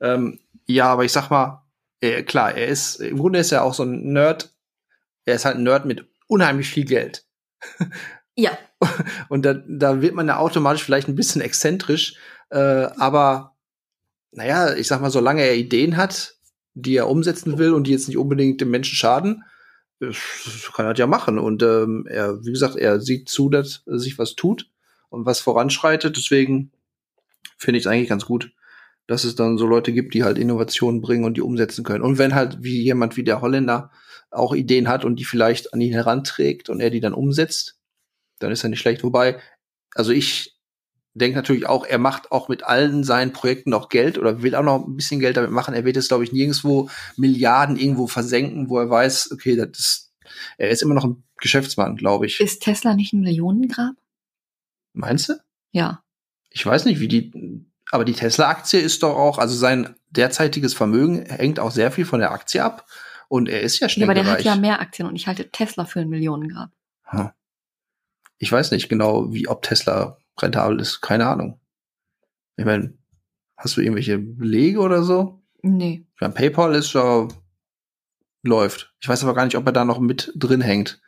Ähm, 0.02 0.40
ja, 0.66 0.88
aber 0.88 1.06
ich 1.06 1.12
sag 1.12 1.30
mal, 1.30 1.66
äh, 2.02 2.24
klar, 2.24 2.56
er 2.56 2.68
ist, 2.68 2.96
im 2.96 3.18
Grunde 3.18 3.40
ist 3.40 3.52
er 3.52 3.64
auch 3.64 3.74
so 3.74 3.84
ein 3.84 4.12
Nerd. 4.14 4.54
Er 5.26 5.36
ist 5.36 5.46
halt 5.46 5.58
ein 5.58 5.64
Nerd 5.64 5.86
mit 5.86 6.06
unheimlich 6.28 6.70
viel 6.70 6.86
Geld. 6.86 7.26
Ja. 8.36 8.58
Und 9.30 9.46
da, 9.46 9.54
da 9.54 10.02
wird 10.02 10.16
man 10.16 10.28
ja 10.28 10.38
automatisch 10.38 10.84
vielleicht 10.84 11.08
ein 11.08 11.16
bisschen 11.16 11.40
exzentrisch, 11.42 12.16
äh, 12.50 12.58
aber 12.98 13.53
naja, 14.36 14.76
ich 14.76 14.88
sag 14.88 15.02
mal, 15.02 15.12
solange 15.12 15.44
er 15.44 15.56
Ideen 15.56 15.98
hat, 15.98 16.36
die 16.74 16.96
er 16.96 17.10
umsetzen 17.10 17.58
will 17.58 17.74
und 17.74 17.88
die 17.88 17.92
jetzt 17.92 18.08
nicht 18.08 18.18
unbedingt 18.18 18.62
dem 18.62 18.72
Menschen 18.72 18.96
schaden, 18.96 19.44
äh, 20.02 20.12
kann 20.74 20.86
er 20.86 20.94
das 20.94 21.00
ja 21.00 21.08
machen. 21.08 21.40
Und 21.40 21.62
ähm, 21.64 22.06
er, 22.10 22.44
wie 22.44 22.52
gesagt, 22.52 22.76
er 22.76 23.00
sieht 23.00 23.30
zu, 23.30 23.50
dass 23.50 23.84
sich 23.86 24.18
was 24.18 24.36
tut 24.36 24.70
und 25.10 25.26
was 25.26 25.40
voranschreitet. 25.40 26.18
Deswegen 26.18 26.72
finde 27.58 27.78
ich 27.78 27.86
es 27.86 27.88
eigentlich 27.88 28.10
ganz 28.10 28.26
gut, 28.26 28.52
dass 29.08 29.24
es 29.24 29.36
dann 29.36 29.58
so 29.58 29.68
Leute 29.68 29.94
gibt, 29.94 30.14
die 30.14 30.24
halt 30.24 30.38
Innovationen 30.38 31.02
bringen 31.02 31.26
und 31.26 31.38
die 31.38 31.42
umsetzen 31.42 31.84
können. 31.84 32.04
Und 32.04 32.18
wenn 32.18 32.36
halt 32.36 32.58
wie 32.62 32.82
jemand 32.82 33.18
wie 33.18 33.24
der 33.24 33.42
Holländer 33.42 33.92
auch 34.32 34.56
Ideen 34.56 34.88
hat 34.88 35.06
und 35.06 35.18
die 35.18 35.26
vielleicht 35.26 35.74
an 35.74 35.82
ihn 35.82 35.94
heranträgt 35.94 36.70
und 36.70 36.80
er 36.80 36.90
die 36.90 37.02
dann 37.02 37.14
umsetzt, 37.14 37.78
dann 38.40 38.52
ist 38.52 38.64
er 38.64 38.70
nicht 38.70 38.80
schlecht. 38.80 39.04
Wobei, 39.04 39.40
also 39.94 40.12
ich 40.12 40.53
denke 41.14 41.36
natürlich 41.36 41.68
auch, 41.68 41.86
er 41.86 42.00
macht 42.00 42.32
auch 42.32 42.50
mit 42.50 42.64
allen 42.64 43.04
seinen 43.04 43.34
Projekten 43.34 43.70
noch 43.70 43.90
Geld 43.90 44.18
oder 44.18 44.42
will 44.42 44.56
auch 44.56 44.64
noch 44.64 44.86
ein 44.86 44.96
bisschen 44.96 45.20
Geld 45.20 45.38
damit 45.38 45.52
machen. 45.52 45.74
Er 45.74 45.86
wird 45.86 45.98
es, 45.98 46.08
glaube 46.08 46.24
ich, 46.24 46.32
nirgendwo 46.32 46.90
Milliarden 47.18 47.78
irgendwo 47.78 48.08
versenken, 48.08 48.70
wo 48.70 48.80
er 48.80 48.90
weiß, 48.90 49.32
okay, 49.32 49.56
das 49.56 49.80
ist, 49.80 50.12
er 50.58 50.70
ist 50.70 50.82
immer 50.82 50.96
noch 50.96 51.06
ein 51.06 51.24
Geschäftsmann, 51.38 51.96
glaube 51.96 52.26
ich. 52.26 52.40
Ist 52.40 52.64
Tesla 52.64 52.96
nicht 52.96 53.14
ein 53.14 53.22
Millionengrab? 53.22 53.96
Meinst 54.94 55.30
du? 55.30 55.34
Ja. 55.72 56.04
Ich 56.50 56.66
weiß 56.66 56.86
nicht, 56.86 57.00
wie 57.00 57.08
die, 57.08 57.32
aber 57.92 58.06
die 58.06 58.14
Tesla-Aktie 58.14 58.80
ist 58.80 59.04
doch 59.04 59.16
auch, 59.16 59.38
also 59.38 59.56
sein 59.56 59.96
derzeitiges 60.10 60.74
Vermögen 60.74 61.26
hängt 61.26 61.60
auch 61.60 61.72
sehr 61.72 61.92
viel 61.92 62.06
von 62.06 62.20
der 62.20 62.32
Aktie 62.32 62.64
ab. 62.64 62.88
Und 63.28 63.50
er 63.50 63.62
ist 63.62 63.80
ja 63.80 63.86
Ja, 63.86 63.90
schnell 63.90 64.10
aber 64.10 64.14
der 64.14 64.26
hat 64.26 64.44
ja 64.44 64.56
mehr 64.56 64.80
Aktien 64.80 65.08
und 65.08 65.16
ich 65.16 65.28
halte 65.28 65.50
Tesla 65.50 65.86
für 65.86 66.02
ein 66.02 66.10
Millionengrab. 66.10 66.72
Hm. 67.06 67.32
Ich 68.38 68.52
weiß 68.52 68.72
nicht 68.72 68.90
genau, 68.90 69.34
wie 69.34 69.48
ob 69.48 69.62
Tesla 69.62 70.18
rentabel 70.40 70.80
ist. 70.80 71.02
Keine 71.02 71.28
Ahnung. 71.28 71.60
Ich 72.58 72.66
meine, 72.66 72.94
hast 73.58 73.78
du 73.78 73.82
irgendwelche 73.82 74.20
Belege 74.20 74.80
oder 74.80 75.04
so? 75.04 75.42
Nee. 75.62 76.06
Ich 76.16 76.22
meine, 76.22 76.34
PayPal 76.34 76.76
ist 76.76 76.94
ja 76.94 77.28
läuft. 78.44 78.94
Ich 79.00 79.08
weiß 79.08 79.24
aber 79.24 79.34
gar 79.34 79.46
nicht, 79.46 79.58
ob 79.58 79.66
er 79.66 79.72
da 79.72 79.86
noch 79.86 80.00
mit 80.00 80.32
drin 80.36 80.62
hängt 80.62 81.02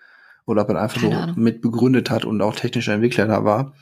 oder 0.45 0.61
ob 0.61 0.69
er 0.69 0.81
einfach 0.81 1.01
Keine 1.01 1.15
so 1.15 1.21
Ahnung. 1.21 1.39
mit 1.39 1.61
begründet 1.61 2.09
hat 2.09 2.25
und 2.25 2.41
auch 2.41 2.55
technischer 2.55 2.93
Entwickler 2.93 3.27
da 3.27 3.43
war. 3.43 3.73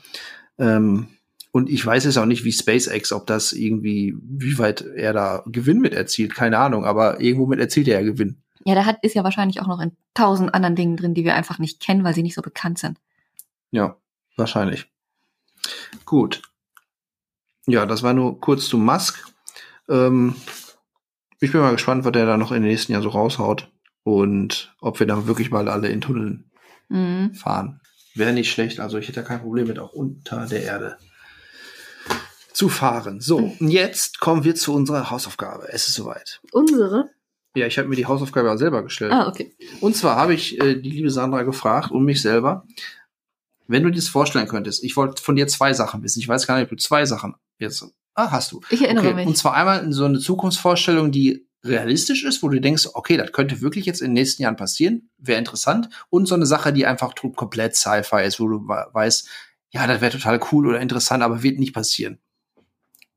Ähm, 0.58 1.08
und 1.52 1.70
ich 1.70 1.86
weiß 1.86 2.06
jetzt 2.06 2.18
auch 2.18 2.26
nicht, 2.26 2.44
wie 2.46 2.52
SpaceX, 2.52 3.12
ob 3.14 3.28
das 3.28 3.54
irgendwie, 3.54 4.18
wie 4.20 4.58
weit 4.58 4.82
er 4.82 5.14
da 5.14 5.44
Gewinn 5.46 5.80
mit 5.80 5.94
erzielt, 5.94 6.34
keine 6.34 6.58
Ahnung, 6.58 6.84
aber 6.84 7.22
irgendwo 7.22 7.46
mit 7.46 7.60
erzielt 7.60 7.88
er 7.88 8.00
ja 8.02 8.06
Gewinn. 8.06 8.42
Ja, 8.66 8.74
der 8.74 8.88
hat, 8.88 8.98
ist 9.04 9.14
ja 9.14 9.24
wahrscheinlich 9.24 9.62
auch 9.62 9.68
noch 9.68 9.80
in 9.80 9.92
tausend 10.16 10.56
anderen 10.56 10.76
Dingen 10.76 10.98
drin, 10.98 11.14
die 11.14 11.26
wir 11.26 11.36
einfach 11.36 11.60
nicht 11.60 11.80
kennen, 11.80 12.04
weil 12.04 12.16
sie 12.16 12.24
nicht 12.24 12.34
so 12.34 12.42
bekannt 12.42 12.80
sind. 12.80 12.98
Ja, 13.70 13.98
wahrscheinlich. 14.36 14.90
Gut. 16.06 16.42
Ja, 17.66 17.86
das 17.86 18.04
war 18.04 18.14
nur 18.14 18.40
kurz 18.40 18.68
zu 18.68 18.78
Musk. 18.78 19.24
Ähm, 19.90 20.36
ich 21.40 21.52
bin 21.52 21.62
mal 21.62 21.72
gespannt, 21.72 22.06
was 22.06 22.12
der 22.12 22.26
da 22.26 22.38
noch 22.38 22.52
in 22.52 22.62
den 22.62 22.72
nächsten 22.72 22.92
Jahr 22.94 23.02
so 23.02 23.10
raushaut 23.10 23.70
und 24.04 24.74
ob 24.82 25.00
wir 25.00 25.08
dann 25.08 25.28
wirklich 25.28 25.52
mal 25.52 25.68
alle 25.70 25.90
in 25.90 26.02
Tunneln 26.02 26.50
Mhm. 26.90 27.34
fahren. 27.34 27.80
Wäre 28.16 28.34
nicht 28.34 28.52
schlecht. 28.52 28.80
Also 28.80 28.98
ich 28.98 29.08
hätte 29.08 29.22
da 29.22 29.28
kein 29.28 29.42
Problem 29.42 29.68
mit, 29.68 29.80
auch 29.80 29.94
unter 29.94 30.46
der 30.46 30.64
Erde 30.64 30.98
zu 32.54 32.70
fahren. 32.70 33.20
So, 33.20 33.38
und 33.60 33.70
jetzt 33.70 34.20
kommen 34.20 34.44
wir 34.44 34.54
zu 34.56 34.74
unserer 34.74 35.10
Hausaufgabe. 35.10 35.68
Es 35.72 35.88
ist 35.88 35.96
soweit. 35.96 36.40
Unsere? 36.52 37.10
Ja, 37.56 37.66
ich 37.66 37.78
habe 37.80 37.88
mir 37.88 37.96
die 37.96 38.06
Hausaufgabe 38.06 38.52
auch 38.52 38.58
selber 38.58 38.84
gestellt. 38.84 39.12
Ah, 39.12 39.28
okay. 39.28 39.56
Und 39.82 39.96
zwar 39.96 40.16
habe 40.18 40.34
ich 40.34 40.60
äh, 40.62 40.76
die 40.76 40.90
liebe 40.92 41.10
Sandra 41.10 41.44
gefragt 41.44 41.92
und 41.92 42.04
mich 42.04 42.22
selber, 42.22 42.66
wenn 43.68 43.84
du 43.84 43.90
dir 43.90 43.96
das 43.98 44.08
vorstellen 44.10 44.48
könntest, 44.48 44.84
ich 44.84 44.96
wollte 44.98 45.22
von 45.22 45.36
dir 45.36 45.48
zwei 45.48 45.74
Sachen 45.74 46.04
wissen. 46.04 46.20
Ich 46.20 46.28
weiß 46.28 46.48
gar 46.48 46.56
nicht, 46.56 46.64
ob 46.66 46.70
du 46.70 46.76
zwei 46.78 47.06
Sachen 47.06 47.36
jetzt. 47.60 47.86
Ah, 48.16 48.30
hast 48.32 48.52
du. 48.52 48.62
Ich 48.70 48.82
erinnere 48.84 49.06
Okay, 49.08 49.14
mich. 49.16 49.28
und 49.28 49.38
zwar 49.38 49.54
einmal 49.56 49.92
so 49.92 50.06
eine 50.06 50.20
Zukunftsvorstellung, 50.20 51.12
die 51.12 51.48
realistisch 51.64 52.24
ist, 52.26 52.44
wo 52.44 52.50
du 52.50 52.60
denkst, 52.60 52.90
okay, 52.94 53.16
das 53.18 53.32
könnte 53.32 53.62
wirklich 53.62 53.86
jetzt 53.86 54.02
in 54.02 54.08
den 54.08 54.14
nächsten 54.14 54.44
Jahren 54.44 54.58
passieren, 54.58 55.10
wäre 55.18 55.40
interessant. 55.40 55.90
Und 56.10 56.26
so 56.28 56.36
eine 56.36 56.46
Sache, 56.46 56.74
die 56.74 56.86
einfach 56.86 57.16
komplett 57.36 57.76
Sci-Fi 57.76 58.24
ist, 58.24 58.40
wo 58.40 58.48
du 58.50 58.68
we- 58.68 58.88
weißt, 58.92 59.30
ja, 59.72 59.88
das 59.88 60.02
wäre 60.02 60.12
total 60.12 60.40
cool 60.52 60.68
oder 60.68 60.80
interessant, 60.82 61.24
aber 61.24 61.42
wird 61.42 61.58
nicht 61.60 61.74
passieren. 61.74 62.20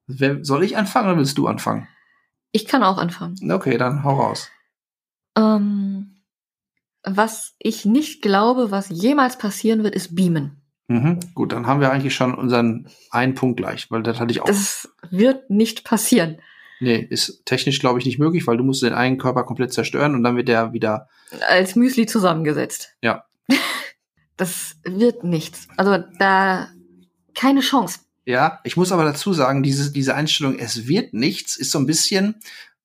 Soll 0.07 0.63
ich 0.63 0.77
anfangen 0.77 1.09
oder 1.09 1.19
willst 1.19 1.37
du 1.37 1.49
anfangen? 1.49 1.89
Ich 2.53 2.67
kann 2.67 2.83
auch 2.85 2.97
anfangen. 2.99 3.35
Okay, 3.51 3.77
dann 3.77 4.05
hau 4.05 4.15
raus. 4.21 4.49
Ähm, 5.37 5.96
was 7.09 7.55
ich 7.59 7.85
nicht 7.85 8.21
glaube, 8.21 8.71
was 8.71 8.89
jemals 8.89 9.39
passieren 9.39 9.85
wird, 9.85 9.95
ist 9.95 10.15
Beamen. 10.15 10.61
Mhm. 10.89 11.21
Gut, 11.35 11.53
dann 11.53 11.67
haben 11.67 11.81
wir 11.81 11.91
eigentlich 11.91 12.15
schon 12.15 12.35
unseren 12.35 12.89
einen 13.11 13.35
Punkt 13.35 13.57
gleich, 13.57 13.91
weil 13.91 14.03
das 14.03 14.21
hatte 14.21 14.33
ich 14.33 14.41
auch. 14.41 14.47
Das 14.47 14.89
wird 15.11 15.51
nicht 15.51 15.85
passieren. 15.85 16.39
nee, 16.81 16.99
ist 16.99 17.45
technisch, 17.47 17.81
glaube 17.81 17.99
ich, 17.99 18.05
nicht 18.05 18.19
möglich, 18.19 18.47
weil 18.47 18.57
du 18.57 18.65
musst 18.65 18.83
den 18.83 18.93
einen 18.93 19.19
Körper 19.19 19.45
komplett 19.45 19.73
zerstören 19.73 20.15
und 20.15 20.23
dann 20.23 20.37
wird 20.37 20.49
der 20.49 20.73
wieder. 20.73 21.09
Als 21.49 21.75
Müsli 21.77 22.07
zusammengesetzt. 22.07 22.95
Ja. 23.03 23.25
Das 24.39 24.77
wird 24.85 25.25
nichts. 25.25 25.67
Also 25.79 25.97
da 26.19 26.69
keine 27.35 27.61
Chance. 27.61 28.01
Ja, 28.27 28.61
ich 28.65 28.77
muss 28.77 28.93
aber 28.93 29.05
dazu 29.05 29.33
sagen, 29.33 29.63
diese, 29.63 29.91
diese 29.91 30.15
Einstellung, 30.15 30.59
es 30.59 30.87
wird 30.87 31.15
nichts, 31.15 31.57
ist 31.57 31.71
so 31.71 31.79
ein 31.79 31.87
bisschen 31.87 32.35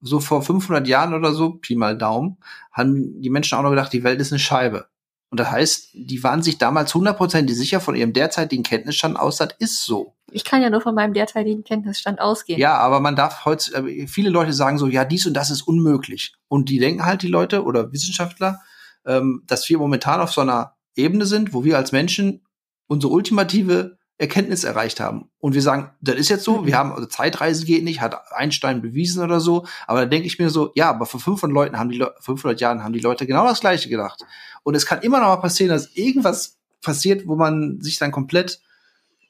so 0.02 0.20
vor 0.20 0.42
500 0.42 0.86
Jahren 0.86 1.14
oder 1.14 1.32
so, 1.32 1.54
Pi 1.54 1.76
mal 1.76 1.96
Daumen, 1.96 2.36
haben 2.72 3.20
die 3.20 3.30
Menschen 3.30 3.56
auch 3.56 3.62
noch 3.62 3.70
gedacht, 3.70 3.92
die 3.92 4.04
Welt 4.04 4.20
ist 4.20 4.32
eine 4.32 4.40
Scheibe. 4.40 4.88
Und 5.30 5.40
das 5.40 5.50
heißt, 5.50 5.90
die 5.94 6.22
waren 6.22 6.42
sich 6.42 6.58
damals 6.58 6.94
hundertprozentig 6.94 7.56
sicher 7.56 7.80
von 7.80 7.94
ihrem 7.94 8.12
derzeitigen 8.12 8.64
Kenntnisstand 8.64 9.18
aus, 9.18 9.38
das 9.38 9.54
ist 9.58 9.84
so. 9.84 10.14
Ich 10.30 10.44
kann 10.44 10.60
ja 10.60 10.68
nur 10.68 10.82
von 10.82 10.94
meinem 10.94 11.14
derzeitigen 11.14 11.64
Kenntnisstand 11.64 12.20
ausgehen. 12.20 12.60
Ja, 12.60 12.76
aber 12.76 13.00
man 13.00 13.16
darf 13.16 13.46
heute, 13.46 13.74
äh, 13.74 14.06
viele 14.06 14.28
Leute 14.28 14.52
sagen 14.52 14.76
so, 14.76 14.88
ja, 14.88 15.06
dies 15.06 15.26
und 15.26 15.34
das 15.34 15.50
ist 15.50 15.62
unmöglich. 15.62 16.34
Und 16.48 16.68
die 16.68 16.78
denken 16.78 17.06
halt, 17.06 17.22
die 17.22 17.28
Leute 17.28 17.64
oder 17.64 17.92
Wissenschaftler, 17.92 18.60
ähm, 19.06 19.42
dass 19.46 19.68
wir 19.70 19.78
momentan 19.78 20.20
auf 20.20 20.32
so 20.32 20.42
einer 20.42 20.74
Ebene 20.96 21.24
sind, 21.24 21.54
wo 21.54 21.64
wir 21.64 21.78
als 21.78 21.92
Menschen 21.92 22.44
unsere 22.86 23.12
ultimative 23.12 23.96
Erkenntnis 24.22 24.62
erreicht 24.64 25.00
haben. 25.00 25.28
Und 25.38 25.54
wir 25.54 25.62
sagen, 25.62 25.90
das 26.00 26.14
ist 26.14 26.28
jetzt 26.28 26.44
so, 26.44 26.58
Mhm. 26.60 26.66
wir 26.66 26.78
haben, 26.78 26.92
also 26.92 27.06
Zeitreise 27.06 27.66
geht 27.66 27.82
nicht, 27.82 28.00
hat 28.00 28.32
Einstein 28.32 28.80
bewiesen 28.80 29.22
oder 29.22 29.40
so. 29.40 29.66
Aber 29.88 30.00
da 30.00 30.06
denke 30.06 30.28
ich 30.28 30.38
mir 30.38 30.48
so, 30.48 30.70
ja, 30.76 30.88
aber 30.90 31.06
vor 31.06 31.20
500 31.20 31.52
Leuten 31.52 31.78
haben 31.78 31.90
die 31.90 31.98
Le 31.98 32.14
500 32.20 32.60
Jahren 32.60 32.84
haben 32.84 32.92
die 32.92 33.00
Leute 33.00 33.26
genau 33.26 33.44
das 33.46 33.60
Gleiche 33.60 33.88
gedacht. 33.88 34.22
Und 34.62 34.76
es 34.76 34.86
kann 34.86 35.02
immer 35.02 35.18
noch 35.18 35.26
mal 35.26 35.36
passieren, 35.36 35.70
dass 35.70 35.94
irgendwas 35.96 36.56
passiert, 36.82 37.26
wo 37.26 37.34
man 37.34 37.80
sich 37.80 37.98
dann 37.98 38.12
komplett 38.12 38.60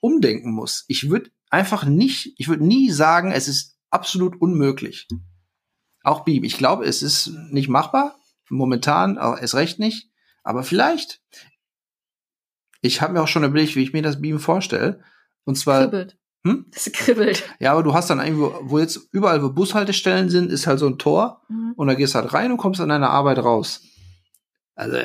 umdenken 0.00 0.52
muss. 0.52 0.84
Ich 0.88 1.08
würde 1.08 1.30
einfach 1.48 1.84
nicht, 1.84 2.34
ich 2.36 2.48
würde 2.48 2.64
nie 2.66 2.90
sagen, 2.90 3.32
es 3.32 3.48
ist 3.48 3.76
absolut 3.90 4.40
unmöglich. 4.40 5.08
Auch 6.02 6.20
Beam. 6.24 6.44
Ich 6.44 6.58
glaube, 6.58 6.84
es 6.84 7.02
ist 7.02 7.28
nicht 7.50 7.68
machbar. 7.68 8.16
Momentan 8.50 9.16
auch 9.16 9.38
erst 9.38 9.54
recht 9.54 9.78
nicht. 9.78 10.10
Aber 10.42 10.64
vielleicht. 10.64 11.22
Ich 12.82 13.00
habe 13.00 13.14
mir 13.14 13.22
auch 13.22 13.28
schon 13.28 13.44
überlegt, 13.44 13.74
wie 13.76 13.82
ich 13.82 13.92
mir 13.94 14.02
das 14.02 14.20
Beam 14.20 14.38
vorstelle. 14.38 15.00
Und 15.44 15.56
zwar, 15.56 15.82
Kribbelt. 15.84 16.18
Hm? 16.44 16.66
Es 16.74 16.90
kribbelt. 16.92 17.44
ja, 17.60 17.72
aber 17.72 17.82
du 17.84 17.94
hast 17.94 18.10
dann 18.10 18.18
irgendwo, 18.20 18.52
wo 18.62 18.78
jetzt 18.80 19.08
überall, 19.12 19.42
wo 19.42 19.50
Bushaltestellen 19.50 20.28
sind, 20.28 20.50
ist 20.50 20.66
halt 20.66 20.80
so 20.80 20.86
ein 20.88 20.98
Tor. 20.98 21.42
Mhm. 21.48 21.72
Und 21.76 21.86
da 21.86 21.94
gehst 21.94 22.14
halt 22.16 22.34
rein 22.34 22.50
und 22.50 22.58
kommst 22.58 22.80
an 22.80 22.88
deiner 22.88 23.10
Arbeit 23.10 23.38
raus. 23.38 23.82
Also, 24.74 24.96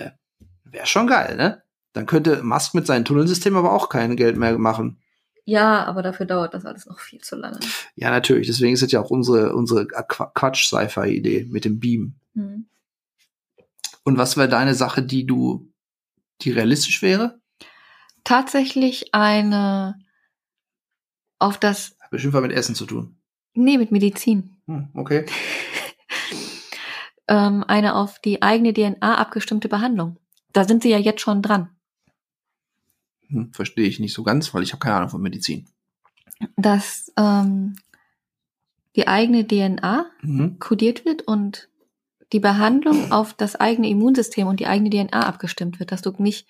wäre 0.63 0.85
schon 0.85 1.07
geil, 1.07 1.37
ne? 1.37 1.61
Dann 1.93 2.05
könnte 2.07 2.41
Musk 2.43 2.73
mit 2.73 2.85
seinem 2.87 3.05
Tunnelsystem 3.05 3.55
aber 3.55 3.71
auch 3.71 3.89
kein 3.89 4.15
Geld 4.15 4.37
mehr 4.37 4.57
machen. 4.57 4.99
Ja, 5.45 5.85
aber 5.85 6.01
dafür 6.01 6.25
dauert 6.25 6.53
das 6.53 6.65
alles 6.65 6.85
noch 6.87 6.99
viel 6.99 7.21
zu 7.21 7.35
lange. 7.35 7.59
Ja, 7.95 8.09
natürlich. 8.09 8.47
Deswegen 8.47 8.73
ist 8.73 8.81
es 8.83 8.91
ja 8.91 8.99
auch 8.99 9.09
unsere, 9.11 9.55
unsere 9.55 9.83
Qu- 9.83 10.31
Quatsch-Sci-Fi-Idee 10.33 11.47
mit 11.49 11.63
dem 11.65 11.79
Beam. 11.79 12.15
Mhm. 12.33 12.67
Und 14.03 14.17
was 14.17 14.37
wäre 14.37 14.49
deine 14.49 14.73
Sache, 14.73 15.03
die 15.03 15.25
du, 15.25 15.71
die 16.41 16.51
realistisch 16.51 17.01
wäre? 17.01 17.39
Tatsächlich 18.27 19.13
eine 19.13 19.97
auf 21.39 21.57
das, 21.57 21.95
Hat 22.01 22.09
bestimmt 22.09 22.33
was 22.33 22.41
mit 22.41 22.51
Essen 22.51 22.75
zu 22.75 22.85
tun. 22.85 23.15
nee, 23.53 23.77
mit 23.77 23.91
Medizin. 23.91 24.57
Hm, 24.67 24.89
okay. 24.93 25.25
Ähm, 27.29 27.65
eine 27.67 27.95
auf 27.95 28.19
die 28.19 28.41
eigene 28.41 28.71
DNA 28.73 29.17
abgestimmte 29.17 29.67
Behandlung. 29.67 30.15
Da 30.53 30.63
sind 30.63 30.81
sie 30.81 30.89
ja 30.89 30.97
jetzt 30.97 31.19
schon 31.19 31.41
dran. 31.41 31.69
Hm, 33.27 33.51
Verstehe 33.53 33.85
ich 33.85 33.99
nicht 33.99 34.13
so 34.13 34.23
ganz, 34.23 34.53
weil 34.53 34.63
ich 34.63 34.71
habe 34.71 34.79
keine 34.79 34.95
Ahnung 34.95 35.09
von 35.09 35.21
Medizin. 35.21 35.67
Dass 36.55 37.11
ähm, 37.17 37.75
die 38.95 39.09
eigene 39.09 39.45
DNA 39.45 40.05
Mhm. 40.21 40.57
kodiert 40.59 41.03
wird 41.03 41.23
und 41.23 41.67
die 42.31 42.39
Behandlung 42.39 43.11
auf 43.11 43.33
das 43.33 43.57
eigene 43.57 43.89
Immunsystem 43.89 44.47
und 44.47 44.61
die 44.61 44.67
eigene 44.67 44.89
DNA 44.89 45.23
abgestimmt 45.27 45.79
wird, 45.81 45.91
dass 45.91 46.01
du 46.01 46.13
nicht 46.19 46.47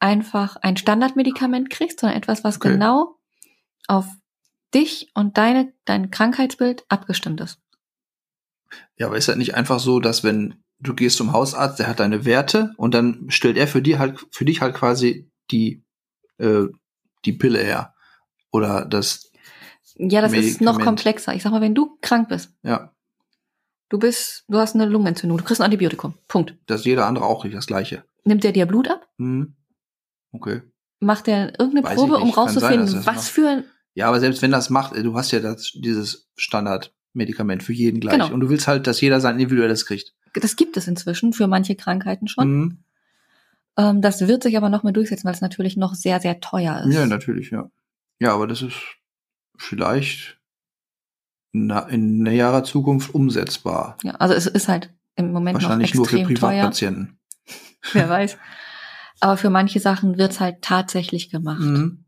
einfach 0.00 0.56
ein 0.56 0.76
Standardmedikament 0.76 1.70
kriegst, 1.70 2.00
sondern 2.00 2.18
etwas, 2.18 2.42
was 2.44 2.56
Okay. 2.56 2.72
genau 2.72 3.16
auf 3.86 4.06
dich 4.74 5.10
und 5.14 5.36
deine, 5.38 5.72
dein 5.84 6.10
Krankheitsbild 6.10 6.84
abgestimmt 6.88 7.40
ist. 7.40 7.58
Ja, 8.96 9.06
aber 9.06 9.16
ist 9.16 9.28
das 9.28 9.36
nicht 9.36 9.54
einfach 9.54 9.80
so, 9.80 10.00
dass 10.00 10.22
wenn 10.24 10.62
du 10.78 10.94
gehst 10.94 11.16
zum 11.16 11.32
Hausarzt, 11.32 11.78
der 11.78 11.88
hat 11.88 12.00
deine 12.00 12.24
Werte 12.24 12.72
und 12.76 12.94
dann 12.94 13.26
stellt 13.30 13.56
er 13.56 13.66
für 13.66 13.82
die 13.82 13.98
halt 13.98 14.24
für 14.30 14.44
dich 14.44 14.60
halt 14.60 14.74
quasi 14.74 15.30
die 15.50 15.82
äh, 16.38 16.66
die 17.24 17.32
Pille 17.32 17.58
her 17.58 17.94
oder 18.52 18.84
das 18.86 19.30
Ja, 19.96 20.20
das 20.22 20.32
ist 20.32 20.60
noch 20.60 20.80
komplexer. 20.80 21.34
Ich 21.34 21.42
sag 21.42 21.50
mal, 21.50 21.60
wenn 21.60 21.74
du 21.74 21.98
krank 22.00 22.28
bist, 22.28 22.54
ja, 22.62 22.92
du 23.88 23.98
bist, 23.98 24.44
du 24.48 24.58
hast 24.58 24.74
eine 24.76 24.86
Lungenentzündung, 24.86 25.36
du 25.38 25.44
kriegst 25.44 25.60
ein 25.60 25.64
Antibiotikum. 25.64 26.14
Punkt. 26.28 26.56
dass 26.66 26.84
jeder 26.84 27.06
andere 27.06 27.24
auch 27.26 27.42
kriegt 27.42 27.56
das 27.56 27.66
gleiche. 27.66 28.04
Nimmt 28.24 28.44
der 28.44 28.52
dir 28.52 28.66
Blut 28.66 28.88
ab? 28.88 29.08
Hm. 29.18 29.56
Okay. 30.32 30.62
Macht 31.00 31.26
der 31.26 31.58
irgendeine 31.58 31.84
Weiß 31.84 31.94
Probe, 31.96 32.16
um 32.18 32.28
sein, 32.28 32.34
rauszufinden, 32.34 32.88
er 32.88 32.94
das 32.94 33.06
was 33.06 33.16
macht. 33.16 33.24
für 33.28 33.48
ein 33.48 33.64
Ja, 33.94 34.08
aber 34.08 34.20
selbst 34.20 34.42
wenn 34.42 34.50
das 34.50 34.70
macht, 34.70 34.94
äh, 34.94 35.02
du 35.02 35.16
hast 35.16 35.30
ja 35.32 35.40
das, 35.40 35.72
dieses 35.74 36.28
Standardmedikament 36.36 37.62
für 37.62 37.72
jeden 37.72 38.00
gleich 38.00 38.14
Genau. 38.14 38.32
und 38.32 38.40
du 38.40 38.48
willst 38.48 38.68
halt, 38.68 38.86
dass 38.86 39.00
jeder 39.00 39.20
sein 39.20 39.34
individuelles 39.38 39.86
kriegt. 39.86 40.14
das 40.34 40.56
gibt 40.56 40.76
es 40.76 40.86
inzwischen 40.86 41.32
für 41.32 41.46
manche 41.46 41.74
Krankheiten 41.74 42.28
schon. 42.28 42.44
Hm. 42.44 42.78
Ähm, 43.76 44.02
das 44.02 44.26
wird 44.26 44.42
sich 44.42 44.56
aber 44.56 44.68
noch 44.68 44.82
mehr 44.82 44.92
durchsetzen, 44.92 45.24
weil 45.24 45.34
es 45.34 45.40
natürlich 45.40 45.76
noch 45.76 45.94
sehr, 45.94 46.20
sehr 46.20 46.40
teuer 46.40 46.82
ist. 46.86 46.94
Ja, 46.94 47.06
natürlich, 47.06 47.50
ja. 47.50 47.70
Ja, 48.20 48.34
aber 48.34 48.46
das 48.46 48.62
ist 48.62 48.76
vielleicht 49.56 50.38
na, 51.52 51.80
in 51.80 52.18
näherer 52.22 52.62
Zukunft 52.62 53.14
umsetzbar. 53.14 53.96
Ja, 54.02 54.12
also 54.16 54.34
es 54.34 54.46
ist 54.46 54.68
halt 54.68 54.92
im 55.16 55.32
Moment 55.32 55.54
Wahrscheinlich 55.54 55.94
noch 55.94 56.00
nur 56.00 56.06
für 56.06 56.18
extrem 56.18 56.36
teuer. 56.36 56.50
Privatpatienten. 56.50 57.18
Wer 57.92 58.08
weiß. 58.08 58.36
Aber 59.20 59.36
für 59.36 59.50
manche 59.50 59.80
Sachen 59.80 60.16
wird's 60.18 60.40
halt 60.40 60.62
tatsächlich 60.62 61.30
gemacht. 61.30 61.60
Mhm. 61.60 62.04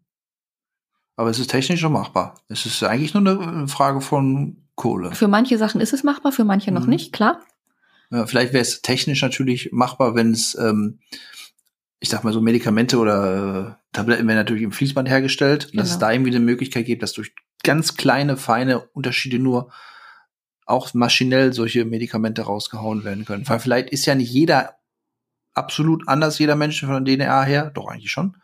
Aber 1.17 1.29
es 1.31 1.39
ist 1.39 1.51
technisch 1.51 1.81
schon 1.81 1.93
machbar. 1.93 2.41
Es 2.49 2.65
ist 2.67 2.83
eigentlich 2.83 3.13
nur 3.15 3.23
eine 3.41 3.69
Frage 3.69 4.01
von 4.01 4.57
Kohle. 4.75 5.13
Für 5.15 5.29
manche 5.29 5.59
Sachen 5.59 5.81
ist 5.81 5.93
es 5.93 6.03
machbar, 6.05 6.33
für 6.33 6.45
manche 6.45 6.73
noch 6.73 6.85
Mhm. 6.85 6.91
nicht, 6.91 7.13
klar. 7.13 7.41
Ja, 8.11 8.27
vielleicht 8.27 8.53
wäre 8.53 8.63
es 8.63 8.81
technisch 8.83 9.21
natürlich 9.23 9.71
machbar, 9.73 10.15
wenn 10.15 10.33
es, 10.33 10.55
ähm, 10.59 11.01
ich 12.01 12.09
sag 12.09 12.25
mal 12.25 12.33
so 12.33 12.41
Medikamente 12.41 12.99
oder 12.99 13.77
äh, 13.79 13.95
Tabletten 13.95 14.27
werden 14.27 14.39
natürlich 14.39 14.63
im 14.63 14.73
Fließband 14.73 15.09
hergestellt, 15.09 15.71
dass 15.75 15.89
es 15.89 15.95
Genau. 15.95 16.07
da 16.07 16.13
irgendwie 16.13 16.35
eine 16.35 16.45
Möglichkeit 16.45 16.87
gibt, 16.87 17.03
dass 17.03 17.13
durch 17.13 17.33
ganz 17.63 17.95
kleine, 17.97 18.37
feine 18.39 18.81
Unterschiede 18.89 19.39
nur 19.39 19.71
auch 20.67 20.95
maschinell 20.95 21.53
solche 21.53 21.85
Medikamente 21.85 22.43
rausgehauen 22.43 23.05
werden 23.05 23.25
können. 23.27 23.47
Weil 23.49 23.61
vielleicht 23.61 23.91
ist 23.91 24.07
ja 24.07 24.15
nicht 24.15 24.33
jeder 24.33 24.77
absolut 25.55 26.09
anders, 26.09 26.39
jeder 26.39 26.57
Mensch 26.57 26.81
von 26.85 27.05
der 27.05 27.17
DNA 27.17 27.43
her, 27.43 27.71
doch 27.71 27.89
eigentlich 27.89 28.11
schon. 28.11 28.37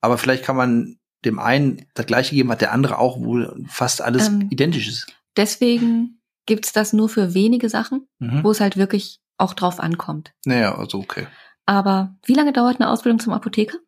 Aber 0.00 0.18
vielleicht 0.18 0.44
kann 0.44 0.56
man 0.56 0.98
dem 1.24 1.38
einen 1.38 1.86
das 1.94 2.06
gleiche 2.06 2.34
geben, 2.34 2.48
was 2.48 2.58
der 2.58 2.72
andere 2.72 2.98
auch, 2.98 3.18
wo 3.18 3.44
fast 3.66 4.00
alles 4.02 4.28
Ähm, 4.28 4.46
identisch 4.50 4.88
ist. 4.88 5.06
Deswegen 5.36 6.20
gibt's 6.46 6.72
das 6.72 6.92
nur 6.92 7.08
für 7.08 7.34
wenige 7.34 7.68
Sachen, 7.68 8.06
Mhm. 8.18 8.44
wo 8.44 8.50
es 8.52 8.60
halt 8.60 8.76
wirklich 8.76 9.20
auch 9.36 9.54
drauf 9.54 9.80
ankommt. 9.80 10.32
Naja, 10.44 10.76
also 10.76 10.98
okay. 10.98 11.26
Aber 11.66 12.16
wie 12.24 12.34
lange 12.34 12.52
dauert 12.52 12.80
eine 12.80 12.88
Ausbildung 12.90 13.18
zum 13.20 13.32
Apotheker? 13.32 13.78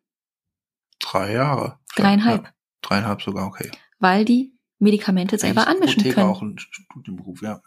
Drei 0.99 1.33
Jahre. 1.33 1.79
Dreieinhalb. 1.95 2.43
Ja, 2.45 2.51
dreieinhalb 2.81 3.21
sogar, 3.21 3.47
okay. 3.47 3.71
Weil 3.99 4.23
die 4.25 4.53
Medikamente 4.79 5.37
selber 5.37 5.67
Eigentlich 5.67 5.75
anmischen 5.81 5.99
Apotheker 6.01 6.15
können. 6.21 6.29
auch 6.29 6.41
ein 6.41 6.57
Studienberuf, 6.59 7.41
ja. 7.41 7.61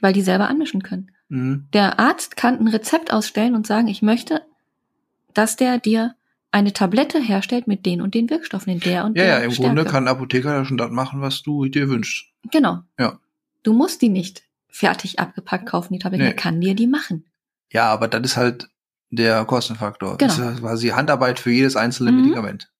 Weil 0.00 0.12
die 0.12 0.22
selber 0.22 0.48
anmischen 0.48 0.82
können. 0.82 1.10
Mhm. 1.30 1.66
Der 1.72 1.98
Arzt 1.98 2.36
kann 2.36 2.58
ein 2.58 2.68
Rezept 2.68 3.12
ausstellen 3.12 3.54
und 3.54 3.66
sagen, 3.66 3.88
ich 3.88 4.02
möchte, 4.02 4.42
dass 5.34 5.56
der 5.56 5.78
dir 5.78 6.14
eine 6.52 6.72
Tablette 6.72 7.20
herstellt 7.20 7.66
mit 7.68 7.86
den 7.86 8.02
und 8.02 8.14
den 8.14 8.28
Wirkstoffen 8.28 8.72
in 8.72 8.80
der 8.80 9.04
und 9.04 9.16
Ja, 9.16 9.22
der 9.24 9.38
ja, 9.38 9.38
im 9.44 9.52
Stärke. 9.52 9.68
Grunde 9.74 9.84
kann 9.90 10.04
ein 10.04 10.08
Apotheker 10.08 10.52
ja 10.52 10.64
schon 10.64 10.76
das 10.76 10.90
machen, 10.90 11.20
was 11.20 11.42
du 11.42 11.66
dir 11.66 11.88
wünschst. 11.88 12.26
Genau. 12.50 12.80
Ja. 12.98 13.18
Du 13.62 13.72
musst 13.72 14.02
die 14.02 14.08
nicht 14.08 14.42
fertig 14.68 15.18
abgepackt 15.18 15.66
kaufen, 15.66 15.92
die 15.92 15.98
Tablette. 16.00 16.24
Nee. 16.24 16.30
Er 16.30 16.34
kann 16.36 16.60
dir 16.60 16.74
die 16.74 16.86
machen. 16.86 17.24
Ja, 17.72 17.92
aber 17.92 18.08
das 18.08 18.22
ist 18.22 18.36
halt 18.36 18.68
der 19.10 19.44
Kostenfaktor. 19.44 20.18
Genau. 20.18 20.34
Das 20.36 20.38
ist 20.54 20.60
quasi 20.60 20.88
Handarbeit 20.88 21.38
für 21.38 21.50
jedes 21.50 21.76
einzelne 21.76 22.10
Mhm. 22.12 22.22
Medikament. 22.22 22.70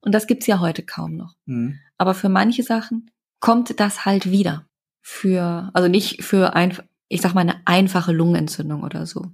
Und 0.00 0.12
das 0.14 0.26
gibt's 0.26 0.46
ja 0.46 0.60
heute 0.60 0.82
kaum 0.82 1.16
noch. 1.16 1.34
Mhm. 1.46 1.78
Aber 1.98 2.14
für 2.14 2.28
manche 2.28 2.62
Sachen 2.62 3.10
kommt 3.40 3.78
das 3.80 4.06
halt 4.06 4.30
wieder. 4.30 4.64
Für, 5.02 5.70
also 5.74 5.88
nicht 5.88 6.22
für 6.22 6.54
ein, 6.54 6.76
ich 7.08 7.20
sag 7.20 7.34
mal, 7.34 7.40
eine 7.42 7.60
einfache 7.64 8.12
Lungenentzündung 8.12 8.82
oder 8.82 9.06
so. 9.06 9.26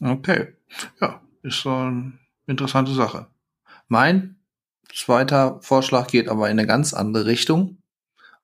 Okay. 0.00 0.54
Ja, 1.00 1.20
ist 1.42 1.60
so 1.60 1.70
eine 1.70 2.12
interessante 2.46 2.92
Sache. 2.92 3.26
Mein 3.88 4.36
zweiter 4.94 5.58
Vorschlag 5.62 6.08
geht 6.08 6.28
aber 6.28 6.46
in 6.46 6.58
eine 6.58 6.66
ganz 6.66 6.94
andere 6.94 7.26
Richtung. 7.26 7.78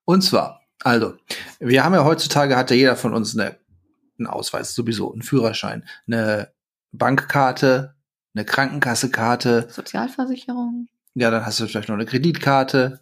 Und 0.04 0.22
zwar, 0.22 0.62
also, 0.82 1.14
wir 1.58 1.84
haben 1.84 1.94
ja 1.94 2.04
heutzutage, 2.04 2.56
hat 2.56 2.70
ja 2.70 2.76
jeder 2.76 2.96
von 2.96 3.14
uns 3.14 3.36
eine, 3.36 3.56
einen 4.18 4.26
Ausweis 4.26 4.74
sowieso, 4.74 5.12
einen 5.12 5.22
Führerschein, 5.22 5.84
eine 6.06 6.52
Bankkarte, 6.92 7.94
eine 8.34 8.44
Krankenkassekarte, 8.44 9.68
Sozialversicherung. 9.70 10.88
ja, 11.14 11.30
dann 11.30 11.44
hast 11.44 11.60
du 11.60 11.66
vielleicht 11.66 11.88
noch 11.88 11.96
eine 11.96 12.06
Kreditkarte, 12.06 13.00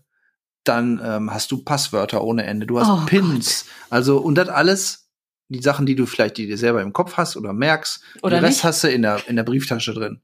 dann 0.65 1.01
ähm, 1.03 1.33
hast 1.33 1.53
du 1.53 1.63
Passwörter 1.63 2.25
ohne 2.25 2.45
Ende, 2.45 2.67
du 2.67 2.81
hast 2.81 2.89
Oh 2.89 3.07
Pins, 3.07 3.67
also 3.91 4.19
und 4.19 4.35
das 4.35 4.49
alles, 4.49 5.06
die 5.49 5.63
Sachen, 5.63 5.87
die 5.87 5.95
du 5.95 6.07
vielleicht 6.07 6.37
die 6.39 6.47
dir 6.47 6.59
selber 6.59 6.83
im 6.83 6.93
Kopf 6.93 7.17
hast 7.17 7.37
oder 7.37 7.53
merkst, 7.53 8.03
Oder 8.23 8.39
den 8.39 8.45
Rest 8.45 8.59
nicht. 8.59 8.65
hast 8.65 8.85
du 8.85 8.89
in 8.89 9.03
der 9.03 9.29
in 9.29 9.37
der 9.37 9.45
Brieftasche 9.45 9.95
drin. 9.95 10.21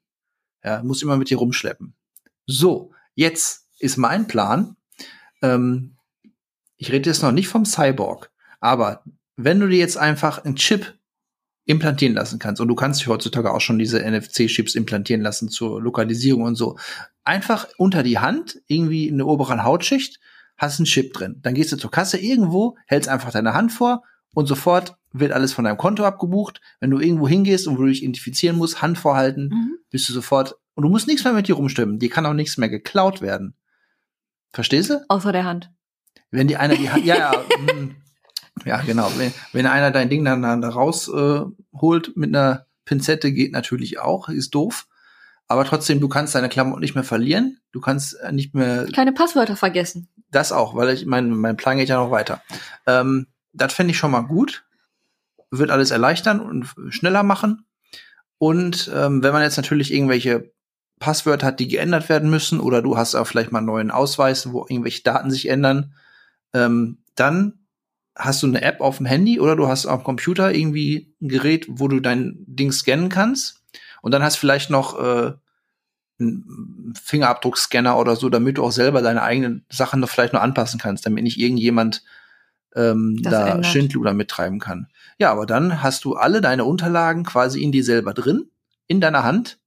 Ja, 0.64 0.82
musst 0.82 1.02
immer 1.02 1.16
mit 1.16 1.30
dir 1.30 1.38
rumschleppen. 1.38 1.94
So, 2.46 2.92
jetzt 3.14 3.66
ist 3.78 3.96
mein 3.96 4.26
Plan. 4.26 4.76
Ähm, 5.42 5.96
ich 6.76 6.90
rede 6.90 7.08
jetzt 7.10 7.22
noch 7.22 7.32
nicht 7.32 7.48
vom 7.48 7.64
Cyborg, 7.64 8.30
aber 8.60 9.04
wenn 9.36 9.60
du 9.60 9.68
dir 9.68 9.78
jetzt 9.78 9.96
einfach 9.96 10.44
einen 10.44 10.56
Chip 10.56 10.94
implantieren 11.64 12.14
lassen 12.14 12.38
kannst 12.38 12.60
und 12.60 12.68
du 12.68 12.74
kannst 12.74 13.00
dich 13.00 13.06
heutzutage 13.08 13.52
auch 13.52 13.60
schon 13.60 13.78
diese 13.78 14.00
NFC-Chips 14.00 14.74
implantieren 14.74 15.22
lassen 15.22 15.48
zur 15.48 15.80
Lokalisierung 15.80 16.42
und 16.42 16.56
so, 16.56 16.76
einfach 17.24 17.68
unter 17.76 18.02
die 18.02 18.18
Hand, 18.18 18.60
irgendwie 18.66 19.06
in 19.06 19.18
der 19.18 19.28
oberen 19.28 19.62
Hautschicht, 19.62 20.18
hast 20.56 20.80
einen 20.80 20.86
Chip 20.86 21.12
drin. 21.12 21.38
Dann 21.42 21.54
gehst 21.54 21.70
du 21.72 21.76
zur 21.76 21.90
Kasse 21.90 22.18
irgendwo, 22.18 22.76
hältst 22.86 23.08
einfach 23.08 23.30
deine 23.30 23.54
Hand 23.54 23.72
vor 23.72 24.02
und 24.34 24.46
sofort 24.46 24.96
wird 25.12 25.32
alles 25.32 25.52
von 25.52 25.64
deinem 25.64 25.76
Konto 25.78 26.04
abgebucht. 26.04 26.60
Wenn 26.80 26.90
du 26.90 26.98
irgendwo 27.00 27.28
hingehst 27.28 27.66
und 27.68 27.76
wo 27.78 27.82
du 27.82 27.88
dich 27.88 28.02
identifizieren 28.02 28.56
musst, 28.56 28.82
Hand 28.82 28.98
vorhalten, 28.98 29.48
Mhm. 29.52 29.78
bist 29.90 30.08
du 30.08 30.12
sofort 30.12 30.56
und 30.74 30.82
du 30.84 30.88
musst 30.88 31.06
nichts 31.06 31.24
mehr 31.24 31.32
mit 31.32 31.48
dir 31.48 31.54
rumstimmen. 31.54 31.98
Dir 31.98 32.10
kann 32.10 32.26
auch 32.26 32.32
nichts 32.34 32.56
mehr 32.58 32.68
geklaut 32.68 33.20
werden. 33.20 33.54
Verstehst 34.52 34.90
du? 34.90 35.00
Außer 35.08 35.32
der 35.32 35.44
Hand. 35.44 35.70
Wenn 36.30 36.48
die 36.48 36.56
einer 36.56 36.74
die 36.76 36.90
Hand, 36.90 37.04
ja, 37.04 37.16
ja, 37.16 37.32
mm, 37.32 37.96
ja, 38.64 38.80
genau. 38.82 39.10
Wenn, 39.16 39.32
wenn 39.52 39.66
einer 39.66 39.90
dein 39.90 40.08
Ding 40.10 40.24
dann, 40.24 40.42
dann 40.42 40.60
da 40.62 40.68
raus 40.70 41.08
äh, 41.08 41.40
holt 41.74 42.16
mit 42.16 42.34
einer 42.34 42.66
Pinzette, 42.84 43.32
geht 43.32 43.52
natürlich 43.52 43.98
auch, 43.98 44.28
ist 44.28 44.54
doof. 44.54 44.86
Aber 45.48 45.64
trotzdem, 45.64 46.00
du 46.00 46.08
kannst 46.08 46.34
deine 46.34 46.48
Klamotten 46.48 46.80
nicht 46.80 46.94
mehr 46.94 47.04
verlieren. 47.04 47.58
Du 47.72 47.80
kannst 47.80 48.14
äh, 48.20 48.32
nicht 48.32 48.54
mehr 48.54 48.86
Keine 48.94 49.12
Passwörter 49.12 49.56
vergessen. 49.56 50.08
das 50.30 50.52
auch, 50.52 50.74
weil 50.74 50.90
ich 50.90 51.04
mein, 51.06 51.30
mein 51.30 51.56
Plan 51.56 51.76
geht 51.76 51.88
ja 51.88 51.96
noch 51.96 52.10
weiter. 52.10 52.42
Ähm, 52.86 53.26
das 53.52 53.74
fände 53.74 53.90
ich 53.90 53.98
schon 53.98 54.10
mal 54.10 54.22
gut. 54.22 54.64
Wird 55.52 55.70
alles 55.70 55.90
erleichtern 55.90 56.40
und 56.40 56.74
schneller 56.88 57.22
machen. 57.22 57.66
Und 58.38 58.90
ähm, 58.92 59.22
wenn 59.22 59.32
man 59.32 59.42
jetzt 59.42 59.56
natürlich 59.56 59.92
irgendwelche 59.92 60.52
Passwörter 60.98 61.46
hat, 61.46 61.60
die 61.60 61.68
geändert 61.68 62.08
werden 62.08 62.30
müssen, 62.30 62.58
oder 62.58 62.82
du 62.82 62.96
hast 62.96 63.14
auch 63.14 63.26
vielleicht 63.26 63.52
mal 63.52 63.58
einen 63.58 63.66
neuen 63.66 63.90
Ausweis, 63.90 64.52
wo 64.52 64.66
irgendwelche 64.68 65.02
Daten 65.02 65.30
sich 65.30 65.48
ändern, 65.48 65.94
ähm, 66.54 66.98
dann 67.14 67.60
hast 68.16 68.42
du 68.42 68.46
eine 68.46 68.62
App 68.62 68.80
auf 68.80 68.96
dem 68.96 69.06
Handy 69.06 69.40
oder 69.40 69.56
du 69.56 69.68
hast 69.68 69.86
am 69.86 70.04
Computer 70.04 70.52
irgendwie 70.52 71.14
ein 71.20 71.28
Gerät, 71.28 71.66
wo 71.68 71.88
du 71.88 72.00
dein 72.00 72.36
Ding 72.46 72.72
scannen 72.72 73.08
kannst. 73.08 73.62
Und 74.00 74.12
dann 74.12 74.22
hast 74.22 74.36
vielleicht 74.36 74.70
noch 74.70 74.98
äh, 74.98 75.32
einen 76.20 76.94
Fingerabdruckscanner 77.02 77.98
oder 77.98 78.16
so, 78.16 78.28
damit 78.28 78.58
du 78.58 78.64
auch 78.64 78.72
selber 78.72 79.02
deine 79.02 79.22
eigenen 79.22 79.64
Sachen 79.70 80.00
noch 80.00 80.08
vielleicht 80.08 80.32
noch 80.32 80.42
anpassen 80.42 80.80
kannst, 80.80 81.06
damit 81.06 81.24
nicht 81.24 81.38
irgendjemand 81.38 82.02
ähm, 82.74 83.18
Das 83.22 83.32
da 83.32 83.46
ändert. 83.48 83.66
Schindluder 83.66 84.14
mittreiben 84.14 84.58
kann. 84.58 84.88
Ja, 85.18 85.30
aber 85.30 85.46
dann 85.46 85.82
hast 85.82 86.04
du 86.04 86.14
alle 86.14 86.40
deine 86.40 86.64
Unterlagen 86.64 87.24
quasi 87.24 87.62
in 87.62 87.72
dir 87.72 87.84
selber 87.84 88.14
drin, 88.14 88.50
in 88.86 89.00
deiner 89.00 89.24
Hand. 89.24 89.58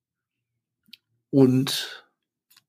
Und 1.30 2.06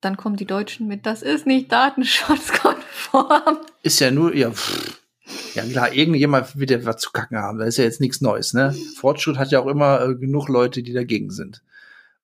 Dann 0.00 0.16
kommen 0.16 0.36
die 0.36 0.44
Deutschen 0.46 0.86
mit, 0.88 1.06
das 1.06 1.22
ist 1.22 1.46
nicht 1.46 1.70
datenschutzkonform. 1.72 3.58
ist 3.82 4.00
ja 4.00 4.10
nur, 4.10 4.34
ja, 4.34 4.50
pff, 4.50 5.00
ja 5.54 5.64
klar, 5.64 5.92
irgendjemand 5.92 6.56
wird 6.58 6.70
ja 6.70 6.84
was 6.84 6.98
zu 6.98 7.10
kacken 7.10 7.38
haben. 7.38 7.58
Das 7.58 7.68
ist 7.68 7.78
ja 7.78 7.84
jetzt 7.84 8.00
nichts 8.00 8.20
Neues, 8.20 8.52
ne? 8.54 8.74
Fortschritt 8.96 9.38
hat 9.38 9.50
ja 9.50 9.60
auch 9.60 9.66
immer 9.66 10.00
äh, 10.02 10.14
genug 10.14 10.48
Leute, 10.48 10.82
die 10.82 10.92
dagegen 10.92 11.30
sind. 11.30 11.62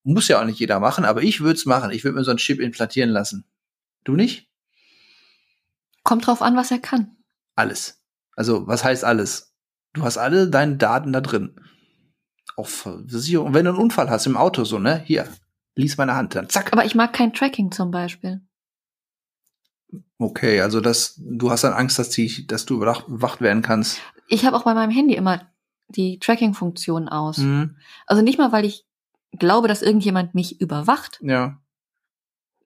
Muss 0.05 0.29
ja 0.29 0.41
auch 0.41 0.45
nicht 0.45 0.59
jeder 0.59 0.81
machen, 0.81 1.05
aber 1.05 1.23
ich 1.23 1.41
würde 1.41 1.55
es 1.57 1.65
machen. 1.67 1.93
Ich 1.93 2.03
würde 2.03 2.17
mir 2.19 2.25
so 2.25 2.31
einen 2.33 2.39
Chip 2.39 2.59
implantieren 2.61 3.11
lassen. 3.11 3.45
Du 4.05 4.17
nicht? 4.17 4.49
Kommt 6.03 6.27
drauf 6.27 6.43
an, 6.43 6.57
was 6.57 6.73
er 6.73 6.81
kann. 6.81 7.17
Alles. 7.55 8.01
Also, 8.37 8.66
was 8.66 8.85
heißt 8.85 9.05
alles? 9.05 9.55
Du 9.93 10.05
hast 10.05 10.18
alle 10.18 10.49
deine 10.49 10.76
Daten 10.76 11.12
da 11.12 11.20
drin. 11.20 11.55
Auch 12.57 12.66
Versicherung. 12.66 13.49
Und 13.49 13.55
wenn 13.55 13.64
du 13.64 13.72
einen 13.72 13.80
Unfall 13.80 14.11
hast 14.11 14.26
im 14.26 14.37
Auto, 14.37 14.64
so, 14.64 14.78
ne? 14.78 15.03
Hier, 15.05 15.28
lies 15.74 15.97
meine 15.97 16.14
Hand, 16.14 16.35
dann 16.35 16.49
zack. 16.49 16.72
Aber 16.72 16.85
ich 16.85 16.95
mag 16.95 17.12
kein 17.12 17.33
Tracking 17.33 17.72
zum 17.72 17.91
Beispiel. 17.91 18.41
Okay, 20.18 20.61
also 20.61 20.80
das, 20.80 21.14
du 21.18 21.51
hast 21.51 21.64
dann 21.64 21.72
Angst, 21.72 21.99
dass, 21.99 22.11
die, 22.11 22.47
dass 22.47 22.64
du 22.64 22.76
überwacht 22.76 23.41
werden 23.41 23.62
kannst. 23.62 24.01
Ich 24.28 24.47
habe 24.47 24.57
auch 24.57 24.64
bei 24.64 24.74
meinem 24.74 24.91
Handy 24.91 25.14
immer 25.14 25.43
die 25.89 26.18
Tracking-Funktion 26.18 27.09
aus. 27.09 27.39
Mhm. 27.39 27.76
Also 28.07 28.22
nicht 28.22 28.39
mal, 28.39 28.53
weil 28.53 28.64
ich 28.64 28.87
glaube, 29.33 29.68
dass 29.68 29.83
irgendjemand 29.83 30.35
mich 30.35 30.61
überwacht. 30.61 31.18
Ja. 31.22 31.59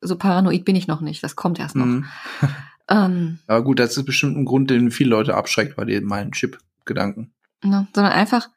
So 0.00 0.16
paranoid 0.16 0.64
bin 0.64 0.76
ich 0.76 0.86
noch 0.86 1.00
nicht. 1.00 1.22
Das 1.22 1.34
kommt 1.34 1.58
erst 1.58 1.74
noch. 1.74 1.86
Mhm. 1.86 2.06
Ähm, 2.88 3.38
Aber 3.46 3.64
gut, 3.64 3.78
das 3.78 3.96
ist 3.96 4.04
bestimmt 4.04 4.36
ein 4.36 4.44
Grund, 4.44 4.70
den 4.70 4.90
viele 4.90 5.10
Leute 5.10 5.34
abschreckt 5.34 5.76
bei 5.76 5.84
dir, 5.84 6.00
meinen 6.02 6.32
Chip-Gedanken. 6.32 7.32
ne, 7.64 7.88
sondern 7.94 8.12
einfach, 8.12 8.48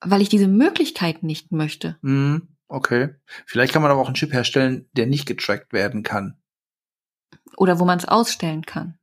weil 0.00 0.22
ich 0.22 0.28
diese 0.28 0.48
Möglichkeit 0.48 1.22
nicht 1.22 1.52
möchte. 1.52 1.98
Mhm. 2.02 2.48
Okay. 2.68 3.16
Vielleicht 3.46 3.72
kann 3.72 3.82
man 3.82 3.90
aber 3.90 4.00
auch 4.00 4.06
einen 4.06 4.14
Chip 4.14 4.32
herstellen, 4.32 4.88
der 4.92 5.06
nicht 5.06 5.26
getrackt 5.26 5.72
werden 5.72 6.04
kann. 6.04 6.36
Oder 7.56 7.80
wo 7.80 7.84
man 7.84 7.98
es 7.98 8.06
ausstellen 8.06 8.64
kann. 8.64 8.96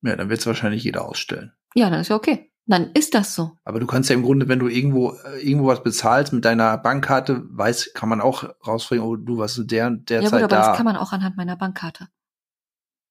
Ja, 0.00 0.16
dann 0.16 0.30
wird 0.30 0.40
es 0.40 0.46
wahrscheinlich 0.46 0.82
jeder 0.82 1.04
ausstellen. 1.04 1.52
Ja, 1.74 1.90
dann 1.90 2.00
ist 2.00 2.08
ja 2.08 2.16
okay. 2.16 2.50
Dann 2.66 2.92
ist 2.92 3.14
das 3.14 3.34
so. 3.34 3.52
Aber 3.64 3.78
du 3.78 3.86
kannst 3.86 4.08
ja 4.08 4.14
im 4.14 4.22
Grunde, 4.22 4.48
wenn 4.48 4.58
du 4.58 4.68
irgendwo 4.68 5.12
äh, 5.12 5.46
irgendwo 5.46 5.66
was 5.66 5.82
bezahlst 5.82 6.32
mit 6.32 6.44
deiner 6.44 6.78
Bankkarte, 6.78 7.42
weiß, 7.50 7.92
kann 7.92 8.08
man 8.08 8.20
auch 8.20 8.44
rausfinden, 8.66 9.06
oh, 9.06 9.16
du 9.16 9.36
warst 9.36 9.60
der 9.70 9.88
und 9.88 10.08
der 10.08 10.22
ja 10.22 10.30
gut, 10.30 10.38
aber 10.38 10.48
da. 10.48 10.68
das 10.68 10.76
kann 10.76 10.86
man 10.86 10.96
auch 10.96 11.12
anhand 11.12 11.36
meiner 11.36 11.56
Bankkarte. 11.56 12.08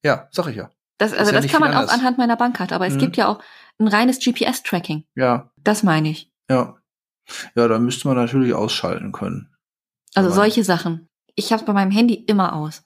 Ja, 0.03 0.27
sag 0.31 0.47
ich 0.47 0.55
ja. 0.55 0.69
Das, 0.97 1.13
also 1.13 1.31
ja 1.31 1.41
das 1.41 1.49
kann 1.51 1.61
man 1.61 1.69
viel 1.71 1.77
auch 1.77 1.81
anders. 1.81 1.95
anhand 1.97 2.17
meiner 2.17 2.35
Bankkarte, 2.37 2.75
aber 2.75 2.85
es 2.87 2.93
Mhm. 2.95 2.99
gibt 2.99 3.17
ja 3.17 3.27
auch 3.27 3.41
ein 3.79 3.87
reines 3.87 4.19
GPS-Tracking. 4.19 5.03
Ja, 5.15 5.51
Das 5.57 5.83
meine 5.83 6.09
ich. 6.09 6.31
ja. 6.49 6.77
Ja, 7.55 7.67
da 7.67 7.79
müsste 7.79 8.07
man 8.07 8.17
natürlich 8.17 8.53
ausschalten 8.53 9.11
können. 9.11 9.55
Also 10.15 10.27
Aber- 10.29 10.35
solche 10.35 10.63
Sachen. 10.63 11.07
Ich 11.35 11.53
habe 11.53 11.63
bei 11.63 11.71
meinem 11.73 11.91
Handy 11.91 12.15
immer 12.15 12.53
aus, 12.53 12.83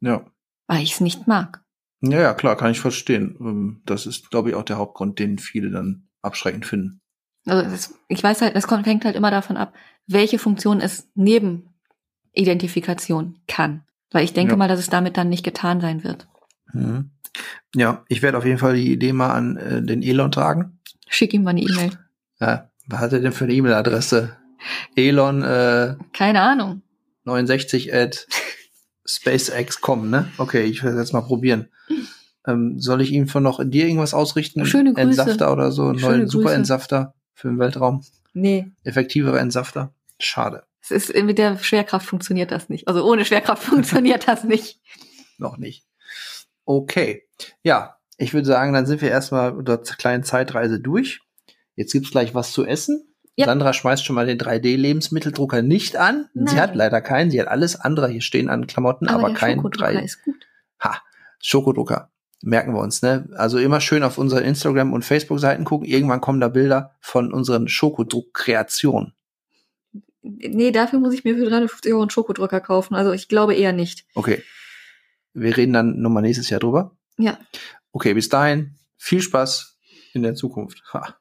Ja. 0.00 0.24
weil 0.68 0.82
ich 0.82 0.92
es 0.92 1.00
nicht 1.00 1.26
mag. 1.26 1.64
Ja, 2.02 2.20
ja, 2.20 2.34
klar, 2.34 2.56
kann 2.56 2.70
ich 2.70 2.80
verstehen. 2.80 3.36
Ähm, 3.40 3.82
Das 3.86 4.06
ist, 4.06 4.30
glaube 4.30 4.50
ich, 4.50 4.54
auch 4.54 4.62
der 4.62 4.76
Hauptgrund, 4.78 5.18
den 5.18 5.38
viele 5.38 5.70
dann 5.70 6.08
abschreckend 6.22 6.66
finden. 6.66 7.00
Also 7.46 7.68
das, 7.68 7.94
ich 8.08 8.22
weiß 8.22 8.42
halt, 8.42 8.54
das 8.54 8.68
hängt 8.70 9.04
halt 9.04 9.16
immer 9.16 9.30
davon 9.30 9.56
ab, 9.56 9.74
welche 10.06 10.38
Funktion 10.38 10.80
es 10.80 11.10
neben 11.14 11.74
Identifikation 12.32 13.38
kann. 13.48 13.84
Weil 14.12 14.24
ich 14.24 14.32
denke 14.32 14.52
Ja. 14.52 14.56
mal, 14.56 14.68
dass 14.68 14.78
es 14.80 14.88
damit 14.90 15.16
dann 15.16 15.28
nicht 15.28 15.44
getan 15.44 15.80
sein 15.80 16.04
wird. 16.04 16.28
Mhm. 16.72 17.10
Ja, 17.74 18.04
ich 18.08 18.22
werde 18.22 18.38
auf 18.38 18.44
jeden 18.44 18.58
Fall 18.58 18.74
die 18.74 18.92
Idee 18.92 19.12
mal 19.12 19.32
an 19.32 19.56
äh, 19.56 19.82
den 19.82 20.02
Elon 20.02 20.32
tragen. 20.32 20.78
Schick 21.08 21.32
ihm 21.32 21.44
mal 21.44 21.50
eine 21.50 21.62
E-Mail. 21.62 21.90
Ja, 22.40 22.70
was 22.86 23.00
hat 23.00 23.12
er 23.12 23.20
denn 23.20 23.32
für 23.32 23.44
eine 23.44 23.52
E-Mail-Adresse? 23.54 24.36
Elon 24.96 25.42
äh, 25.42 25.96
Keine 26.12 26.42
Ahnung. 26.42 26.82
69 27.24 27.94
at 27.94 28.26
SpaceX.com, 29.06 30.10
ne? 30.10 30.28
Okay, 30.38 30.62
ich 30.64 30.82
werde 30.82 30.98
jetzt 30.98 31.12
mal 31.12 31.20
probieren. 31.20 31.68
Ähm, 32.46 32.78
soll 32.78 33.00
ich 33.02 33.12
ihm 33.12 33.28
von 33.28 33.42
noch 33.42 33.60
dir 33.62 33.86
irgendwas 33.86 34.14
ausrichten? 34.14 34.64
Schöne 34.66 34.94
Grüße. 34.94 35.02
Entsafter 35.02 35.52
oder 35.52 35.72
so, 35.72 35.88
einen 35.88 35.98
Schöne 35.98 36.10
neuen 36.10 36.20
Grüße. 36.22 36.38
Super-Entsafter 36.38 37.14
für 37.34 37.48
den 37.48 37.58
Weltraum. 37.58 38.02
Nee. 38.32 38.70
Effektivere 38.84 39.38
Entsafter. 39.38 39.92
Schade. 40.18 40.64
Es 40.82 40.90
ist, 40.90 41.14
mit 41.14 41.38
der 41.38 41.58
Schwerkraft 41.58 42.06
funktioniert 42.06 42.50
das 42.50 42.68
nicht. 42.68 42.88
Also 42.88 43.04
ohne 43.04 43.24
Schwerkraft 43.24 43.62
funktioniert 43.64 44.28
das 44.28 44.44
nicht. 44.44 44.80
Noch 45.38 45.58
nicht. 45.58 45.84
Okay. 46.64 47.24
Ja, 47.62 47.96
ich 48.16 48.34
würde 48.34 48.46
sagen, 48.46 48.72
dann 48.72 48.86
sind 48.86 49.00
wir 49.00 49.10
erstmal 49.10 49.52
unter 49.52 49.78
der 49.78 49.96
kleinen 49.96 50.24
Zeitreise 50.24 50.80
durch. 50.80 51.20
Jetzt 51.74 51.92
gibt's 51.92 52.10
gleich 52.10 52.34
was 52.34 52.52
zu 52.52 52.66
essen. 52.66 53.06
Ja. 53.36 53.46
Sandra 53.46 53.72
schmeißt 53.72 54.04
schon 54.04 54.16
mal 54.16 54.26
den 54.26 54.38
3D-Lebensmitteldrucker 54.38 55.62
nicht 55.62 55.96
an. 55.96 56.28
Sie 56.34 56.40
Nein. 56.44 56.60
hat 56.60 56.74
leider 56.74 57.00
keinen. 57.00 57.30
Sie 57.30 57.40
hat 57.40 57.48
alles 57.48 57.80
andere 57.80 58.08
hier 58.08 58.20
stehen 58.20 58.50
an 58.50 58.66
Klamotten, 58.66 59.08
aber, 59.08 59.28
der 59.28 59.36
kein 59.36 59.56
Schokodrucker 59.56 59.90
3D. 59.90 60.04
ist 60.04 60.22
gut. 60.22 60.46
Ha, 60.82 61.00
Schokodrucker. 61.38 62.10
Merken 62.42 62.74
wir 62.74 62.80
uns, 62.80 63.02
ne? 63.02 63.28
Also 63.36 63.58
immer 63.58 63.80
schön 63.80 64.02
auf 64.02 64.18
unsere 64.18 64.42
Instagram- 64.42 64.92
und 64.92 65.04
Facebook-Seiten 65.04 65.64
gucken. 65.64 65.86
Irgendwann 65.86 66.20
kommen 66.20 66.40
da 66.40 66.48
Bilder 66.48 66.96
von 67.00 67.32
unseren 67.32 67.68
Schokodruck-Kreationen. 67.68 69.14
Nee, 70.22 70.70
dafür 70.70 70.98
muss 70.98 71.14
ich 71.14 71.24
mir 71.24 71.36
für 71.36 71.44
350 71.44 71.92
Euro 71.92 72.02
einen 72.02 72.10
Schokodrucker 72.10 72.60
kaufen. 72.60 72.94
Also 72.94 73.12
ich 73.12 73.28
glaube 73.28 73.54
eher 73.54 73.72
nicht. 73.72 74.04
Okay. 74.14 74.42
Wir 75.32 75.56
reden 75.56 75.72
dann 75.72 76.00
nochmal 76.00 76.22
nächstes 76.22 76.50
Jahr 76.50 76.60
drüber. 76.60 76.96
Ja. 77.18 77.38
Okay, 77.92 78.14
bis 78.14 78.28
dahin. 78.28 78.76
Viel 78.96 79.22
Spaß 79.22 79.78
in 80.12 80.22
der 80.22 80.34
Zukunft. 80.34 80.82
Ha. 80.92 81.16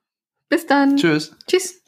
Bis 0.49 0.66
dann. 0.66 0.97
Tschüss. 0.97 1.36
Tschüss. 1.47 1.78